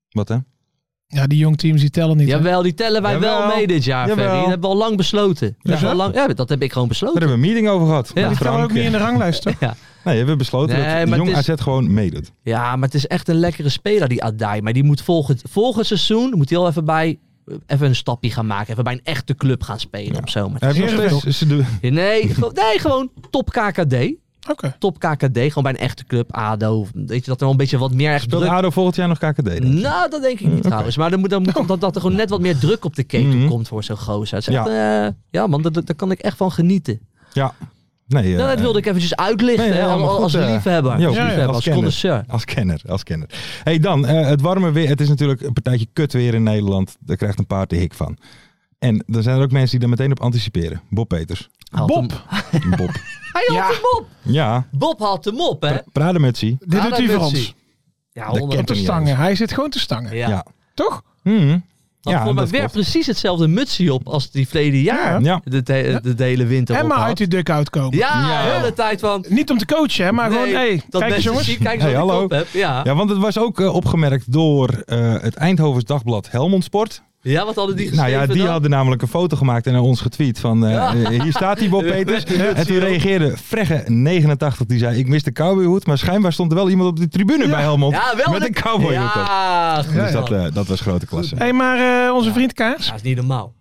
Wat 0.09 0.27
hè? 0.27 0.35
Ja, 1.13 1.27
die 1.27 1.37
jong 1.37 1.57
teams 1.57 1.81
die 1.81 1.89
tellen 1.89 2.17
niet. 2.17 2.27
hè? 2.29 2.35
Jawel, 2.35 2.61
die 2.61 2.73
tellen 2.73 3.01
wij 3.01 3.19
wel 3.19 3.47
mee 3.55 3.67
dit 3.67 3.83
jaar, 3.83 4.07
Jawel. 4.07 4.25
Ferry. 4.25 4.39
Dat 4.39 4.49
hebben 4.49 4.69
we 4.69 4.75
al 4.75 4.81
lang 4.81 4.97
besloten. 4.97 5.47
Dat 5.61 5.71
hebben 5.71 5.81
we 5.81 5.87
al 5.89 5.95
lang, 6.11 6.15
ja, 6.15 6.27
dat 6.27 6.49
heb 6.49 6.61
ik 6.61 6.71
gewoon 6.73 6.87
Daar 6.87 6.97
besloten. 6.97 7.19
hebben 7.19 7.39
we 7.39 7.43
een 7.47 7.53
meeting 7.53 7.73
over 7.73 7.87
gehad. 7.87 8.11
Ja. 8.13 8.27
Die 8.27 8.37
Frank. 8.37 8.63
ook 8.63 8.71
niet 8.73 8.83
in 8.83 8.91
de 8.91 8.97
ranglijst, 8.97 9.41
toch? 9.43 9.59
Ja. 9.59 9.67
Nee, 10.03 10.11
we 10.13 10.17
hebben 10.17 10.37
besloten 10.37 10.75
Nee, 10.79 10.99
dat 10.99 11.07
maar 11.09 11.17
Jong 11.17 11.29
is- 11.29 11.49
AZ 11.49 11.61
gewoon 11.61 11.93
meedoet. 11.93 12.31
ja, 12.43 12.75
maar 12.75 12.85
het 12.87 12.93
is 12.97 13.07
echt 13.07 13.27
een 13.27 13.35
lekkere 13.39 13.69
speler, 13.69 14.07
die 14.07 14.23
Adai. 14.23 14.61
Maar 14.61 14.73
die 14.73 14.83
moet 14.83 15.01
volgend, 15.01 15.41
volgend 15.49 15.85
seizoen 15.85 16.33
moet 16.35 16.49
hij 16.49 16.57
al 16.59 16.67
even 16.67 16.85
bij... 16.85 17.19
Even 17.67 17.87
een 17.87 17.95
stapje 17.95 18.31
gaan 18.31 18.45
maken. 18.45 18.71
Even 18.71 18.83
bij 18.83 18.93
een 18.93 19.01
echte 19.03 19.35
club 19.35 19.63
gaan 19.63 19.79
spelen. 19.79 20.21
Zo. 20.27 20.51
Heerlijk, 20.59 21.09
steeds- 21.19 21.37
ze 21.37 21.47
doen- 21.47 21.65
Nee, 21.81 21.91
nee, 22.53 22.79
gewoon 22.79 23.09
top 23.29 23.49
KKD. 23.49 23.95
Oké. 24.49 24.75
Top 24.79 24.99
KKD, 24.99 25.37
gewoon 25.37 25.63
bij 25.63 25.71
een 25.71 25.77
echte 25.79 26.03
club, 26.05 26.31
ADO. 26.35 26.87
Weet 26.93 27.25
je, 27.25 27.25
dat 27.25 27.35
er 27.35 27.39
wel 27.39 27.51
een 27.51 27.57
beetje 27.57 27.77
wat 27.77 27.93
meer 27.93 28.11
echt 28.13 28.23
Speelt 28.23 28.41
druk... 28.41 28.53
ADO 28.53 28.69
volgend 28.69 28.95
jaar 28.95 29.07
nog 29.07 29.17
KKD? 29.17 29.43
denk? 29.45 29.63
Nou, 29.63 30.09
dat 30.09 30.21
denk 30.21 30.39
ik 30.39 30.47
niet 30.47 30.63
trouwens. 30.63 30.97
Maar 30.97 31.09
dan 31.09 31.19
moet, 31.19 31.29
dan 31.29 31.41
moet 31.41 31.67
dat, 31.67 31.81
dat 31.81 31.95
er 31.95 32.01
gewoon 32.01 32.15
net 32.15 32.29
wat 32.29 32.41
meer 32.41 32.57
druk 32.57 32.85
op 32.85 32.95
de 32.95 33.03
ketel 33.03 33.27
Mhm. 33.37 33.47
komt 33.47 33.67
voor 33.67 33.83
zo'n 33.83 33.97
gozer. 33.97 34.37
Echt, 34.37 34.67
eh, 34.67 35.07
ja 35.29 35.47
man, 35.47 35.61
daar 35.61 35.95
kan 35.95 36.11
ik 36.11 36.19
echt 36.19 36.37
van 36.37 36.51
genieten. 36.51 36.99
Ja. 37.33 37.53
Nee, 38.07 38.31
eh, 38.31 38.37
nou, 38.37 38.49
dat 38.49 38.59
wilde 38.59 38.79
ik 38.79 38.85
eventjes 38.85 39.15
uitlichten, 39.15 39.69
nee, 39.69 39.83
als, 39.83 40.11
goed, 40.11 40.21
als 40.23 40.33
eh. 40.33 40.51
liefhebber. 40.53 40.99
Ja, 40.99 41.07
als, 41.07 41.15
ja, 41.15 41.21
ja, 41.21 41.27
liefhebber, 41.27 41.47
als 41.47 41.55
als 41.55 41.63
kenner. 41.63 41.73
connoisseur. 41.75 42.23
Als 42.27 42.45
kenner, 42.45 42.81
als 42.87 43.03
kenner. 43.03 43.29
hey, 43.63 43.79
dan, 43.79 44.05
eh, 44.05 44.27
het 44.27 44.41
warme 44.41 44.71
weer. 44.71 44.87
Het 44.87 45.01
is 45.01 45.09
natuurlijk 45.09 45.41
een 45.41 45.53
partijtje 45.53 45.87
kut 45.93 46.13
weer 46.13 46.33
in 46.33 46.43
Nederland. 46.43 46.97
Daar 46.99 47.17
krijgt 47.17 47.39
een 47.39 47.45
paard 47.47 47.69
de 47.69 47.75
hik 47.75 47.93
van. 47.93 48.17
En 48.79 49.03
er 49.07 49.23
zijn 49.23 49.37
er 49.37 49.43
ook 49.43 49.51
mensen 49.51 49.71
die 49.71 49.79
daar 49.79 49.97
meteen 49.97 50.11
op 50.11 50.19
anticiperen. 50.19 50.81
Bob 50.89 51.07
Peters. 51.07 51.49
Had 51.73 51.87
Bob. 51.87 52.11
hem- 52.27 52.69
Bob. 52.77 52.91
Hij 53.33 53.43
had 53.47 53.55
Ja. 53.55 53.67
hem 53.67 53.79
op. 53.97 54.05
Ja, 54.21 54.67
Bob 54.71 54.99
had 54.99 55.25
hem 55.25 55.39
op, 55.41 55.61
hè? 55.61 55.75
praten 55.91 56.21
met 56.21 56.37
zie. 56.37 56.57
Dit 56.59 56.81
doet 56.81 56.97
hij 56.97 57.07
voor 57.09 57.19
ons. 57.23 57.53
Ja, 58.11 58.25
Dat 58.25 58.31
honderd 58.37 58.55
kent 58.55 58.67
Te 58.67 58.73
niet 58.73 58.83
stangen. 58.83 59.17
Hij 59.17 59.35
zit 59.35 59.51
gewoon 59.53 59.69
te 59.69 59.79
stangen. 59.79 60.15
Ja. 60.15 60.27
Ja. 60.29 60.45
Toch? 60.73 61.01
Mhm. 61.23 61.57
Had 62.01 62.13
Ja, 62.13 62.23
voor 62.23 62.33
mij 62.33 62.43
dat 62.43 62.51
weer 62.51 62.59
klopt. 62.59 62.73
precies 62.75 63.07
hetzelfde 63.07 63.47
mutsje 63.47 63.93
op 63.93 64.07
als 64.07 64.31
die 64.31 64.47
verleden 64.47 64.79
jaar. 64.81 65.21
Ja. 65.21 65.41
De, 65.43 65.63
de, 65.63 65.99
de, 66.03 66.13
de 66.15 66.23
hele 66.23 66.45
winter 66.45 66.75
En 66.75 66.81
op 66.83 66.87
maar 66.87 66.97
uit 66.97 67.17
die 67.17 67.27
duck-out 67.27 67.69
komen. 67.69 67.97
Ja, 67.97 68.19
Ja. 68.29 68.43
de 68.45 68.51
hele 68.59 68.73
tijd 68.73 68.99
van... 68.99 69.25
Niet 69.29 69.49
om 69.51 69.57
te 69.57 69.65
coachen, 69.65 70.05
hè, 70.05 70.11
maar 70.11 70.29
nee, 70.29 70.37
gewoon, 70.39 70.53
hey, 70.53 70.69
dat 70.69 70.79
kijk 70.79 70.93
eens 70.93 71.01
mensen 71.11 71.23
jongens. 71.31 71.47
zien, 71.47 71.57
kijk 71.59 71.73
eens 71.73 71.83
Hey, 71.83 71.93
wat 71.93 72.03
ik 72.03 72.09
hallo. 72.09 72.23
op 72.23 72.29
heb. 72.31 72.47
Ja. 72.51 72.81
Ja, 72.83 72.95
want 72.95 73.09
het 73.09 73.19
was 73.19 73.37
ook 73.37 73.59
eh, 73.59 73.73
opgemerkt 73.73 74.31
door 74.31 74.69
eh, 74.69 75.13
het 75.21 75.35
Eindhovens 75.35 75.83
Dagblad 75.85 76.31
Helmond 76.31 76.63
Sport. 76.63 77.01
Ja, 77.25 77.45
wat 77.45 77.55
hadden 77.55 77.75
die 77.75 77.87
geschreven 77.87 78.11
Nou 78.11 78.21
ja, 78.27 78.33
die 78.33 78.41
dan? 78.43 78.51
hadden 78.51 78.69
namelijk 78.69 79.01
een 79.01 79.07
foto 79.07 79.37
gemaakt 79.37 79.67
en 79.67 79.73
naar 79.73 79.81
ons 79.81 80.01
getweet 80.01 80.39
van... 80.39 80.65
eh, 80.65 80.71
Ja. 80.71 80.93
eh, 80.95 81.21
hier 81.21 81.31
staat 81.33 81.59
die 81.59 81.69
Bob 81.69 81.81
Peters. 81.91 82.23
En 82.23 82.67
toen 82.67 82.79
reageerde 82.79 83.33
Fregge89. 83.37 84.65
Die 84.67 84.77
zei, 84.79 84.97
ik 84.97 85.07
mis 85.07 85.23
de 85.23 85.31
cowboyhoed. 85.31 85.85
Maar 85.85 85.97
schijnbaar 85.97 86.33
stond 86.33 86.51
er 86.51 86.57
wel 86.57 86.69
iemand 86.69 86.89
op 86.89 86.97
de 86.97 87.07
tribune 87.07 87.47
bij 87.47 87.61
Helmond. 87.61 87.93
Ja, 87.95 88.13
wel 88.15 88.33
met 88.33 88.41
een- 88.41 88.47
een 88.47 88.61
cowboyhoed 88.61 89.05
op. 89.15 89.25
Ja, 89.27 89.75
Dus 89.81 89.85
goed. 89.85 90.11
dat, 90.11 90.31
eh, 90.31 90.45
dat 90.53 90.67
was 90.67 90.81
grote 90.81 91.05
klasse. 91.05 91.35
Hé, 91.35 91.51
maar 91.51 92.05
eh, 92.07 92.13
onze 92.15 92.31
vriend 92.33 92.53
Kaars, 92.53 92.85
Dat 92.87 92.95
is 92.95 93.01
niet 93.01 93.15
normaal. 93.15 93.53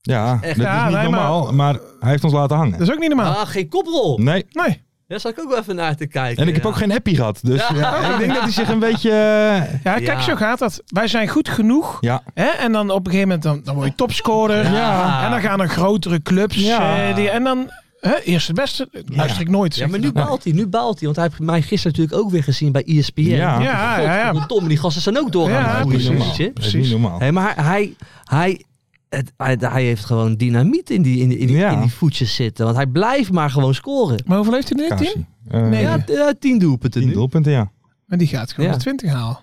Ja, 0.00 0.38
Echt? 0.40 0.56
dat 0.56 0.64
Ja, 0.66 0.78
is 0.78 0.84
niet 0.84 0.92
maar- 0.94 1.02
normaal. 1.02 1.52
Maar 1.52 1.74
hij 2.00 2.10
heeft 2.10 2.24
ons 2.24 2.32
laten 2.32 2.56
hangen. 2.56 2.78
dat 2.78 2.88
is 2.88 2.92
ook 2.94 2.98
niet 3.00 3.08
normaal. 3.08 3.34
Ah, 3.34 3.46
geen 3.48 3.68
koprol. 3.68 4.18
Nee. 4.18 4.46
Nee. 4.50 4.82
Daar 5.10 5.20
zat 5.20 5.32
ik 5.32 5.40
ook 5.40 5.48
wel 5.48 5.58
even 5.58 5.74
naar 5.76 5.96
te 5.96 6.06
kijken. 6.06 6.42
En 6.42 6.48
ik 6.48 6.54
heb 6.54 6.66
ook 6.66 6.76
geen 6.76 6.92
appie 6.92 7.16
gehad. 7.16 7.38
Dus 7.42 7.68
Ja. 7.68 7.74
ja, 8.00 8.12
ik 8.12 8.18
denk 8.18 8.32
dat 8.32 8.42
hij 8.42 8.50
zich 8.52 8.68
een 8.68 8.78
beetje... 8.78 9.10
eh, 9.10 9.72
Ja, 9.84 9.94
kijk, 9.94 10.06
Ja. 10.06 10.20
zo 10.20 10.34
gaat 10.34 10.58
dat. 10.58 10.82
Wij 10.86 11.08
zijn 11.08 11.28
goed 11.28 11.48
genoeg. 11.48 11.98
Ja. 12.00 12.22
Hè? 12.34 12.44
En 12.46 12.72
dan 12.72 12.90
op 12.90 13.06
een 13.06 13.12
gegeven 13.12 13.28
moment 13.28 13.42
dan, 13.42 13.60
dan 13.64 13.74
word 13.74 13.86
je 13.86 13.94
topscorer. 13.94 14.72
Ja. 14.72 15.24
En 15.24 15.30
dan 15.30 15.40
gaan 15.40 15.60
er 15.60 15.68
grotere 15.68 16.22
clubs. 16.22 16.54
Ja. 16.56 17.08
eh, 17.08 17.14
die, 17.14 17.30
en 17.30 17.44
dan 17.44 17.70
hè, 18.00 18.14
eerst 18.24 18.46
het 18.46 18.56
beste. 18.56 18.88
Luister 19.06 19.40
ik 19.40 19.48
nooit. 19.48 19.76
Ja, 19.76 19.86
maar 19.86 19.98
nu 19.98 20.12
baalt 20.12 20.44
hij, 20.44 20.52
nu 20.52 20.66
baalt 20.66 20.94
hij. 20.98 21.04
Want 21.04 21.16
hij 21.16 21.24
heeft 21.24 21.38
mij 21.40 21.62
gisteren 21.62 21.96
natuurlijk 21.98 22.24
ook 22.24 22.30
weer 22.30 22.42
gezien 22.44 22.72
bij 22.72 22.84
ESPN. 22.86 23.20
Ja. 23.20 23.60
Ja, 23.60 23.98
ja, 24.00 24.16
ja. 24.32 24.46
Tom, 24.46 24.68
die 24.68 24.78
gasten 24.78 25.02
zijn 25.02 25.18
ook 25.18 25.32
door 25.32 25.50
Ja, 25.50 25.66
aan 25.66 25.78
het 25.78 25.88
niet 25.88 26.02
zo'n 26.60 27.00
normaal. 27.00 27.32
maar 27.32 27.64
hij, 27.64 27.94
hij, 28.24 28.64
het, 29.10 29.32
hij, 29.36 29.56
hij 29.60 29.84
heeft 29.84 30.04
gewoon 30.04 30.34
dynamiet 30.36 30.90
in 30.90 31.02
die, 31.02 31.20
in, 31.20 31.28
die- 31.28 31.38
in, 31.38 31.46
die, 31.46 31.56
Ja. 31.56 31.70
in 31.70 31.80
die 31.80 31.90
voetjes 31.92 32.34
zitten. 32.34 32.64
Want 32.64 32.76
hij 32.76 32.86
blijft 32.86 33.32
maar 33.32 33.50
gewoon 33.50 33.74
scoren. 33.74 34.22
Maar 34.26 34.36
hoeveel 34.36 34.54
heeft 34.54 34.68
hij 34.74 34.78
nu? 34.82 34.88
Tien? 34.88 34.96
Kaarsie. 34.96 35.26
Eh, 35.48 35.68
Nee. 35.68 35.82
Ja, 35.82 35.98
ja, 36.06 36.32
tien 36.38 36.58
doelpunten 36.58 37.00
tien 37.00 37.12
doelpunten, 37.12 37.52
ja. 37.52 37.70
Maar 38.06 38.18
die 38.18 38.26
gaat 38.28 38.52
gewoon 38.52 38.70
Ja. 38.70 38.76
de 38.76 38.80
20 38.82 39.10
halen. 39.12 39.38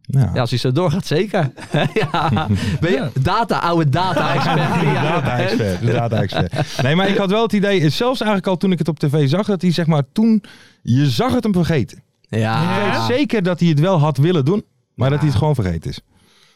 Ja. 0.00 0.30
Ja, 0.34 0.40
als 0.40 0.50
hij 0.50 0.58
zo 0.58 0.72
doorgaat, 0.72 1.06
zeker. 1.06 1.52
ja. 2.12 2.48
Ben 2.80 2.90
je 2.90 3.10
data, 3.20 3.58
oude 3.58 3.88
data-expert. 3.90 5.86
Data-expert. 5.92 6.82
Nee, 6.82 6.94
maar 6.96 7.08
ik 7.08 7.16
had 7.16 7.30
wel 7.30 7.42
het 7.42 7.52
idee, 7.52 7.88
zelfs 7.88 8.20
eigenlijk 8.20 8.46
al 8.50 8.56
toen 8.56 8.72
ik 8.72 8.78
het 8.78 8.88
op 8.88 8.98
tv 8.98 9.28
zag, 9.28 9.46
dat 9.46 9.62
hij 9.62 9.72
zeg 9.72 9.86
maar 9.86 10.02
toen, 10.12 10.42
je 10.82 11.10
zag 11.10 11.34
het 11.34 11.44
hem 11.44 11.52
vergeten. 11.52 12.02
Ja. 12.28 12.38
Ja. 12.38 12.86
Ik 12.86 12.92
weet 12.92 13.16
zeker 13.18 13.42
dat 13.42 13.60
hij 13.60 13.68
het 13.68 13.80
wel 13.80 13.98
had 13.98 14.16
willen 14.16 14.44
doen, 14.44 14.62
maar 14.94 15.10
dat 15.10 15.18
hij 15.18 15.28
het 15.28 15.38
gewoon 15.38 15.54
vergeten 15.54 15.90
is. 15.90 16.00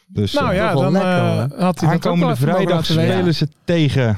Dus 0.07 0.33
Nou 0.33 0.49
eh, 0.49 0.55
ja, 0.55 0.73
dan 0.73 0.91
lekker, 0.91 1.09
eh, 1.51 1.59
had 1.59 1.79
hij 1.79 1.89
aankomende 1.89 2.35
vrijdag 2.35 2.85
spelen 2.85 3.35
ze 3.35 3.47
tegen, 3.65 4.17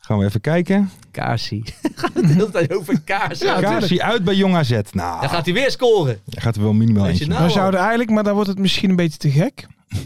gaan 0.00 0.18
we 0.18 0.24
even 0.24 0.40
kijken, 0.40 0.90
Kaarsie. 1.10 1.62
Gaat 1.94 2.14
het 2.14 2.26
de 2.26 2.32
hele 2.32 2.50
tijd 2.50 2.72
over 2.74 3.00
Kaarsie? 3.00 3.46
Ja, 3.46 3.54
Ja, 3.54 3.60
Kaarsie 3.60 4.02
uit 4.02 4.24
bij 4.24 4.34
Jong 4.34 4.54
AZ. 4.56 4.70
Nou, 4.70 5.20
Dan 5.20 5.30
gaat 5.30 5.44
hij 5.44 5.54
weer 5.54 5.70
scoren. 5.70 6.20
hij 6.30 6.42
gaat 6.42 6.56
er 6.56 6.62
wel 6.62 6.72
minimaal 6.72 7.06
eentje 7.06 7.26
nou? 7.26 7.44
We 7.44 7.50
zouden 7.50 7.80
eigenlijk, 7.80 8.10
maar 8.10 8.24
dan 8.24 8.34
wordt 8.34 8.48
het 8.48 8.58
misschien 8.58 8.90
een 8.90 8.96
beetje 8.96 9.18
te 9.18 9.30
gek. 9.30 9.66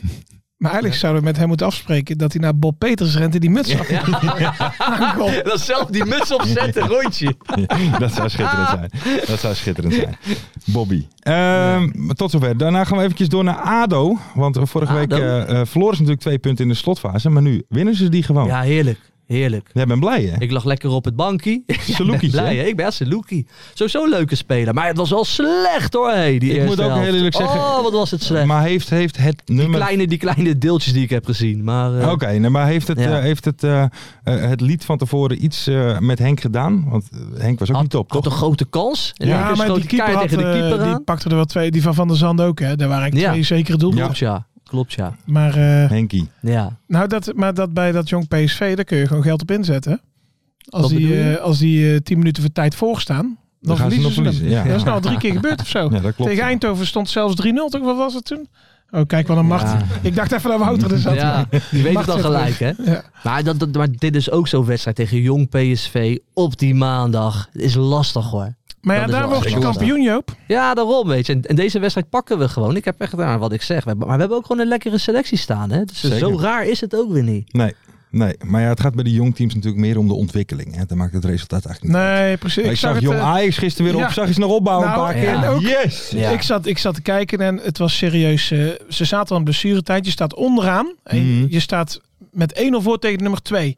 Maar 0.56 0.70
eigenlijk 0.70 1.00
zouden 1.00 1.22
we 1.22 1.28
met 1.28 1.36
hem 1.38 1.48
moeten 1.48 1.66
afspreken 1.66 2.18
dat 2.18 2.32
hij 2.32 2.40
naar 2.40 2.58
Bob 2.58 2.78
Peters 2.78 3.16
rent 3.16 3.34
en 3.34 3.40
die 3.40 3.50
muts 3.50 3.78
af. 3.78 3.90
aankomt. 4.78 5.44
Dan 5.44 5.58
zelf 5.58 5.86
die 5.90 6.04
muts 6.04 6.32
opzetten, 6.32 6.86
rondje. 6.88 7.34
dat 7.98 8.12
zou 8.12 8.28
schitterend 8.28 8.68
zijn. 8.68 8.90
Dat 9.26 9.38
zou 9.40 9.54
schitterend 9.54 9.94
zijn. 9.94 10.16
Bobby. 10.64 11.06
Ehm, 11.20 11.88
tot 12.08 12.30
zover. 12.30 12.56
Daarna 12.56 12.84
gaan 12.84 12.96
we 12.98 13.02
eventjes 13.04 13.28
door 13.28 13.44
naar 13.44 13.56
ADO. 13.56 14.18
Want 14.34 14.58
vorige 14.62 14.92
week 14.92 15.12
ADO. 15.12 15.22
eh, 15.22 15.40
eh, 15.60 15.66
verloren 15.66 15.94
ze 15.96 16.00
natuurlijk 16.02 16.20
twee 16.20 16.38
punten 16.38 16.64
in 16.64 16.70
de 16.70 16.76
slotfase. 16.76 17.30
Maar 17.30 17.42
nu 17.42 17.62
winnen 17.68 17.94
ze 17.94 18.08
die 18.08 18.22
gewoon. 18.22 18.46
Ja, 18.46 18.60
heerlijk. 18.60 18.98
Heerlijk. 19.26 19.70
Jij 19.72 19.86
bent 19.86 20.00
blij 20.00 20.22
hè? 20.24 20.40
Ik 20.40 20.50
lag 20.50 20.64
lekker 20.64 20.90
op 20.90 21.04
het 21.04 21.16
bankje. 21.16 21.50
Ik 21.66 21.66
ben 21.66 21.94
Salukietje, 21.94 22.30
blij, 22.30 22.56
hè? 22.56 22.62
Ik 22.64 22.76
ben 22.76 22.92
Saluki. 22.92 23.46
Sowieso 23.74 24.02
een 24.02 24.10
leuke 24.10 24.34
speler. 24.34 24.74
Maar 24.74 24.86
het 24.86 24.96
was 24.96 25.10
wel 25.10 25.24
slecht 25.24 25.94
hoor, 25.94 26.10
hey, 26.10 26.38
die 26.38 26.50
Ik 26.50 26.56
eerste 26.56 26.68
moet 26.70 26.80
ook 26.80 26.86
helft. 26.90 27.04
heel 27.04 27.14
eerlijk 27.14 27.34
zeggen- 27.36 27.60
Oh, 27.60 27.82
wat 27.82 27.92
was 27.92 28.10
het 28.10 28.22
slecht. 28.22 28.46
Maar 28.46 28.62
heeft, 28.62 28.90
heeft 28.90 29.16
het 29.16 29.42
die, 29.44 29.56
nummer... 29.56 29.80
kleine, 29.80 30.06
die 30.06 30.18
kleine 30.18 30.58
deeltjes 30.58 30.92
die 30.92 31.02
ik 31.02 31.10
heb 31.10 31.24
gezien. 31.24 31.64
Maar, 31.64 31.98
eh, 31.98 32.10
Oké, 32.10 32.26
nee, 32.32 32.50
maar 32.50 32.66
heeft 32.66 32.88
het, 32.88 32.98
Ja. 32.98 33.16
eh, 33.16 33.22
heeft 33.22 33.44
het, 33.44 33.64
eh, 33.64 33.84
het 34.24 34.60
lied 34.60 34.84
van 34.84 34.98
tevoren 34.98 35.44
iets 35.44 35.66
eh, 35.66 35.98
met 35.98 36.18
Henk 36.18 36.40
gedaan? 36.40 36.84
Want 36.88 37.08
Henk 37.38 37.58
was 37.58 37.72
ook 37.72 37.80
niet 37.80 37.90
top, 37.90 38.12
had 38.12 38.22
toch? 38.22 38.32
een 38.32 38.38
grote 38.38 38.64
kans. 38.64 39.12
En 39.16 39.28
Ja, 39.28 39.54
maar 39.54 39.74
die 39.74 39.86
keeper, 39.86 40.12
had, 40.14 40.22
tegen 40.22 40.36
de 40.38 40.42
keeper 40.60 40.84
die 40.84 41.00
pakte 41.00 41.28
er 41.28 41.34
wel 41.34 41.44
twee. 41.44 41.70
Die 41.70 41.82
van 41.82 41.94
Van 41.94 42.08
der 42.08 42.16
Zand 42.16 42.40
ook, 42.40 42.58
hè. 42.58 42.76
Daar 42.76 42.88
waren 42.88 43.02
eigenlijk 43.02 43.24
Ja. 43.26 43.30
twee 43.30 43.42
zekere 43.58 43.76
doelpunten. 43.76 44.26
Ja. 44.26 44.46
Klopt 44.68 44.92
ja. 44.92 45.16
Maar, 45.24 45.54
eh, 45.54 45.90
Henkie. 45.90 46.28
Ja. 46.40 46.78
nou, 46.86 47.08
dat, 47.08 47.32
maar 47.34 47.54
dat 47.54 47.74
bij 47.74 47.92
dat 47.92 48.08
jong 48.08 48.28
PSV, 48.28 48.76
daar 48.76 48.84
kun 48.84 48.98
je 48.98 49.06
gewoon 49.06 49.22
geld 49.22 49.42
op 49.42 49.50
inzetten. 49.50 50.00
Als 50.68 50.82
Wat 50.82 50.90
die, 50.90 51.22
eh, 51.22 51.40
als 51.40 51.58
die 51.58 51.92
eh, 51.92 52.00
tien 52.00 52.18
minuten 52.18 52.42
voor 52.42 52.52
tijd 52.52 52.74
voorstaan, 52.74 53.38
dan, 53.60 53.76
ze 53.76 53.82
verliezen 53.82 54.04
nog 54.04 54.12
ze, 54.12 54.22
verliezen, 54.22 54.48
ja. 54.48 54.64
Dat 54.64 54.76
is 54.76 54.84
nou 54.84 55.00
drie 55.00 55.18
keer 55.22 55.32
gebeurd 55.32 55.60
of 55.60 55.68
zo. 55.68 55.78
Ja, 55.92 56.00
dat 56.00 56.14
klopt. 56.14 56.30
Tegen 56.30 56.44
Eindhoven 56.44 56.86
stond 56.86 57.08
zelfs 57.08 57.34
3-0, 57.46 57.52
toch? 57.68 57.82
Wat 57.82 57.96
was 57.96 58.14
het 58.14 58.24
toen? 58.24 58.48
Oh, 58.90 59.06
kijk 59.06 59.26
wat 59.26 59.36
een 59.36 59.46
macht. 59.46 59.62
Ja. 59.62 59.82
Ik 60.02 60.14
dacht 60.14 60.32
even 60.32 60.50
dat 60.50 60.58
Wouter 60.58 60.92
er 60.92 60.98
zat. 60.98 61.14
Ja, 61.14 61.46
die 61.70 61.82
weet 61.82 61.98
het 61.98 62.08
al 62.08 62.18
gelijk, 62.18 62.58
hè? 62.58 62.72
Ja. 62.84 63.04
Maar, 63.22 63.44
dat, 63.44 63.58
dat, 63.58 63.72
maar 63.74 63.88
dit 63.90 64.16
is 64.16 64.30
ook 64.30 64.48
zo'n 64.48 64.64
wedstrijd 64.64 64.96
tegen 64.96 65.20
jong 65.20 65.48
PSV 65.48 66.18
op 66.32 66.58
die 66.58 66.74
maandag. 66.74 67.48
Het 67.52 67.62
is 67.62 67.74
lastig 67.74 68.30
hoor. 68.30 68.54
Maar 68.86 68.96
ja, 68.96 69.06
daar 69.06 69.28
word 69.28 69.50
je 69.50 69.58
kampioen, 69.58 70.02
Joop. 70.02 70.34
Ja, 70.46 70.74
daarom 70.74 71.08
weet 71.08 71.26
je. 71.26 71.32
En, 71.32 71.42
en 71.42 71.56
deze 71.56 71.78
wedstrijd 71.78 72.08
pakken 72.10 72.38
we 72.38 72.48
gewoon. 72.48 72.76
Ik 72.76 72.84
heb 72.84 73.00
echt 73.00 73.20
aan 73.20 73.38
wat 73.38 73.52
ik 73.52 73.62
zeg. 73.62 73.84
Maar 73.84 73.96
we 73.98 74.06
hebben 74.06 74.36
ook 74.36 74.46
gewoon 74.46 74.62
een 74.62 74.68
lekkere 74.68 74.98
selectie 74.98 75.38
staan. 75.38 75.70
Hè? 75.70 75.84
Dus 75.84 76.00
Zeker. 76.00 76.18
zo 76.18 76.38
raar 76.40 76.66
is 76.66 76.80
het 76.80 76.94
ook 76.96 77.12
weer 77.12 77.22
niet. 77.22 77.52
Nee, 77.52 77.74
nee. 78.10 78.34
Maar 78.44 78.60
ja, 78.62 78.68
het 78.68 78.80
gaat 78.80 78.94
bij 78.94 79.04
de 79.04 79.12
jongteams 79.12 79.54
natuurlijk 79.54 79.82
meer 79.82 79.98
om 79.98 80.08
de 80.08 80.14
ontwikkeling. 80.14 80.76
Hè. 80.76 80.84
Dan 80.86 80.96
maakt 80.98 81.12
het 81.14 81.24
resultaat 81.24 81.64
eigenlijk 81.66 81.96
niet 81.96 82.04
uit. 82.06 82.20
Nee, 82.22 82.36
precies. 82.36 82.62
Maar 82.62 82.72
ik 82.72 82.78
zag 82.78 83.00
Jong 83.00 83.16
eh, 83.18 83.24
Ajax 83.24 83.58
gisteren 83.58 83.92
weer 83.92 84.00
ja. 84.00 84.06
op. 84.06 84.12
Zag 84.12 84.26
je 84.26 84.32
ze 84.32 84.40
nog 84.40 84.50
opbouwen 84.50 84.88
Nou, 84.88 84.98
een 84.98 85.22
paar 85.24 85.40
keer? 85.40 85.50
ook- 85.50 85.60
yes! 85.60 86.10
Ja. 86.10 86.30
Ik, 86.30 86.42
zat, 86.42 86.66
ik 86.66 86.78
zat 86.78 86.94
te 86.94 87.02
kijken 87.02 87.40
en 87.40 87.60
het 87.62 87.78
was 87.78 87.96
serieus. 87.96 88.50
eh, 88.50 88.58
ze 88.88 89.04
zaten 89.04 89.30
al 89.30 89.36
een 89.36 89.44
blessuretijd. 89.44 90.04
Je 90.04 90.10
staat 90.10 90.34
onderaan. 90.34 90.92
En 91.02 91.18
Mhm. 91.38 91.46
je 91.48 91.60
staat 91.60 92.00
met 92.30 92.58
1-0 92.60 92.80
voor 92.82 92.98
tegen 92.98 93.22
nummer 93.22 93.42
2. 93.42 93.76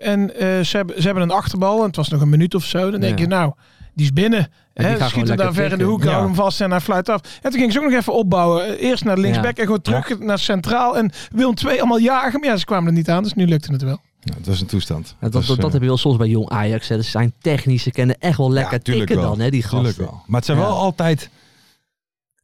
En 0.00 0.34
eh, 0.36 0.60
ze, 0.60 0.76
hebben, 0.76 0.96
ze 0.96 1.02
hebben 1.04 1.22
een 1.22 1.30
achterbal. 1.30 1.78
En 1.80 1.86
het 1.86 1.96
was 1.96 2.08
nog 2.08 2.20
een 2.20 2.28
minuut 2.28 2.54
of 2.54 2.64
zo. 2.64 2.90
Dan 2.90 3.00
denk 3.00 3.18
Ja. 3.18 3.24
je, 3.24 3.30
nou, 3.30 3.52
die 3.94 4.04
is 4.04 4.12
binnen. 4.12 4.48
die 4.74 4.86
Hè, 4.86 5.06
schiet 5.08 5.28
hem 5.28 5.36
daar 5.36 5.52
ver 5.54 5.72
in 5.72 5.78
de 5.78 5.84
hoek, 5.84 6.04
hou 6.04 6.24
hem 6.24 6.34
vast 6.34 6.60
en 6.60 6.70
hij 6.70 6.80
fluit 6.80 7.08
af. 7.08 7.20
En 7.42 7.50
toen 7.50 7.60
ging 7.60 7.72
ze 7.72 7.78
ook 7.78 7.84
nog 7.90 7.94
even 8.00 8.12
opbouwen. 8.14 8.78
Eerst 8.78 9.04
naar 9.04 9.18
linksback 9.18 9.56
en 9.56 9.64
gewoon 9.64 9.80
terug 9.82 10.18
naar 10.18 10.38
centraal. 10.38 10.96
En 10.96 11.10
Willem 11.32 11.54
2 11.54 11.78
allemaal 11.78 11.98
jagen. 11.98 12.40
Maar 12.40 12.48
ja, 12.48 12.56
ze 12.56 12.64
kwamen 12.64 12.86
er 12.86 12.92
niet 12.92 13.08
aan, 13.10 13.22
dus 13.22 13.34
nu 13.34 13.46
lukte 13.46 13.72
het 13.72 13.82
wel. 13.82 14.00
Ja, 14.20 14.34
het 14.36 14.46
was 14.46 14.60
een 14.60 14.66
toestand. 14.66 15.16
Ja, 15.20 15.28
dat, 15.28 15.46
dat, 15.46 15.56
dat 15.56 15.66
eh, 15.66 15.72
heb 15.72 15.80
je 15.80 15.86
wel 15.88 15.96
soms 15.96 16.16
bij 16.16 16.28
jong 16.28 16.48
Ajax. 16.48 16.88
Hè. 16.88 17.02
Ze 17.02 17.10
zijn 17.10 17.32
technisch. 17.40 17.82
Ze 17.82 17.90
kennen 17.90 18.16
echt 18.18 18.36
wel 18.38 18.52
lekker 18.52 18.82
tuurlijk 18.82 19.06
tikken 19.06 19.26
wel. 19.26 19.34
dan, 19.36 19.44
hè, 19.44 19.50
die 19.50 19.62
Tuurlijk 19.68 19.86
gasten. 19.86 20.04
wel. 20.04 20.22
Maar 20.26 20.36
het 20.36 20.44
zijn 20.44 20.58
Ja. 20.58 20.64
wel 20.64 20.76
altijd... 20.76 21.30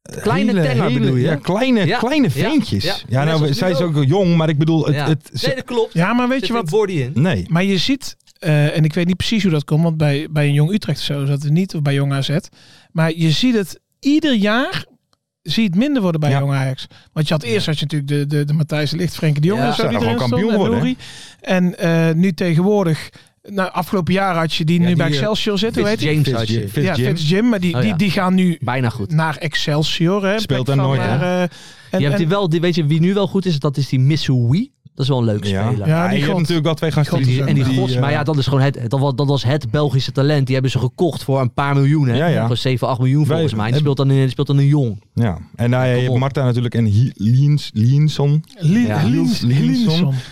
eh, 0.02 0.22
Kleine 0.22 0.62
tenger 0.62 0.92
bedoel 0.92 1.14
je, 1.16 1.22
Ja, 1.22 1.34
kleine, 1.36 1.86
Ja. 1.86 1.98
kleine 1.98 2.26
Ja. 2.26 2.48
ventjes. 2.50 2.84
Ja. 2.84 2.94
Ja, 3.08 3.24
nou, 3.24 3.54
zij 3.54 3.70
is 3.70 3.80
ook. 3.80 4.04
jong, 4.04 4.36
maar 4.36 4.48
ik 4.48 4.58
bedoel... 4.58 4.84
Het, 4.86 4.94
Ja. 4.94 5.08
het, 5.08 5.30
Nee, 5.42 5.54
dat 5.54 5.64
klopt. 5.64 5.92
Ja, 5.92 6.12
maar 6.12 6.28
weet 6.28 6.38
Zit 6.38 6.46
je 6.48 6.52
wat? 6.52 6.70
body 6.70 6.92
in. 6.92 7.12
nee. 7.14 7.46
Maar 7.48 7.64
je 7.64 7.78
ziet, 7.78 8.16
eh, 8.40 8.76
en 8.76 8.84
ik 8.84 8.94
weet 8.94 9.06
niet 9.06 9.16
precies 9.16 9.42
hoe 9.42 9.52
dat 9.52 9.64
komt, 9.64 9.82
want 9.82 9.96
bij, 9.96 10.28
bij 10.30 10.46
een 10.46 10.52
jong 10.52 10.72
Utrecht 10.72 11.00
zo 11.00 11.24
zat 11.26 11.42
het 11.42 11.52
niet, 11.52 11.74
of 11.74 11.82
bij 11.82 11.94
jong 11.94 12.12
AZ. 12.12 12.36
Maar 12.92 13.12
je 13.16 13.30
ziet 13.30 13.54
het 13.54 13.80
ieder 14.00 14.34
jaar, 14.34 14.84
zie 15.42 15.62
je 15.62 15.68
het 15.68 15.78
minder 15.78 16.02
worden 16.02 16.20
bij 16.20 16.30
Ja. 16.30 16.38
jong 16.38 16.52
Ajax. 16.52 16.86
Want 17.12 17.28
je 17.28 17.34
had 17.34 17.42
eerst 17.42 17.66
had 17.66 17.78
je 17.78 17.84
natuurlijk 17.90 18.10
de, 18.30 18.36
de, 18.36 18.44
de 18.44 18.52
Matthijs 18.52 18.90
de 18.90 18.96
Ligt, 18.96 19.14
Frenkie 19.14 19.40
de 19.40 19.46
Jong 19.46 19.60
Ja. 19.60 19.66
en 19.66 19.74
zo 19.74 19.82
die 19.82 19.90
gewoon 19.98 20.04
erin 20.06 20.18
kampioen 20.18 20.50
stond, 20.52 20.66
worden. 20.68 20.96
En 21.40 21.78
eh, 21.78 22.14
nu 22.14 22.32
tegenwoordig, 22.32 23.10
nou, 23.42 23.72
afgelopen 23.72 24.12
jaar 24.14 24.34
had 24.36 24.54
je 24.54 24.64
die 24.64 24.74
Ja, 24.74 24.80
nu 24.80 24.86
die, 24.86 24.96
bij 24.96 25.06
eh, 25.06 25.12
Excelsior 25.12 25.58
zitten, 25.58 25.86
Fitz 25.86 26.02
die? 26.02 26.10
James 26.12 26.32
had 26.32 26.48
je. 26.48 26.68
Fitz 26.68 26.86
ja, 26.86 26.94
Jim. 26.94 27.06
Fitz 27.16 27.28
Jim, 27.30 27.48
maar 27.48 27.60
die, 27.60 27.74
Oh, 27.74 27.80
die, 27.80 27.90
ja. 27.90 27.96
die 27.96 28.10
gaan 28.10 28.34
nu 28.34 28.58
Bijna 28.60 28.88
goed. 28.88 29.12
naar 29.12 29.36
Excelsior. 29.36 30.26
Hè, 30.26 30.40
Speelt 30.40 30.66
daar 30.66 30.76
nooit, 30.76 31.00
hè? 31.02 31.40
en, 31.42 31.48
je 31.90 31.96
hebt 31.98 32.12
en- 32.12 32.16
die 32.16 32.28
wel, 32.28 32.48
die, 32.48 32.60
weet 32.60 32.74
je 32.74 32.86
wie 32.86 33.00
nu 33.00 33.14
wel 33.14 33.26
goed 33.26 33.46
is? 33.46 33.58
Dat 33.58 33.76
is 33.76 33.88
die 33.88 34.00
Missouri. 34.00 34.72
Dat 34.94 35.04
is 35.04 35.08
wel 35.08 35.18
een 35.18 35.24
leuke 35.24 35.48
Ja. 35.48 35.68
speler. 35.70 35.86
Ja, 35.88 36.02
Ja, 36.04 36.08
die 36.10 36.18
je 36.18 36.24
hebt 36.24 36.38
natuurlijk 36.38 36.66
wel 36.66 36.74
twee 36.74 36.90
gasten 36.90 37.16
God 37.16 37.24
die... 37.26 37.44
En 37.44 37.54
die 37.54 37.64
wel. 37.64 37.74
gods, 37.74 37.92
eh, 37.94 38.00
maar 38.00 38.10
ja, 38.10 38.22
dat 38.22 38.36
is 38.36 38.46
gewoon 38.46 38.60
het, 38.60 38.78
dat 38.88 39.00
was, 39.00 39.14
dat 39.14 39.26
was 39.26 39.44
het 39.44 39.70
Belgische 39.70 40.12
talent. 40.12 40.44
Die 40.44 40.52
hebben 40.54 40.72
ze 40.72 40.78
gekocht 40.78 41.24
voor 41.24 41.40
een 41.40 41.52
paar 41.52 41.74
miljoen. 41.74 42.08
Hè? 42.08 42.16
Ja, 42.16 42.26
ja. 42.26 42.46
Voor 42.46 42.56
7, 42.56 42.88
8 42.88 42.98
miljoen 42.98 43.26
Wij- 43.26 43.30
volgens 43.32 43.54
mij. 43.54 43.64
Die 43.64 43.74
en- 43.74 43.80
speelt 43.80 43.96
dan 43.96 44.10
in, 44.10 44.16
die 44.20 44.28
speelt 44.28 44.46
dan 44.46 44.58
een 44.58 44.66
jong. 44.66 45.02
Ja, 45.14 45.38
en 45.54 45.70
nou, 45.70 45.86
ja, 45.86 45.92
je 45.94 46.02
hebt. 46.02 46.18
Marta 46.18 46.44
natuurlijk 46.44 46.74
en 46.74 47.12
Lienson, 47.14 47.70
Lienson, 47.72 48.42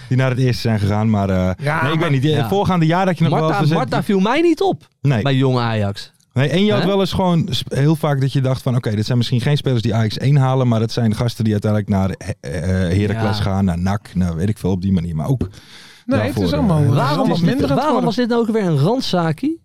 die 0.09 0.17
naar 0.17 0.31
het 0.31 0.39
eerste 0.39 0.61
zijn 0.61 0.79
gegaan. 0.79 1.11
Maar 1.11 1.31
eh, 1.31 1.51
Ja, 1.65 1.83
nee, 1.85 1.93
ik 1.93 2.01
weet 2.01 2.11
niet. 2.11 2.23
ja. 2.23 2.37
Het 2.37 2.47
voorgaande 2.49 2.87
jaar 2.87 3.07
dat 3.07 3.19
je 3.19 3.25
nog 3.25 3.33
wel 3.33 3.43
Marta, 3.43 3.59
gezegd- 3.59 3.79
Marta 3.79 4.03
viel 4.03 4.21
mij 4.21 4.41
niet 4.41 4.61
op 4.61 4.89
Nee. 5.01 5.23
bij 5.23 5.35
jong 5.35 5.59
Ajax. 5.59 6.13
Nee, 6.39 6.49
en 6.49 6.65
je 6.65 6.73
had 6.73 6.81
Hè? 6.81 6.87
wel 6.87 7.01
eens 7.01 7.13
gewoon 7.13 7.47
sp- 7.51 7.73
heel 7.75 7.97
vaak 7.97 8.21
dat 8.21 8.33
je 8.33 8.41
dacht 8.41 8.63
van... 8.63 8.77
Oké, 8.77 8.95
dit 8.95 9.05
zijn 9.07 9.19
misschien 9.19 9.41
geen 9.41 9.57
spelers 9.57 9.83
die 9.83 9.95
Ajax 9.95 10.17
1 10.19 10.37
halen... 10.37 10.69
maar 10.69 10.81
het 10.81 10.93
zijn 10.93 11.15
gasten 11.15 11.45
die 11.45 11.53
uiteindelijk 11.53 11.91
naar 11.91 12.11
eh, 12.11 12.91
eh, 12.91 12.99
Heracles 12.99 13.37
Ja. 13.37 13.43
gaan, 13.43 13.65
naar 13.65 13.79
NAC, 13.79 14.15
naar 14.15 14.37
weet 14.37 14.49
ik 14.49 14.59
veel 14.59 14.71
op 14.71 14.83
die 14.83 14.93
manier. 14.93 15.17
Maar 15.17 15.29
ook 15.29 15.39
Nee, 15.41 15.49
het 15.49 16.25
daarvoor, 16.27 16.45
is 16.45 16.53
eh, 16.53 16.59
allemaal, 16.59 16.79
het 16.79 16.89
is 16.89 16.95
Waarom, 16.95 17.09
allemaal 17.19 17.29
was 17.29 17.39
dit, 17.41 17.47
minder 17.49 17.65
aan 17.65 17.71
het 17.71 17.85
waarom 17.85 17.93
worden. 18.05 18.05
was 18.09 18.17
dit 18.17 18.29
nou 18.29 18.41
ook 18.41 18.51
weer 18.51 18.65
een 18.65 18.79
randzaakie? 18.79 19.63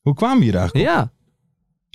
Hoe 0.00 0.14
kwamen 0.14 0.38
we 0.38 0.44
hier 0.44 0.56
eigenlijk 0.56 0.88
op? 0.88 0.94
Ja, 0.94 1.10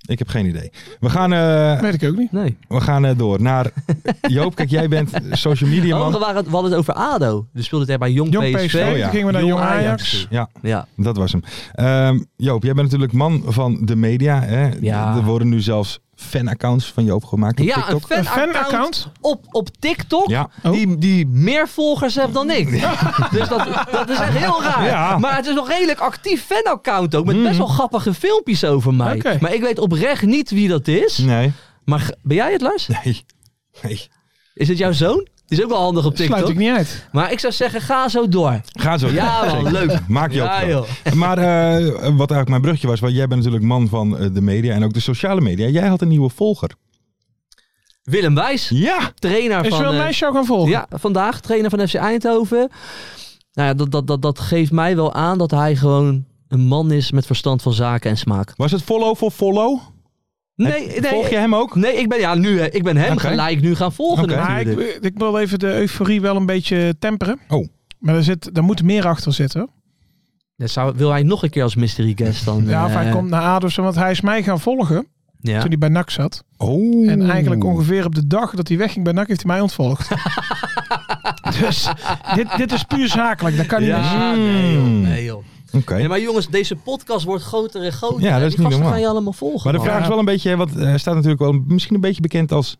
Ik 0.08 0.20
heb 0.20 0.28
geen 0.28 0.45
idee. 0.45 0.72
We 0.99 1.10
gaan, 1.10 1.34
eh, 1.34 1.80
Weet 1.82 1.93
ik 2.01 2.10
ook 2.10 2.16
niet. 2.18 2.32
nee. 2.32 2.58
we 2.68 2.82
gaan 2.82 3.05
eh, 3.05 3.18
door 3.18 3.41
naar... 3.41 3.72
Joop, 4.22 4.55
kijk, 4.55 4.70
jij 4.70 4.88
bent 4.88 5.10
social 5.32 5.70
media 5.70 5.95
Oh, 5.95 6.01
man. 6.03 6.12
we, 6.12 6.18
waren, 6.18 6.36
het- 6.36 6.45
we 6.45 6.51
hadden 6.51 6.72
het 6.72 6.80
over 6.80 6.93
ADO. 6.93 7.47
Dus 7.53 7.66
speelde 7.66 7.86
hij 7.86 7.97
bij 7.97 8.12
jong, 8.12 8.32
Jong 8.34 8.55
PSV. 8.55 8.66
PSV, 8.66 8.76
Oh, 8.91 8.97
ja. 8.97 9.01
toen 9.03 9.12
gingen 9.12 9.26
we 9.26 9.32
naar 9.32 9.45
Jong 9.45 9.62
Ajax. 9.62 10.28
Ja, 10.30 10.49
Ja, 10.62 10.88
dat 10.95 11.18
was 11.18 11.32
hem. 11.32 11.41
Ehm, 11.74 12.20
Joop, 12.36 12.64
jij 12.64 12.74
bent 12.74 12.86
natuurlijk 12.86 13.14
man 13.14 13.41
van 13.45 13.78
de 13.86 13.95
media. 13.95 14.41
Hè? 14.41 14.70
Ja. 14.82 15.16
Er 15.16 15.24
worden 15.24 15.49
nu 15.49 15.60
zelfs 15.62 15.99
fanaccounts 16.20 16.91
van 16.91 17.03
Joop 17.03 17.26
gemaakt 17.26 17.59
op 17.59 17.65
Ja, 17.65 17.89
een 17.89 17.99
TikTok. 17.99 18.24
fan-account 18.26 19.11
op, 19.22 19.45
op 19.51 19.70
TikTok. 19.80 20.30
Ja. 20.30 20.49
Die, 20.63 20.97
die 20.97 21.28
meer 21.28 21.68
volgers 21.68 22.15
heeft 22.15 22.34
dan 22.34 22.51
ik. 22.51 22.72
dus 23.32 23.47
dat, 23.47 23.68
dat 23.91 24.09
is 24.09 24.20
echt 24.20 24.38
heel 24.38 24.63
raar. 24.63 24.86
Ja. 24.86 25.18
Maar 25.18 25.36
het 25.36 25.45
is 25.45 25.55
nog 25.55 25.68
redelijk 25.68 25.99
actief 25.99 26.45
fan-account 26.45 27.15
ook. 27.15 27.26
Met 27.26 27.43
best 27.43 27.57
wel 27.57 27.68
grappige 27.68 28.13
filmpjes 28.13 28.63
over 28.63 28.93
mij. 28.93 29.15
Oké. 29.15 29.38
Maar 29.41 29.53
ik 29.53 29.61
weet 29.61 29.80
oprecht 29.80 30.22
niet 30.26 30.49
wie 30.49 30.68
dat 30.68 30.88
is. 30.88 31.18
Nee. 31.18 31.51
Maar 31.86 32.11
ben 32.22 32.36
jij 32.36 32.51
het, 32.51 32.61
Lars? 32.61 32.88
Nee. 32.88 33.26
nee. 33.82 34.07
Is 34.53 34.68
het 34.68 34.78
jouw 34.78 34.91
zoon? 34.91 35.28
Die 35.48 35.58
is 35.58 35.64
ook 35.64 35.70
wel 35.70 35.80
handig 35.82 36.06
op 36.06 36.16
TikTok. 36.16 36.38
Sluit 36.38 36.52
ik 36.52 36.58
niet 36.58 36.72
uit. 36.72 37.08
Maar 37.12 37.32
ik 37.32 37.39
zou 37.39 37.54
zeggen, 37.54 37.82
ga 37.82 38.10
zo 38.10 38.28
door. 38.28 38.62
Ga 38.72 38.98
zo. 38.98 39.08
Ja, 39.10 39.41
man, 39.45 39.50
Zeker. 39.56 39.72
leuk. 39.72 40.00
Maak 40.08 40.32
je 40.32 40.38
Ja, 40.38 40.74
ook. 40.76 40.88
Maar 41.14 41.38
eh, 41.38 41.86
wat 41.93 42.02
eigenlijk 42.32 42.50
mijn 42.50 42.62
brugje 42.62 42.88
was, 42.88 43.00
want 43.00 43.14
jij 43.14 43.28
bent 43.28 43.39
natuurlijk 43.39 43.66
man 43.66 43.88
van 43.88 44.18
eh, 44.18 44.28
de 44.34 44.41
media 44.41 44.74
en 44.74 44.84
ook 44.84 44.93
de 44.93 45.00
sociale 45.00 45.41
media. 45.41 45.68
Jij 45.68 45.88
had 45.88 46.02
een 46.02 46.08
nieuwe 46.08 46.30
volger. 46.30 46.72
Willem 48.04 48.36
Wijs, 48.36 48.70
Ja. 48.70 49.12
trainer 49.20 49.66
Is 49.66 49.76
van... 49.76 49.86
een 49.86 49.91
eh, 49.93 50.00
meisje 50.00 50.20
jou 50.20 50.34
gaan 50.34 50.45
volgen? 50.45 50.70
Ja, 50.70 50.88
vandaag 50.89 51.39
trainer 51.41 51.70
van 51.70 51.88
FC 51.88 51.93
Eindhoven. 51.93 52.70
Nou 53.54 53.68
ja, 53.68 53.74
dat, 53.74 53.91
dat, 53.91 54.08
dat, 54.08 54.22
dat 54.22 54.39
geeft 54.39 54.72
mij 54.72 54.95
wel 54.95 55.14
aan 55.14 55.38
dat 55.38 55.52
hij 55.52 55.76
gewoon 55.76 56.26
een 56.48 56.60
man 56.68 56.91
is 56.91 57.12
met 57.12 57.26
verstand 57.26 57.62
van 57.62 57.74
zaken 57.74 58.10
en 58.10 58.18
smaak. 58.18 58.54
Was 58.56 58.72
het 58.72 58.82
follow 58.84 59.16
voor 59.16 59.32
follow? 59.32 59.80
Nee, 60.58 60.88
Heb- 60.88 61.01
nee. 61.01 61.12
Volg 61.12 61.30
je 61.30 61.38
hem 61.38 61.55
ook? 61.55 61.76
Nee, 61.76 61.93
ik 61.93 62.10
ben, 62.10 62.20
ja, 62.20 62.36
nu, 62.36 62.60
eh, 62.60 62.74
ik 62.76 62.84
ben 62.84 62.97
hem 62.97 63.18
gelijk 63.18 63.62
nu 63.62 63.76
gaan 63.76 63.93
volgen. 63.93 64.30
Maar 64.30 64.62
ik, 64.62 64.97
ik 65.01 65.18
wil 65.18 65.39
even 65.39 65.60
de 65.60 65.74
euforie 65.74 66.22
wel 66.22 66.36
een 66.36 66.45
beetje 66.45 66.95
temperen. 66.99 67.39
Oh. 67.47 67.68
Maar 67.99 68.16
er, 68.16 68.24
zit, 68.24 68.58
er 68.58 68.64
moet 68.64 68.84
meer 68.84 69.08
achter 69.08 69.34
zitten. 69.34 69.70
Ja, 70.55 70.68
zou, 70.68 70.93
wil 70.95 71.10
hij 71.10 71.24
nog 71.24 71.43
een 71.43 71.49
keer 71.49 71.64
als 71.64 71.76
mystery 71.76 72.14
guest 72.16 72.45
dan? 72.45 72.66
Ja, 72.66 72.86
of 72.86 72.93
hij 72.93 73.05
eh, 73.05 73.12
komt 73.12 73.30
naar 73.30 73.41
ADO, 73.41 73.66
of 73.66 73.72
zo, 73.72 73.82
want 73.82 73.95
hij 73.95 74.12
is 74.12 74.22
mij 74.22 74.43
gaan 74.43 74.60
volgen 74.60 75.08
ja. 75.39 75.60
toen 75.60 75.70
hij 75.70 75.78
bij 75.78 75.89
NAC 75.89 76.10
zat. 76.10 76.43
Oh. 76.58 77.10
En 77.10 77.30
eigenlijk 77.30 77.64
ongeveer 77.64 78.05
op 78.05 78.16
de 78.16 78.28
dag 78.28 78.55
dat 78.55 78.68
hij 78.68 78.78
wegging 78.78 79.03
bij 79.03 79.14
NAC 79.14 79.28
heeft 79.28 79.43
hij 79.43 79.51
mij 79.51 79.62
ontvolgd. 79.62 80.10
dus 81.60 81.89
dit, 82.36 82.47
dit 82.58 82.72
is 82.72 82.84
puur 82.84 83.08
zakelijk, 83.08 83.58
dat 83.58 83.66
kan 83.66 83.80
niet. 83.80 83.89
Ja, 83.89 84.36
nee 84.36 84.74
joh. 84.74 84.86
Nee, 84.86 85.24
joh. 85.24 85.43
Oké. 85.72 85.95
Nee, 85.95 86.07
maar 86.07 86.22
jongens, 86.22 86.47
deze 86.47 86.76
podcast 86.76 87.26
wordt 87.26 87.43
groter 87.43 87.82
en 87.84 87.91
groter. 87.91 88.22
Ja, 88.22 88.39
dat 88.39 88.47
is 88.47 88.55
Die 88.55 88.57
niet 88.57 88.57
gasten 88.57 88.72
normaal. 88.72 88.91
gaan 88.91 88.99
je 89.01 89.07
allemaal 89.07 89.34
volgen. 89.34 89.63
Maar 89.63 89.72
de 89.74 89.78
man. 89.80 89.88
vraag 89.88 90.01
is 90.01 90.07
wel 90.07 90.20
een 90.20 90.26
beetje, 90.26 90.49
hè, 90.49 90.55
want 90.55 90.76
eh, 90.76 90.84
hij 90.84 90.97
staat 90.97 91.13
natuurlijk 91.15 91.41
wel 91.41 91.53
misschien 91.68 91.95
een 91.95 92.01
beetje 92.01 92.22
bekend 92.22 92.51
als 92.51 92.78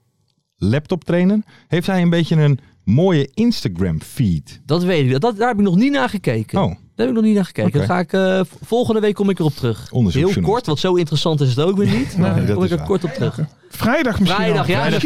laptop 0.56 1.04
trainer. 1.04 1.42
Heeft 1.68 1.88
hij 1.88 2.02
een 2.02 2.10
beetje 2.10 2.36
een 2.36 2.60
mooie 2.84 3.30
Instagram 3.34 4.02
feed? 4.02 4.62
Dat 4.66 4.84
weet 4.84 5.12
ik. 5.12 5.22
Dat, 5.22 5.38
daar 5.38 5.48
heb 5.48 5.58
ik 5.58 5.64
nog 5.64 5.76
niet 5.76 5.92
naar 5.92 6.10
gekeken. 6.10 6.64
Oh. 6.64 6.76
Daar 6.98 7.08
heb 7.08 7.16
ik 7.16 7.22
nog 7.22 7.24
niet 7.24 7.36
naar 7.36 7.46
gekeken. 7.46 7.72
Dan 7.72 7.88
ga 7.88 8.00
ik, 8.00 8.14
eh, 8.14 8.42
volgende 8.66 9.00
week 9.00 9.14
kom 9.16 9.30
ik 9.30 9.40
erop 9.40 9.56
terug. 9.56 9.90
Heel 10.10 10.32
kort, 10.42 10.66
want 10.66 10.80
zo 10.80 10.94
interessant 10.96 11.42
is 11.42 11.50
het 11.50 11.60
ook 11.60 11.78
weer 11.78 11.90
niet. 11.98 12.18
Nee, 12.18 12.34
Dan 12.34 12.46
dat 12.46 12.56
kom 12.56 12.64
ik 12.64 12.72
er 12.72 12.78
waar. 12.78 12.86
kort 12.88 13.04
op 13.04 13.10
terug. 13.12 13.40
Vrijdag 13.70 14.20
misschien 14.20 14.44
Vrijdag, 14.44 14.66
al. 14.66 14.72
ja, 14.72 14.82
Vrijdag 15.00 15.02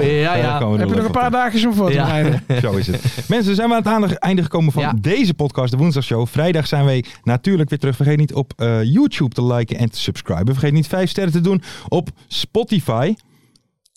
de. 0.00 0.06
Ja, 0.06 0.34
ja. 0.34 0.70
Heb 0.76 0.88
je 0.88 0.94
nog 0.94 1.04
een 1.04 1.10
paar 1.10 1.30
dagen 1.30 1.68
om 1.68 1.74
voor 1.74 1.86
te 1.88 1.94
Ja. 1.94 2.40
Zo 2.62 2.72
is 2.72 2.86
het. 2.86 3.04
Mensen, 3.28 3.54
zijn 3.54 3.68
we 3.68 3.82
aan 3.84 4.02
het 4.02 4.12
einde- 4.14 4.42
gekomen 4.42 4.72
van 4.72 4.82
Ja. 4.82 4.94
deze 5.00 5.34
podcast, 5.34 5.70
de 5.70 5.76
Woensdagshow. 5.76 6.26
Vrijdag 6.26 6.66
zijn 6.66 6.84
wij 6.84 7.04
natuurlijk 7.24 7.68
weer 7.70 7.78
terug. 7.78 7.96
Vergeet 7.96 8.16
niet 8.18 8.34
op 8.34 8.52
eh, 8.56 8.82
YouTube 8.84 9.34
te 9.34 9.44
liken 9.44 9.76
en 9.78 9.90
te 9.90 9.98
subscriben. 10.00 10.54
Vergeet 10.54 10.72
niet 10.72 10.86
vijf 10.86 11.10
sterren 11.10 11.32
te 11.32 11.40
doen 11.40 11.62
op 11.88 12.08
Spotify. 12.28 13.14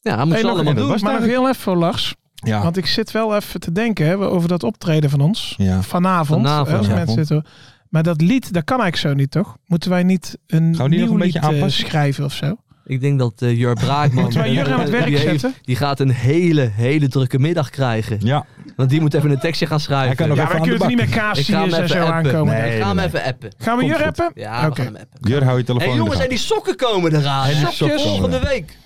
Ja, 0.01 0.25
moet 0.25 0.41
nog, 0.41 0.51
allemaal 0.51 0.73
doen. 0.73 0.87
was 0.87 1.01
maar 1.01 1.13
nog 1.19 1.29
heel 1.29 1.47
even 1.49 1.61
voor 1.61 1.75
Lars. 1.75 2.15
Ja. 2.43 2.61
Want 2.63 2.77
ik 2.77 2.85
zit 2.85 3.11
wel 3.11 3.35
even 3.35 3.59
te 3.59 3.71
denken 3.71 4.05
hè, 4.05 4.17
over 4.17 4.47
dat 4.47 4.63
optreden 4.63 5.09
van 5.09 5.21
ons. 5.21 5.53
Ja. 5.57 5.81
Vanavond. 5.81 6.41
Vanavond, 6.41 6.67
hè, 6.69 6.77
als 6.77 6.87
ja. 6.87 6.93
mensen 6.93 7.13
zitten. 7.13 7.45
Maar 7.89 8.03
dat 8.03 8.21
lied, 8.21 8.53
dat 8.53 8.63
kan 8.63 8.81
eigenlijk 8.81 9.15
zo 9.15 9.21
niet, 9.21 9.31
toch? 9.31 9.57
Moeten 9.65 9.89
wij 9.89 10.03
niet 10.03 10.37
een 10.47 10.75
Gaan 10.75 10.83
we 10.85 10.89
die 10.95 10.99
nog 10.99 11.09
nieuw 11.09 11.17
een 11.19 11.25
lied 11.25 11.35
eh, 11.35 11.43
aanpassen? 11.43 11.85
schrijven 11.87 12.23
of 12.25 12.33
zo? 12.33 12.55
Ik 12.85 13.01
denk 13.01 13.19
dat 13.19 13.41
eh 13.41 13.57
Jur 13.57 13.73
Braakman... 13.73 14.23
Moeten 14.23 14.39
wij 14.41 14.51
Jur 14.51 14.73
aan 14.73 14.79
het 14.79 14.89
werk 14.89 15.05
die, 15.05 15.17
heeft- 15.17 15.29
zetten? 15.41 15.53
die 15.61 15.75
gaat 15.75 15.99
een 15.99 16.09
hele, 16.09 16.61
hele 16.73 17.07
drukke 17.07 17.39
middag 17.39 17.69
krijgen. 17.69 18.17
Ja. 18.19 18.45
Want 18.75 18.89
die 18.89 19.01
moet 19.01 19.13
even 19.13 19.31
een 19.31 19.39
tekstje 19.39 19.65
gaan 19.65 19.79
schrijven. 19.79 20.07
Hij 20.07 20.15
kan 20.15 20.27
nog 20.27 20.37
Ja, 20.37 20.43
even 20.43 20.55
aan 20.55 20.61
kunnen 20.61 20.79
de 20.79 20.85
het 20.85 20.95
niet 20.95 21.09
hem 21.13 21.19
Casius 21.19 21.49
en 21.49 21.63
even 21.65 21.87
zo 21.89 21.97
appen. 21.99 22.13
aankomen. 22.13 22.53
Nee, 22.53 22.75
ik 22.75 22.81
ga 22.81 22.87
hem 22.87 22.95
nee, 22.95 23.05
even 23.05 23.23
appen. 23.23 23.53
Gaan 23.57 23.77
we 23.77 23.83
goed. 23.89 23.97
rappen? 24.01 24.31
Ja, 24.35 24.61
we 24.61 24.67
Oké. 24.67 24.75
gaan 24.83 24.93
hem 24.93 25.01
appen. 25.01 25.29
Jur, 25.29 25.43
hou 25.43 25.57
je 25.57 25.63
telefoon 25.63 25.87
Hey 25.89 25.97
de 25.97 26.03
jongens, 26.03 26.23
en 26.23 26.29
die 26.29 26.37
sokken 26.37 26.75
komen 26.75 27.15
eraan. 27.15 27.47
En 27.49 27.71
Sokjes 27.71 28.01
volgende 28.01 28.39
week. 28.39 28.77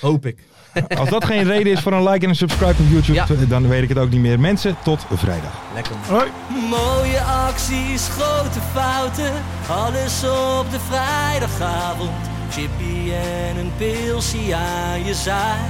Hoop 0.00 0.26
ik. 0.26 0.38
Als 1.00 1.08
dat 1.08 1.24
geen 1.24 1.44
reden 1.44 1.72
is 1.72 1.80
voor 1.80 1.92
een 1.92 2.08
like 2.08 2.24
en 2.24 2.28
een 2.28 2.36
subscribe 2.36 2.82
op 2.82 2.88
YouTube, 2.90 3.12
Ja. 3.12 3.26
dan 3.48 3.68
weet 3.68 3.82
ik 3.82 3.88
het 3.88 3.98
ook 3.98 4.10
niet 4.10 4.20
meer. 4.20 4.40
Mensen, 4.40 4.76
tot 4.84 5.06
vrijdag. 5.12 5.50
Lekker. 5.74 5.92
Hoi. 6.08 6.26
Mooie 6.70 7.20
acties, 7.20 8.08
grote 8.08 8.58
fouten, 8.74 9.32
alles 9.70 10.22
op 10.58 10.70
de 10.70 10.78
vrijdagavond. 10.88 12.10
Chippy 12.50 13.12
en 13.12 13.56
een 13.56 13.72
pilsie 13.76 14.54
aan 14.56 15.04
je 15.04 15.14
zaai. 15.14 15.60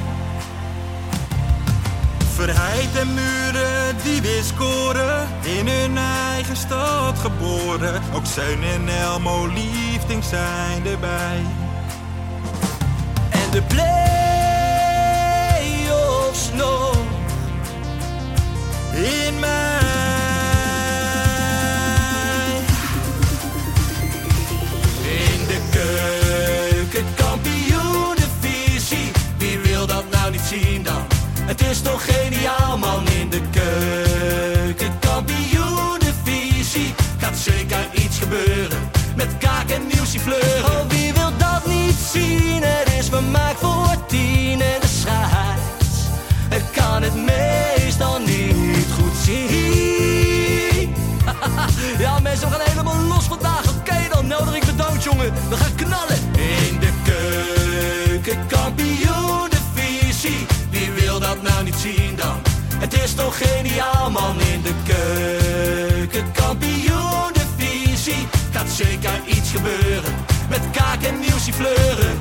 Verheid 2.34 2.96
en 3.00 3.14
muren 3.14 3.96
die 4.02 4.22
weer 4.22 4.42
scoren, 4.42 5.28
in 5.42 5.68
hun 5.68 5.96
eigen 6.32 6.56
stad 6.56 7.18
geboren. 7.18 8.00
Ook 8.14 8.26
Zeun 8.26 8.62
en 8.62 8.88
Elmo 9.02 9.46
liefding 9.46 10.24
zijn 10.24 10.86
erbij. 10.86 11.40
En 13.30 13.50
de 13.50 13.62
play-offs 13.62 14.35
In 18.96 19.38
mij. 19.40 19.76
in 25.02 25.46
de 25.46 25.58
keuken, 25.70 27.04
kampioenenvisie. 27.14 29.10
Wie 29.38 29.58
wil 29.58 29.86
dat 29.86 30.04
nou 30.10 30.30
niet 30.30 30.40
zien 30.40 30.82
dan? 30.82 31.06
Het 31.40 31.60
is 31.60 31.80
toch 31.80 32.04
geniaal 32.04 32.78
man 32.78 33.08
in 33.08 33.30
de 33.30 33.40
keuken, 33.50 34.98
kampioenenvisie. 34.98 36.94
Gaat 37.18 37.36
zeker 37.36 37.88
iets 37.92 38.18
gebeuren 38.18 38.90
met 39.16 39.38
kaak 39.38 39.70
en 39.70 39.86
nieuwsie 39.92 40.20
fleuren. 40.20 40.64
Oh, 40.64 40.88
wie 40.88 41.12
wil 41.12 41.30
dat 41.36 41.66
niet 41.66 41.96
zien? 42.12 42.62
Het 42.62 42.92
is 42.98 43.08
vermaakt 43.08 43.58
voor 43.58 43.96
tien 44.06 44.60
en 44.60 44.80
de 44.80 44.86
scheids. 44.86 45.65
Ik 46.56 46.64
kan 46.72 47.02
het 47.02 47.14
meestal 47.14 48.18
niet 48.18 48.86
goed 48.98 49.16
zien. 49.24 50.94
ja, 52.04 52.18
mensen, 52.18 52.50
gaan 52.50 52.60
helemaal 52.60 53.00
los 53.00 53.24
vandaag. 53.24 53.76
Oké, 53.78 53.96
dan 54.10 54.26
nodig 54.26 54.54
ik 54.54 54.64
bedankt, 54.64 55.02
jongen. 55.02 55.32
We 55.48 55.56
gaan 55.56 55.74
knallen. 55.74 56.18
In 56.32 56.78
de 56.80 56.90
keuken, 57.04 58.46
kampioen, 58.46 59.50
de 59.50 59.58
visie. 59.74 60.46
Wie 60.70 60.90
wil 60.90 61.20
dat 61.20 61.42
nou 61.42 61.64
niet 61.64 61.74
zien 61.74 62.16
dan? 62.16 62.40
Het 62.78 63.02
is 63.02 63.14
toch 63.14 63.38
geniaal, 63.38 64.10
man. 64.10 64.40
In 64.40 64.62
de 64.62 64.74
keuken, 64.84 66.32
kampioen, 66.32 67.32
de 67.32 67.46
visie. 67.56 68.28
Gaat 68.52 68.68
zeker 68.68 69.20
iets 69.26 69.50
gebeuren. 69.50 70.14
Met 70.48 70.60
kaak 70.72 71.02
en 71.02 71.20
nieuwsie 71.20 71.52
fleuren. 71.52 72.20